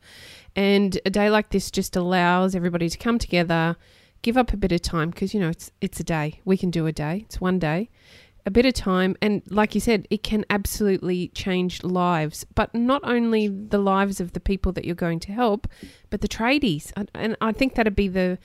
And 0.59 0.99
a 1.05 1.09
day 1.09 1.29
like 1.29 1.51
this 1.51 1.71
just 1.71 1.95
allows 1.95 2.53
everybody 2.53 2.89
to 2.89 2.97
come 2.97 3.17
together, 3.17 3.77
give 4.23 4.35
up 4.35 4.51
a 4.51 4.57
bit 4.57 4.73
of 4.73 4.81
time 4.81 5.09
because, 5.09 5.33
you 5.33 5.39
know, 5.39 5.47
it's, 5.47 5.71
it's 5.79 6.01
a 6.01 6.03
day. 6.03 6.41
We 6.43 6.57
can 6.57 6.69
do 6.69 6.85
a 6.85 6.91
day, 6.91 7.23
it's 7.25 7.39
one 7.39 7.59
day. 7.59 7.89
A 8.45 8.51
bit 8.51 8.65
of 8.65 8.73
time. 8.73 9.15
And 9.21 9.41
like 9.49 9.73
you 9.73 9.79
said 9.79 10.05
it 10.09 10.21
can 10.21 10.43
absolutely 10.49 11.29
change 11.29 11.81
lives. 11.81 12.45
But 12.55 12.75
not 12.75 13.01
only 13.05 13.47
the 13.47 13.77
lives 13.77 14.19
of 14.19 14.33
the 14.33 14.41
people 14.41 14.73
that 14.73 14.83
you're 14.83 14.95
going 14.95 15.21
to 15.21 15.31
help 15.31 15.65
but 16.09 16.19
the 16.19 16.27
tradies. 16.27 16.91
And- 17.15 17.37
i 17.39 17.53
think 17.53 17.75
that'd 17.75 17.95
be 17.95 18.09
the 18.09 18.37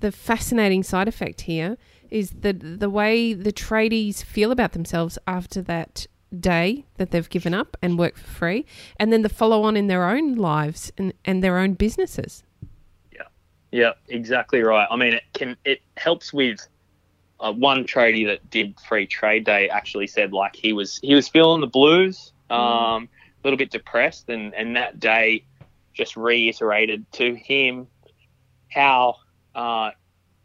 the 0.00 0.10
fascinating 0.10 0.82
side 0.82 1.08
effect 1.08 1.42
here 1.42 1.76
is 2.08 2.30
the 2.30 2.54
the 2.54 2.88
way 2.88 3.34
the 3.34 3.52
tradies 3.52 4.24
feel 4.24 4.52
about 4.52 4.72
themselves 4.72 5.18
after 5.26 5.60
that 5.60 6.06
day 6.38 6.84
that 6.96 7.10
they've 7.10 7.30
given 7.30 7.54
up 7.54 7.76
and 7.80 7.98
work 7.98 8.16
for 8.16 8.26
free 8.26 8.66
and 8.98 9.12
then 9.12 9.22
the 9.22 9.28
follow 9.28 9.62
on 9.62 9.76
in 9.76 9.86
their 9.86 10.04
own 10.04 10.34
lives 10.34 10.92
and, 10.98 11.12
and 11.24 11.42
their 11.42 11.58
own 11.58 11.74
businesses 11.74 12.42
Yeah, 13.12 13.22
yeah, 13.70 13.92
exactly 14.08 14.62
right. 14.62 14.86
I 14.90 14.96
mean, 14.96 15.14
it 15.14 15.22
can 15.32 15.56
it 15.64 15.80
helps 15.96 16.32
with 16.32 16.66
uh, 17.40 17.52
one 17.52 17.84
tradie 17.84 18.26
that 18.26 18.50
did 18.50 18.78
free 18.80 19.06
trade 19.06 19.44
day 19.44 19.68
actually 19.68 20.06
said 20.06 20.32
like 20.32 20.56
he 20.56 20.72
was 20.72 20.98
he 21.02 21.14
was 21.14 21.28
feeling 21.28 21.60
the 21.60 21.66
blues, 21.66 22.32
um, 22.50 23.08
a 23.08 23.08
little 23.44 23.56
bit 23.56 23.70
depressed, 23.70 24.28
and 24.28 24.54
and 24.54 24.76
that 24.76 24.98
day 25.00 25.44
just 25.94 26.16
reiterated 26.16 27.10
to 27.12 27.34
him 27.34 27.86
how 28.70 29.16
uh, 29.54 29.90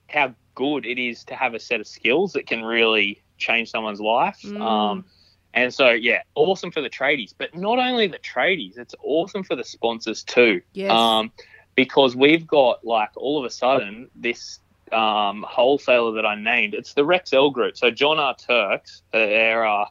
how 0.07 0.33
good 0.55 0.85
it 0.85 0.99
is 0.99 1.23
to 1.25 1.35
have 1.35 1.53
a 1.53 1.59
set 1.59 1.79
of 1.79 1.87
skills 1.87 2.33
that 2.33 2.45
can 2.45 2.63
really 2.63 3.21
change 3.37 3.69
someone's 3.69 4.01
life. 4.01 4.39
Mm. 4.43 4.61
Um, 4.61 5.05
and 5.53 5.73
so, 5.73 5.89
yeah, 5.91 6.21
awesome 6.35 6.71
for 6.71 6.81
the 6.81 6.89
tradies, 6.89 7.33
but 7.37 7.55
not 7.55 7.79
only 7.79 8.07
the 8.07 8.19
tradies, 8.19 8.77
it's 8.77 8.95
awesome 9.03 9.43
for 9.43 9.55
the 9.55 9.63
sponsors 9.63 10.23
too. 10.23 10.61
Yes. 10.73 10.91
Um, 10.91 11.31
because 11.75 12.15
we've 12.15 12.45
got 12.45 12.85
like 12.85 13.09
all 13.15 13.39
of 13.39 13.45
a 13.45 13.49
sudden 13.49 14.09
this 14.15 14.59
um, 14.91 15.43
wholesaler 15.47 16.13
that 16.13 16.25
I 16.25 16.35
named. 16.35 16.73
It's 16.73 16.93
the 16.93 17.01
Rexel 17.03 17.51
Group. 17.51 17.77
So 17.77 17.89
John 17.89 18.19
R. 18.19 18.35
Turks, 18.35 19.01
uh, 19.13 19.19
they're 19.19 19.65
uh, 19.65 19.85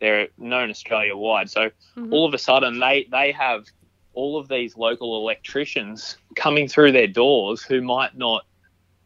they're 0.00 0.28
known 0.38 0.70
Australia 0.70 1.16
wide. 1.16 1.50
So 1.50 1.70
Mhm. 1.96 2.12
all 2.12 2.26
of 2.26 2.34
a 2.34 2.38
sudden 2.38 2.78
they 2.78 3.06
they 3.10 3.32
have 3.32 3.64
all 4.12 4.38
of 4.38 4.48
these 4.48 4.76
local 4.76 5.20
electricians 5.20 6.16
coming 6.36 6.68
through 6.68 6.92
their 6.92 7.06
doors 7.06 7.62
who 7.62 7.80
might 7.80 8.16
not 8.16 8.44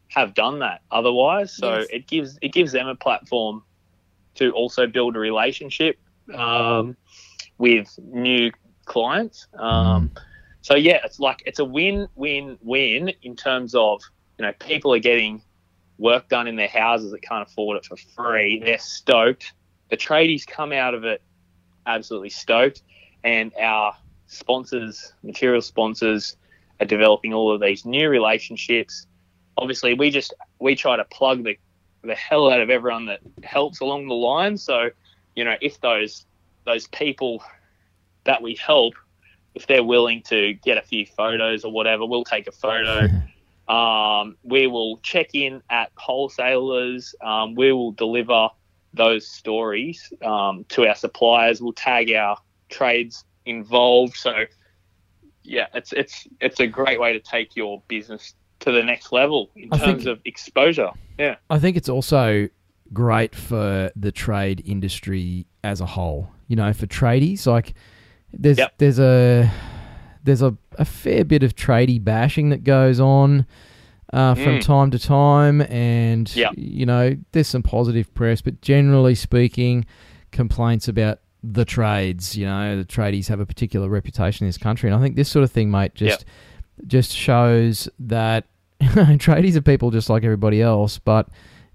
have 0.09 0.33
done 0.33 0.59
that 0.59 0.81
otherwise. 0.91 1.55
So 1.55 1.79
Yes. 1.79 1.87
it 1.91 2.07
gives 2.07 2.37
it 2.41 2.53
gives 2.53 2.71
them 2.71 2.87
a 2.87 2.95
platform 2.95 3.63
to 4.35 4.51
also 4.51 4.87
build 4.87 5.15
a 5.15 5.19
relationship 5.19 5.97
um, 6.33 6.95
with 7.57 7.97
new 8.03 8.51
clients. 8.85 9.47
Um, 9.57 10.11
so 10.61 10.75
yeah, 10.75 10.99
it's 11.03 11.19
like 11.19 11.43
it's 11.45 11.59
a 11.59 11.65
win 11.65 12.07
win 12.15 12.57
win 12.61 13.11
in 13.21 13.35
terms 13.35 13.75
of 13.75 14.01
you 14.37 14.45
know 14.45 14.53
people 14.59 14.93
are 14.93 14.99
getting 14.99 15.41
work 15.97 16.27
done 16.27 16.47
in 16.47 16.55
their 16.55 16.67
houses 16.67 17.11
that 17.11 17.21
can't 17.21 17.47
afford 17.47 17.77
it 17.77 17.85
for 17.85 17.97
free. 18.15 18.61
They're 18.63 18.79
stoked. 18.79 19.53
The 19.89 19.97
tradies 19.97 20.45
come 20.45 20.71
out 20.71 20.93
of 20.93 21.03
it 21.03 21.21
absolutely 21.85 22.31
stoked, 22.31 22.81
and 23.23 23.51
our 23.61 23.95
sponsors, 24.27 25.13
material 25.23 25.61
sponsors, 25.61 26.35
are 26.79 26.85
developing 26.85 27.33
all 27.33 27.53
of 27.53 27.61
these 27.61 27.85
new 27.85 28.09
relationships. 28.09 29.07
Obviously, 29.57 29.93
we 29.93 30.09
just 30.09 30.33
we 30.59 30.75
try 30.75 30.97
to 30.97 31.05
plug 31.05 31.43
the 31.43 31.57
the 32.05 32.15
hell 32.15 32.51
out 32.51 32.61
of 32.61 32.69
everyone 32.69 33.05
that 33.07 33.21
helps 33.43 33.81
along 33.81 34.07
the 34.07 34.13
line. 34.13 34.57
So, 34.57 34.89
you 35.35 35.43
know, 35.43 35.55
if 35.61 35.79
those 35.81 36.25
those 36.65 36.87
people 36.87 37.43
that 38.23 38.41
we 38.41 38.55
help, 38.55 38.95
if 39.53 39.67
they're 39.67 39.83
willing 39.83 40.23
to 40.23 40.53
get 40.53 40.77
a 40.77 40.81
few 40.81 41.05
photos 41.05 41.63
or 41.63 41.71
whatever, 41.71 42.05
we'll 42.05 42.23
take 42.23 42.47
a 42.47 42.51
photo 42.51 43.07
Um, 43.67 44.37
we 44.43 44.67
will 44.67 44.97
check 44.97 45.29
in 45.33 45.61
at 45.69 45.91
wholesalers. 45.95 47.15
Um, 47.21 47.55
we 47.55 47.71
will 47.71 47.91
deliver 47.91 48.49
those 48.93 49.27
stories 49.27 50.13
um, 50.23 50.65
to 50.69 50.87
our 50.87 50.95
suppliers. 50.95 51.61
We'll 51.61 51.73
tag 51.73 52.11
our 52.11 52.37
trades 52.69 53.25
involved. 53.45 54.15
So, 54.17 54.45
yeah, 55.43 55.67
it's 55.73 55.93
it's 55.93 56.27
it's 56.39 56.59
a 56.59 56.67
great 56.67 56.99
way 56.99 57.13
to 57.13 57.19
take 57.19 57.55
your 57.55 57.81
business 57.87 58.33
to 58.61 58.71
the 58.71 58.83
next 58.83 59.11
level 59.11 59.49
in 59.55 59.69
I 59.71 59.77
terms 59.77 60.03
think- 60.03 60.07
of 60.17 60.19
exposure. 60.25 60.89
Yeah, 61.19 61.35
I 61.49 61.59
think 61.59 61.77
it's 61.77 61.89
also 61.89 62.49
great 62.93 63.33
for 63.35 63.91
the 63.95 64.11
trade 64.11 64.61
industry 64.65 65.45
as 65.63 65.81
a 65.81 65.85
whole. 65.85 66.29
You 66.47 66.55
know, 66.55 66.71
for 66.73 66.85
tradies, 66.87 67.45
like 67.47 67.73
there's 68.33 68.57
Yep. 68.57 68.73
there's 68.77 68.99
a 68.99 69.51
there's 70.23 70.41
a, 70.41 70.57
a 70.79 70.85
fair 70.85 71.23
bit 71.23 71.43
of 71.43 71.55
tradie 71.55 72.03
bashing 72.03 72.49
that 72.49 72.63
goes 72.63 72.99
on 72.99 73.45
uh, 74.11 74.33
from 74.35 74.57
Mm. 74.59 74.61
time 74.61 74.91
to 74.91 74.99
time, 74.99 75.61
and 75.61 76.33
Yep. 76.35 76.53
you 76.57 76.85
know, 76.85 77.15
there's 77.31 77.47
some 77.47 77.63
positive 77.63 78.13
press, 78.13 78.41
but 78.41 78.61
generally 78.61 79.13
speaking, 79.15 79.85
complaints 80.31 80.87
about 80.87 81.19
the 81.43 81.63
trades. 81.65 82.35
You 82.35 82.45
know, 82.45 82.77
the 82.77 82.85
tradies 82.85 83.27
have 83.27 83.39
a 83.39 83.45
particular 83.45 83.87
reputation 83.89 84.45
in 84.45 84.49
this 84.49 84.57
country, 84.57 84.89
and 84.89 84.97
I 84.97 85.01
think 85.01 85.15
this 85.15 85.29
sort 85.29 85.43
of 85.43 85.51
thing, 85.51 85.69
mate, 85.71 85.93
just 85.95 86.25
just 86.87 87.11
shows 87.15 87.89
that 87.99 88.45
tradies 88.81 89.55
are 89.55 89.61
people 89.61 89.91
just 89.91 90.09
like 90.09 90.23
everybody 90.23 90.61
else, 90.61 90.99
but 90.99 91.27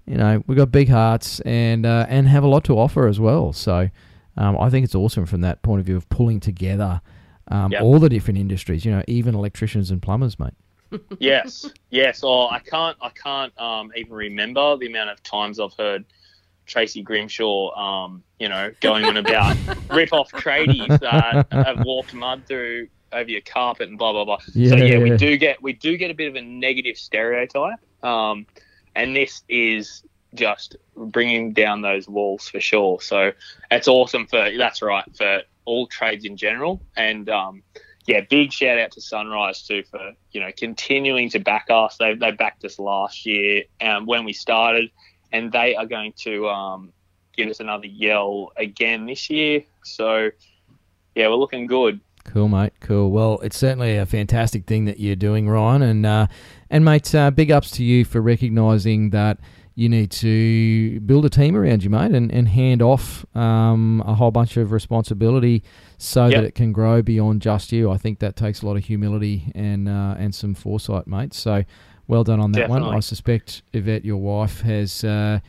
you 0.05 0.17
know 0.17 0.43
we've 0.47 0.57
got 0.57 0.71
big 0.71 0.89
hearts 0.89 1.39
and 1.41 1.85
uh, 1.85 2.05
and 2.09 2.27
have 2.27 2.43
a 2.43 2.47
lot 2.47 2.63
to 2.65 2.77
offer 2.77 3.07
as 3.07 3.19
well. 3.19 3.53
So 3.53 3.89
um, 4.37 4.57
I 4.59 4.69
think 4.69 4.83
it's 4.83 4.95
awesome 4.95 5.25
from 5.25 5.41
that 5.41 5.61
point 5.61 5.79
of 5.79 5.85
view 5.85 5.97
of 5.97 6.07
pulling 6.09 6.39
together 6.39 7.01
um, 7.49 7.71
Yep. 7.71 7.81
all 7.81 7.99
the 7.99 8.09
different 8.09 8.39
industries. 8.39 8.85
You 8.85 8.91
know, 8.91 9.03
even 9.07 9.35
electricians 9.35 9.91
and 9.91 10.01
plumbers, 10.01 10.39
mate. 10.39 10.53
yes, 11.19 11.69
yes. 11.89 12.21
Oh, 12.23 12.49
I 12.49 12.59
can't, 12.59 12.97
I 13.01 13.09
can't 13.09 13.57
um, 13.59 13.91
even 13.95 14.13
remember 14.13 14.77
the 14.77 14.87
amount 14.87 15.09
of 15.09 15.23
times 15.23 15.59
I've 15.59 15.73
heard 15.73 16.05
Tracy 16.65 17.01
Grimshaw, 17.01 17.73
um, 17.77 18.23
you 18.39 18.49
know, 18.49 18.71
going 18.81 19.05
on 19.05 19.17
about 19.17 19.57
rip 19.89 20.11
off 20.11 20.31
tradies 20.31 20.99
that 20.99 21.47
have 21.51 21.85
walked 21.85 22.13
mud 22.13 22.43
through 22.45 22.87
over 23.13 23.29
your 23.29 23.41
carpet 23.41 23.89
and 23.89 23.97
blah 23.97 24.11
blah 24.11 24.25
blah. 24.25 24.39
so 24.39 24.51
Yeah. 24.53 24.75
yeah, 24.83 24.97
we 24.97 25.15
do 25.17 25.37
get 25.37 25.61
we 25.61 25.73
do 25.73 25.97
get 25.97 26.11
a 26.11 26.13
bit 26.13 26.27
of 26.27 26.35
a 26.35 26.41
negative 26.41 26.97
stereotype, 26.97 27.79
um, 28.03 28.45
and 28.95 29.15
this 29.15 29.43
is 29.49 30.03
just 30.33 30.77
bringing 30.95 31.53
down 31.53 31.81
those 31.81 32.07
walls 32.07 32.47
for 32.47 32.59
sure. 32.61 33.01
So 33.01 33.31
it's 33.69 33.87
awesome 33.87 34.27
for 34.27 34.49
that's 34.57 34.81
right 34.81 35.05
for 35.15 35.41
all 35.65 35.87
trades 35.87 36.25
in 36.25 36.37
general, 36.37 36.81
and 36.95 37.29
um, 37.29 37.63
yeah, 38.07 38.21
big 38.29 38.51
shout 38.51 38.79
out 38.79 38.91
to 38.91 39.01
Sunrise 39.01 39.61
too 39.61 39.83
for 39.83 40.13
you 40.31 40.41
know 40.41 40.51
continuing 40.57 41.29
to 41.31 41.39
back 41.39 41.67
us. 41.69 41.97
They 41.97 42.15
they 42.15 42.31
backed 42.31 42.65
us 42.65 42.79
last 42.79 43.25
year 43.25 43.63
um, 43.81 44.05
when 44.05 44.23
we 44.25 44.33
started, 44.33 44.89
and 45.31 45.51
they 45.51 45.75
are 45.75 45.85
going 45.85 46.13
to 46.19 46.47
um, 46.49 46.93
give 47.35 47.49
us 47.49 47.59
another 47.59 47.87
yell 47.87 48.51
again 48.57 49.05
this 49.05 49.29
year. 49.29 49.63
So 49.83 50.29
yeah, 51.15 51.27
we're 51.27 51.35
looking 51.35 51.67
good. 51.67 51.99
Cool, 52.23 52.47
mate. 52.47 52.73
Cool. 52.79 53.11
Well, 53.11 53.39
it's 53.41 53.57
certainly 53.57 53.97
a 53.97 54.05
fantastic 54.05 54.65
thing 54.65 54.85
that 54.85 54.99
you're 54.99 55.15
doing, 55.15 55.49
Ryan, 55.49 55.81
and 55.81 56.05
uh, 56.05 56.27
and 56.69 56.85
mate, 56.85 57.13
uh, 57.15 57.31
big 57.31 57.51
ups 57.51 57.71
to 57.71 57.83
you 57.83 58.05
for 58.05 58.21
recognising 58.21 59.09
that 59.11 59.39
you 59.75 59.87
need 59.89 60.11
to 60.11 60.99
build 61.01 61.25
a 61.25 61.29
team 61.29 61.55
around 61.55 61.83
you, 61.83 61.89
mate, 61.89 62.11
and, 62.11 62.29
and 62.31 62.47
hand 62.49 62.81
off 62.81 63.25
um, 63.35 64.03
a 64.05 64.13
whole 64.13 64.29
bunch 64.31 64.57
of 64.57 64.71
responsibility 64.71 65.63
so 65.97 66.25
Yep. 66.27 66.33
that 66.35 66.43
it 66.43 66.55
can 66.55 66.71
grow 66.73 67.01
beyond 67.01 67.41
just 67.41 67.71
you. 67.71 67.89
I 67.89 67.97
think 67.97 68.19
that 68.19 68.35
takes 68.35 68.61
a 68.61 68.65
lot 68.65 68.75
of 68.77 68.83
humility 68.85 69.51
and 69.55 69.87
uh, 69.87 70.15
and 70.17 70.35
some 70.35 70.53
foresight, 70.53 71.07
mate. 71.07 71.33
So 71.33 71.63
well 72.07 72.23
done 72.23 72.39
on 72.39 72.51
that 72.53 72.69
one. 72.69 72.83
I 72.83 72.99
suspect 72.99 73.61
Yvette, 73.73 74.03
your 74.05 74.17
wife, 74.17 74.61
has 74.61 75.03
uh, 75.03 75.39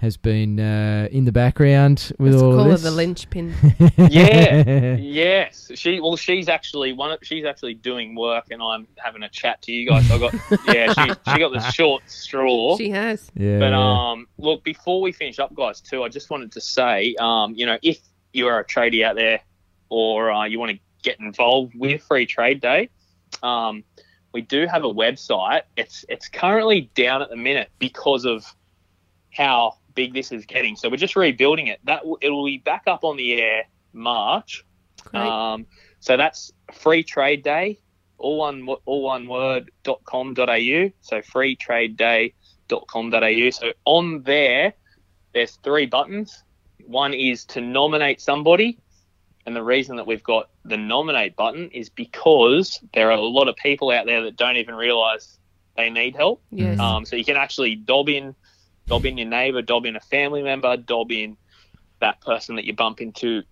has 0.00 0.16
been 0.16 0.58
uh, 0.58 1.08
in 1.10 1.26
the 1.26 1.32
background 1.32 2.12
with 2.18 2.32
Let's 2.32 2.42
all 2.42 2.52
call 2.52 2.60
of 2.60 2.66
her 2.66 2.72
this. 2.72 2.82
the 2.82 2.90
linchpin. 2.90 3.54
Yeah. 4.10 4.96
yes, 4.96 5.70
she 5.74 6.00
well, 6.00 6.16
she's 6.16 6.48
actually 6.48 6.92
one. 6.92 7.12
Of, 7.12 7.18
she's 7.22 7.44
actually 7.44 7.74
doing 7.74 8.14
work, 8.14 8.46
and 8.50 8.62
I'm 8.62 8.86
having 8.96 9.22
a 9.22 9.28
chat 9.28 9.60
to 9.62 9.72
you 9.72 9.88
guys. 9.88 10.08
So 10.08 10.14
I 10.14 10.18
got 10.18 10.34
yeah, 10.66 10.92
she 10.92 11.32
she 11.32 11.38
got 11.38 11.52
the 11.52 11.70
short 11.70 12.02
straw. 12.10 12.76
she 12.76 12.90
has. 12.90 13.30
yeah. 13.34 13.58
But 13.58 13.74
um, 13.74 14.26
look, 14.38 14.64
before 14.64 15.00
we 15.00 15.12
finish 15.12 15.38
up, 15.38 15.54
guys, 15.54 15.80
too, 15.80 16.02
I 16.02 16.08
just 16.08 16.30
wanted 16.30 16.52
to 16.52 16.60
say, 16.60 17.14
um, 17.20 17.54
you 17.54 17.66
know, 17.66 17.78
if 17.82 17.98
you 18.32 18.46
are 18.46 18.58
a 18.60 18.64
tradie 18.64 19.04
out 19.04 19.16
there, 19.16 19.40
or 19.90 20.30
uh, 20.30 20.44
you 20.44 20.58
want 20.58 20.72
to 20.72 20.78
get 21.02 21.20
involved 21.20 21.74
with 21.76 22.02
Free 22.02 22.26
Trade 22.26 22.60
Day, 22.60 22.88
um, 23.42 23.84
we 24.32 24.40
do 24.40 24.66
have 24.66 24.84
a 24.84 24.92
website. 24.92 25.62
It's 25.76 26.04
it's 26.08 26.28
currently 26.28 26.90
down 26.94 27.20
at 27.22 27.28
the 27.28 27.36
minute 27.36 27.70
because 27.78 28.24
of 28.24 28.44
how 29.32 29.76
big 29.94 30.14
this 30.14 30.32
is 30.32 30.46
getting. 30.46 30.76
So 30.76 30.88
we're 30.88 30.96
just 30.96 31.16
rebuilding 31.16 31.66
it. 31.68 31.80
That 31.84 32.06
will- 32.06 32.18
it 32.20 32.30
will 32.30 32.44
be 32.44 32.58
back 32.58 32.84
up 32.86 33.04
on 33.04 33.16
the 33.16 33.40
air 33.40 33.64
March. 33.92 34.64
Um, 35.14 35.66
so 36.00 36.16
that's 36.16 36.52
Free 36.72 37.02
Trade 37.02 37.42
Day, 37.42 37.78
all 38.18 38.38
one 38.38 38.68
all 38.84 39.02
one 39.02 39.26
word 39.26 39.70
dot 39.82 40.02
com 40.04 40.34
dot 40.34 40.50
au. 40.50 40.90
So 41.00 41.22
free 41.22 41.56
trade 41.56 41.96
day 41.96 42.34
dot 42.68 42.86
com 42.86 43.10
dot 43.10 43.24
au. 43.24 43.50
So 43.50 43.72
on 43.86 44.22
there, 44.22 44.74
there's 45.32 45.56
three 45.62 45.86
buttons. 45.86 46.42
One 46.86 47.14
is 47.14 47.44
to 47.46 47.60
nominate 47.60 48.20
somebody, 48.20 48.78
and 49.46 49.56
the 49.56 49.62
reason 49.62 49.96
that 49.96 50.06
we've 50.06 50.22
got 50.22 50.50
the 50.64 50.76
nominate 50.76 51.34
button 51.36 51.70
is 51.70 51.88
because 51.88 52.78
there 52.92 53.08
are 53.10 53.16
a 53.16 53.20
lot 53.20 53.48
of 53.48 53.56
people 53.56 53.90
out 53.90 54.06
there 54.06 54.22
that 54.22 54.36
don't 54.36 54.56
even 54.56 54.74
realise 54.74 55.38
they 55.76 55.88
need 55.88 56.14
help. 56.14 56.42
yes. 56.50 56.78
Um, 56.78 57.04
so 57.06 57.16
you 57.16 57.24
can 57.24 57.36
actually 57.36 57.74
dob 57.76 58.08
in, 58.08 58.34
dob 58.90 59.06
in 59.06 59.16
your 59.16 59.28
neighbour, 59.28 59.62
dob 59.62 59.86
in 59.86 59.94
a 59.96 60.00
family 60.00 60.42
member, 60.42 60.76
dob 60.76 61.12
in 61.12 61.36
that 62.00 62.20
person 62.20 62.56
that 62.56 62.64
you 62.64 62.74
bump 62.74 63.00
into 63.00 63.42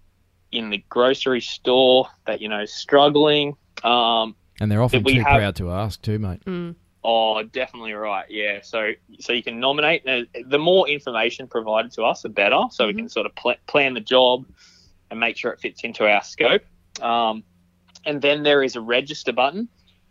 in 0.50 0.68
the 0.70 0.82
grocery 0.88 1.40
store 1.40 2.08
that 2.26 2.40
you 2.40 2.48
know 2.48 2.60
is 2.62 2.72
struggling. 2.72 3.54
Um, 3.84 4.34
and 4.60 4.70
they're 4.70 4.82
often 4.82 5.04
we 5.04 5.14
too 5.14 5.20
have- 5.20 5.38
proud 5.38 5.56
to 5.56 5.70
ask 5.70 6.02
too, 6.02 6.18
mate. 6.18 6.44
Mm. 6.44 6.74
oh, 7.04 7.42
definitely 7.44 7.92
right. 7.92 8.26
Yeah. 8.28 8.60
So 8.62 8.90
so 9.20 9.32
you 9.32 9.42
can 9.44 9.60
nominate. 9.60 10.06
Uh, 10.06 10.22
The 10.46 10.58
more 10.58 10.88
information 10.88 11.46
provided 11.46 11.92
to 11.92 12.02
us, 12.02 12.22
the 12.22 12.28
better. 12.28 12.60
So 12.72 12.86
we 12.88 12.94
can 12.94 13.08
sort 13.08 13.26
of 13.26 13.34
pl- 13.36 13.54
plan 13.66 13.94
the 13.94 14.00
job 14.00 14.44
and 15.10 15.20
make 15.20 15.36
sure 15.36 15.52
it 15.52 15.60
fits 15.60 15.84
into 15.84 16.04
our 16.06 16.22
scope. 16.22 16.62
Um, 17.00 17.44
and 18.04 18.20
then 18.20 18.42
there 18.42 18.62
is 18.64 18.74
a 18.76 18.80
register 18.80 19.32
button. 19.32 19.68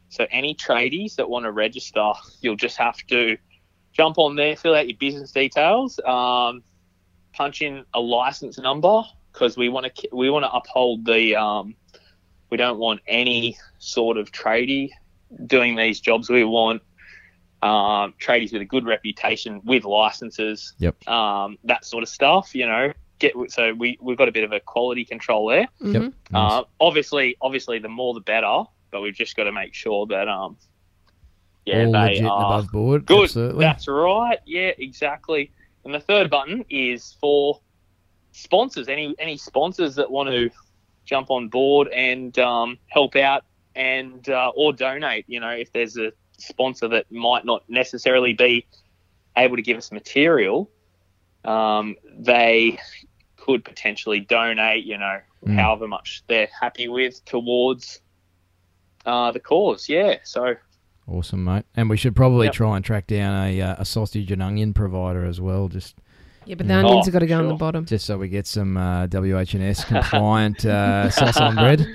So 0.10 0.26
any 0.32 0.56
tradies 0.56 1.16
that 1.16 1.30
want 1.30 1.44
to 1.44 1.52
register, 1.52 2.14
you'll 2.40 2.56
just 2.56 2.78
have 2.78 2.96
to 3.08 3.38
jump 3.98 4.18
on 4.18 4.36
there, 4.36 4.56
fill 4.56 4.76
out 4.76 4.88
your 4.88 4.98
business 4.98 5.32
details, 5.32 6.00
um, 6.06 6.64
punch 7.34 7.62
in 7.62 7.84
a 7.94 8.00
license 8.00 8.58
number 8.58 9.02
because 9.34 9.58
we 9.58 9.70
want 9.70 9.94
to 9.94 10.10
we 10.14 10.30
want 10.30 10.44
to 10.46 10.52
uphold 10.52 11.06
the 11.06 11.36
um, 11.36 11.76
we 12.50 12.58
don't 12.58 12.78
want 12.80 13.02
any 13.08 13.58
sort 13.80 14.18
of 14.18 14.32
tradie 14.32 14.90
doing 15.46 15.76
these 15.76 16.00
jobs. 16.00 16.30
We 16.30 16.44
want 16.44 16.82
um, 17.62 18.14
tradies 18.20 18.54
with 18.54 18.62
a 18.62 18.66
good 18.66 18.86
reputation 18.86 19.62
with 19.66 19.84
licenses, 19.84 20.74
Yep. 20.80 21.08
um, 21.08 21.58
that 21.64 21.86
sort 21.86 22.04
of 22.04 22.10
stuff. 22.10 22.56
You 22.56 22.68
know, 22.68 22.94
get 23.20 23.34
so 23.50 23.74
we 23.74 23.98
we've 24.02 24.18
got 24.18 24.30
a 24.30 24.32
bit 24.32 24.44
of 24.44 24.52
a 24.52 24.60
quality 24.60 25.06
control 25.06 25.48
there. 25.48 25.68
Yep. 25.82 26.14
Nice. 26.32 26.52
Uh, 26.54 26.64
obviously, 26.80 27.36
obviously, 27.42 27.80
the 27.80 27.90
more 27.90 28.14
the 28.14 28.22
better, 28.22 28.64
but 28.92 29.02
we've 29.02 29.16
just 29.16 29.36
got 29.36 29.44
to 29.46 29.52
make 29.52 29.74
sure 29.74 30.06
that 30.08 30.28
um, 30.28 30.58
yeah, 31.68 31.86
All 31.86 31.92
they 31.92 32.00
legit 32.00 32.18
and 32.20 32.28
are 32.28 32.46
above 32.46 32.72
board. 32.72 33.06
good. 33.06 33.24
Absolutely. 33.24 33.64
That's 33.66 33.88
right. 33.88 34.40
Yeah, 34.46 34.72
exactly. 34.78 35.52
And 35.84 35.94
the 35.94 36.00
third 36.00 36.30
button 36.30 36.66
is 36.70 37.16
for 37.22 37.60
sponsors. 38.32 38.88
Any 38.88 39.16
any 39.20 39.38
sponsors 39.38 39.96
that 39.96 40.10
want 40.10 40.30
to 40.30 40.50
jump 41.06 41.30
on 41.30 41.48
board 41.50 41.88
and 41.90 42.38
um, 42.40 42.78
help 42.88 43.16
out 43.16 43.44
and 43.76 44.28
uh, 44.30 44.52
or 44.56 44.74
donate. 44.74 45.26
You 45.28 45.40
know, 45.40 45.50
if 45.50 45.72
there's 45.74 45.98
a 45.98 46.12
sponsor 46.38 46.88
that 46.90 47.12
might 47.12 47.46
not 47.46 47.64
necessarily 47.70 48.34
be 48.34 48.66
able 49.38 49.56
to 49.56 49.62
give 49.62 49.78
us 49.78 49.92
material, 49.92 50.70
um, 51.46 51.96
they 52.18 52.80
could 53.38 53.64
potentially 53.66 54.20
donate. 54.22 54.84
You 54.86 54.98
know, 54.98 55.20
Mm. 55.46 55.54
however 55.54 55.88
much 55.88 56.24
they're 56.28 56.50
happy 56.60 56.88
with 56.88 57.24
towards 57.26 58.02
uh, 59.06 59.32
the 59.32 59.40
cause. 59.40 59.88
Yeah. 59.88 60.16
So 60.24 60.56
Awesome, 61.08 61.44
mate. 61.44 61.64
And 61.76 61.90
we 61.90 61.96
should 61.98 62.16
probably 62.16 62.48
Yep. 62.48 62.54
try 62.54 62.76
and 62.76 62.84
track 62.86 63.08
down 63.08 63.48
a, 63.48 63.62
uh, 63.62 63.76
a 63.80 63.86
sausage 63.86 64.32
and 64.32 64.42
onion 64.44 64.74
provider 64.74 65.24
as 65.26 65.40
well, 65.40 65.70
just 65.70 65.96
Yeah, 66.46 66.56
but 66.56 66.68
the 66.68 66.74
onions 66.76 67.04
Oh, 67.04 67.04
have 67.06 67.14
got 67.14 67.20
to 67.20 67.28
go 67.28 67.40
on 67.40 67.48
the 67.48 67.54
bottom. 67.56 67.86
just 67.86 68.06
so 68.06 68.18
we 68.18 68.28
get 68.30 68.46
some 68.48 68.76
uh, 68.78 69.08
WH&S 69.08 69.84
compliant 69.86 70.66
uh, 70.66 71.10
sauce 71.10 71.38
on 71.38 71.56
bread. 71.56 71.88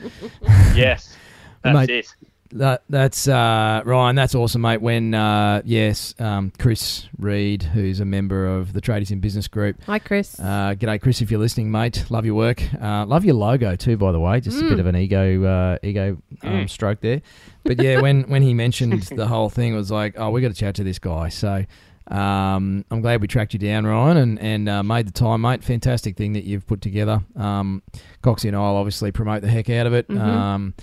yes, 0.75 1.17
that's 1.63 1.75
Mate, 1.75 1.91
it. 1.91 2.15
That, 2.53 2.83
that's 2.91 3.27
uh, 3.29 3.83
Ryan. 3.85 4.15
That's 4.17 4.35
awesome, 4.35 4.61
mate. 4.61 4.83
When 4.83 5.15
uh, 5.15 5.63
yes, 5.65 6.15
um, 6.19 6.53
Chris 6.59 7.09
Reed, 7.19 7.63
who's 7.63 7.99
a 8.01 8.05
member 8.05 8.47
of 8.47 8.75
the 8.75 8.81
Tradies 8.83 9.11
in 9.11 9.21
Business 9.21 9.49
Group. 9.49 9.83
Hi, 9.87 9.99
Chris. 9.99 10.39
Uh, 10.39 10.75
g'day, 10.79 11.01
Chris. 11.01 11.23
If 11.23 11.31
you're 11.31 11.41
listening, 11.41 11.71
mate, 11.71 12.05
love 12.11 12.27
your 12.27 12.35
work. 12.35 12.63
Uh, 12.81 13.07
love 13.07 13.25
your 13.25 13.35
logo 13.37 13.75
too, 13.75 13.97
by 13.97 14.13
the 14.13 14.21
way. 14.21 14.41
Just 14.41 14.59
a 14.59 14.65
bit 14.65 14.73
Mm. 14.77 14.81
of 14.81 14.87
an 14.87 14.97
ego 14.97 15.45
uh, 15.45 15.79
ego 15.83 16.19
um, 16.43 16.51
Mm. 16.65 16.71
stroke 16.71 17.01
there. 17.01 17.23
But 17.65 17.81
yeah, 17.83 18.01
when 18.01 18.25
when 18.25 18.43
he 18.43 18.53
mentioned 18.55 19.03
the 19.05 19.27
whole 19.27 19.49
thing, 19.49 19.73
it 19.73 19.77
was 19.77 19.91
like, 19.91 20.15
oh, 20.19 20.31
we 20.31 20.41
got 20.43 20.49
to 20.49 20.55
chat 20.55 20.75
to 20.77 20.85
this 20.85 20.99
guy. 20.99 21.29
So. 21.31 21.65
Um, 22.09 22.85
I'm 22.91 23.01
glad 23.01 23.21
we 23.21 23.29
tracked 23.29 23.53
you 23.53 23.59
down, 23.59 23.87
Ryan, 23.87 24.17
and 24.17 24.39
and 24.41 24.69
uh, 24.69 24.83
made 24.83 25.07
the 25.07 25.13
time, 25.13 25.43
mate. 25.43 25.63
Fantastic 25.63 26.17
thing 26.17 26.33
that 26.35 26.43
you've 26.45 26.67
put 26.67 26.81
together. 26.81 27.23
Um, 27.37 27.83
Coxie 28.23 28.49
and 28.49 28.57
I'll 28.57 28.77
obviously 28.77 29.13
promote 29.13 29.43
the 29.43 29.49
heck 29.49 29.71
out 29.71 29.87
of 29.87 29.95
it. 29.95 30.09
Mhm. 30.09 30.21
Um, 30.21 30.75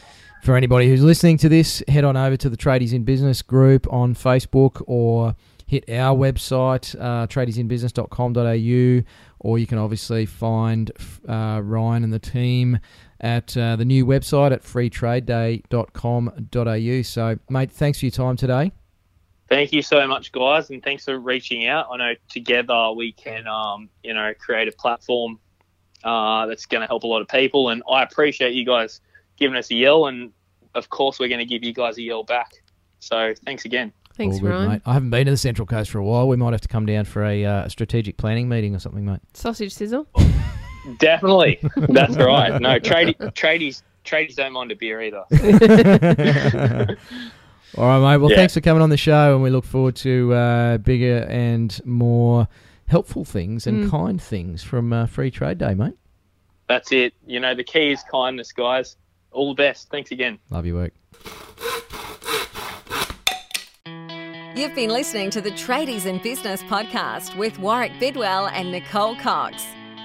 for 0.43 0.55
anybody 0.55 0.87
who's 0.87 1.03
listening 1.03 1.37
to 1.39 1.49
this, 1.49 1.83
head 1.89 2.05
on 2.05 2.15
over 2.15 2.37
to 2.37 2.49
the 2.49 2.55
Tradies 2.55 2.93
in 2.93 3.03
Business 3.03 3.41
group 3.41 3.85
on 3.91 4.15
Facebook 4.15 4.81
or 4.87 5.35
hit 5.67 5.89
our 5.89 6.15
website, 6.17 6.95
uh, 6.99 7.27
tradiesinbusiness.com.au, 7.27 9.03
or 9.39 9.59
you 9.59 9.67
can 9.67 9.77
obviously 9.77 10.25
find 10.25 10.91
uh, 11.27 11.59
Ryan 11.63 12.05
and 12.05 12.13
the 12.13 12.19
team 12.19 12.79
at 13.19 13.55
uh, 13.57 13.75
the 13.75 13.83
new 13.85 14.05
website 14.05 14.53
at 14.53 14.63
freetradeday.com.au. 14.63 17.01
So, 17.03 17.37
mate, 17.49 17.71
thanks 17.71 17.99
for 17.99 18.05
your 18.05 18.11
time 18.11 18.37
today. 18.37 18.71
Thank 19.49 19.73
you 19.73 19.81
so 19.81 20.07
much, 20.07 20.31
guys, 20.31 20.69
and 20.69 20.83
thanks 20.83 21.05
for 21.05 21.17
reaching 21.19 21.65
out. 21.65 21.87
I 21.91 21.97
know 21.97 22.13
together 22.29 22.91
we 22.95 23.11
can, 23.11 23.47
um, 23.47 23.89
you 24.03 24.13
know, 24.13 24.31
create 24.37 24.67
a 24.67 24.71
platform 24.71 25.39
uh, 26.03 26.45
that's 26.45 26.67
going 26.67 26.81
to 26.81 26.87
help 26.87 27.03
a 27.03 27.07
lot 27.07 27.21
of 27.21 27.27
people. 27.27 27.69
And 27.69 27.81
I 27.89 28.03
appreciate 28.03 28.53
you 28.53 28.63
guys 28.63 29.01
giving 29.37 29.57
us 29.57 29.71
a 29.71 29.75
yell, 29.75 30.05
and 30.05 30.31
of 30.75 30.89
course 30.89 31.19
we're 31.19 31.29
going 31.29 31.39
to 31.39 31.45
give 31.45 31.63
you 31.63 31.73
guys 31.73 31.97
a 31.97 32.03
yell 32.03 32.23
back. 32.23 32.51
So 32.99 33.33
thanks 33.43 33.65
again. 33.65 33.91
Thanks, 34.13 34.35
All 34.35 34.41
good, 34.41 34.49
Ryan. 34.49 34.69
mate. 34.69 34.81
I 34.85 34.93
haven't 34.93 35.09
been 35.09 35.25
to 35.25 35.31
the 35.31 35.37
Central 35.37 35.65
Coast 35.65 35.89
for 35.89 35.97
a 35.97 36.03
while. 36.03 36.27
We 36.27 36.35
might 36.35 36.51
have 36.51 36.61
to 36.61 36.67
come 36.67 36.85
down 36.85 37.05
for 37.05 37.23
a 37.23 37.45
uh, 37.45 37.69
strategic 37.69 38.17
planning 38.17 38.49
meeting 38.49 38.75
or 38.75 38.79
something, 38.79 39.05
mate. 39.05 39.21
Sausage 39.33 39.73
sizzle. 39.73 40.07
Definitely, 40.99 41.59
that's 41.75 42.17
right. 42.17 42.61
No, 42.61 42.79
tradie, 42.79 43.15
tradies, 43.33 43.81
tradies 44.05 44.35
don't 44.35 44.53
mind 44.53 44.71
a 44.71 44.75
beer 44.75 45.01
either. 45.01 45.23
All 47.77 47.85
right, 47.85 47.99
mate. 48.13 48.17
Well, 48.17 48.31
Yeah. 48.31 48.37
thanks 48.37 48.53
for 48.53 48.61
coming 48.61 48.81
on 48.81 48.89
the 48.89 48.97
show, 48.97 49.33
and 49.35 49.43
we 49.43 49.49
look 49.49 49.65
forward 49.65 49.95
to 49.97 50.33
uh, 50.33 50.77
bigger 50.79 51.25
and 51.29 51.79
more 51.85 52.47
helpful 52.87 53.23
things 53.23 53.67
and 53.67 53.85
Mm. 53.85 53.89
kind 53.91 54.21
things 54.21 54.63
from 54.63 54.91
uh, 54.91 55.05
Free 55.05 55.29
Trade 55.29 55.59
Day, 55.59 55.75
mate. 55.75 55.93
That's 56.67 56.91
it. 56.91 57.13
You 57.27 57.39
know, 57.39 57.53
the 57.55 57.63
key 57.63 57.91
is 57.91 58.03
kindness, 58.11 58.51
guys. 58.51 58.95
All 59.31 59.49
the 59.49 59.55
best. 59.55 59.89
Thanks 59.89 60.11
again. 60.11 60.39
Love 60.49 60.65
your 60.65 60.75
work. 60.75 60.93
You've 64.55 64.75
been 64.75 64.89
listening 64.89 65.29
to 65.31 65.41
the 65.41 65.51
Tradies 65.51 66.05
in 66.05 66.21
Business 66.21 66.63
podcast 66.63 67.37
with 67.37 67.57
Warwick 67.59 67.93
Bidwell 67.99 68.47
and 68.47 68.71
Nicole 68.71 69.15
Cox. 69.15 69.63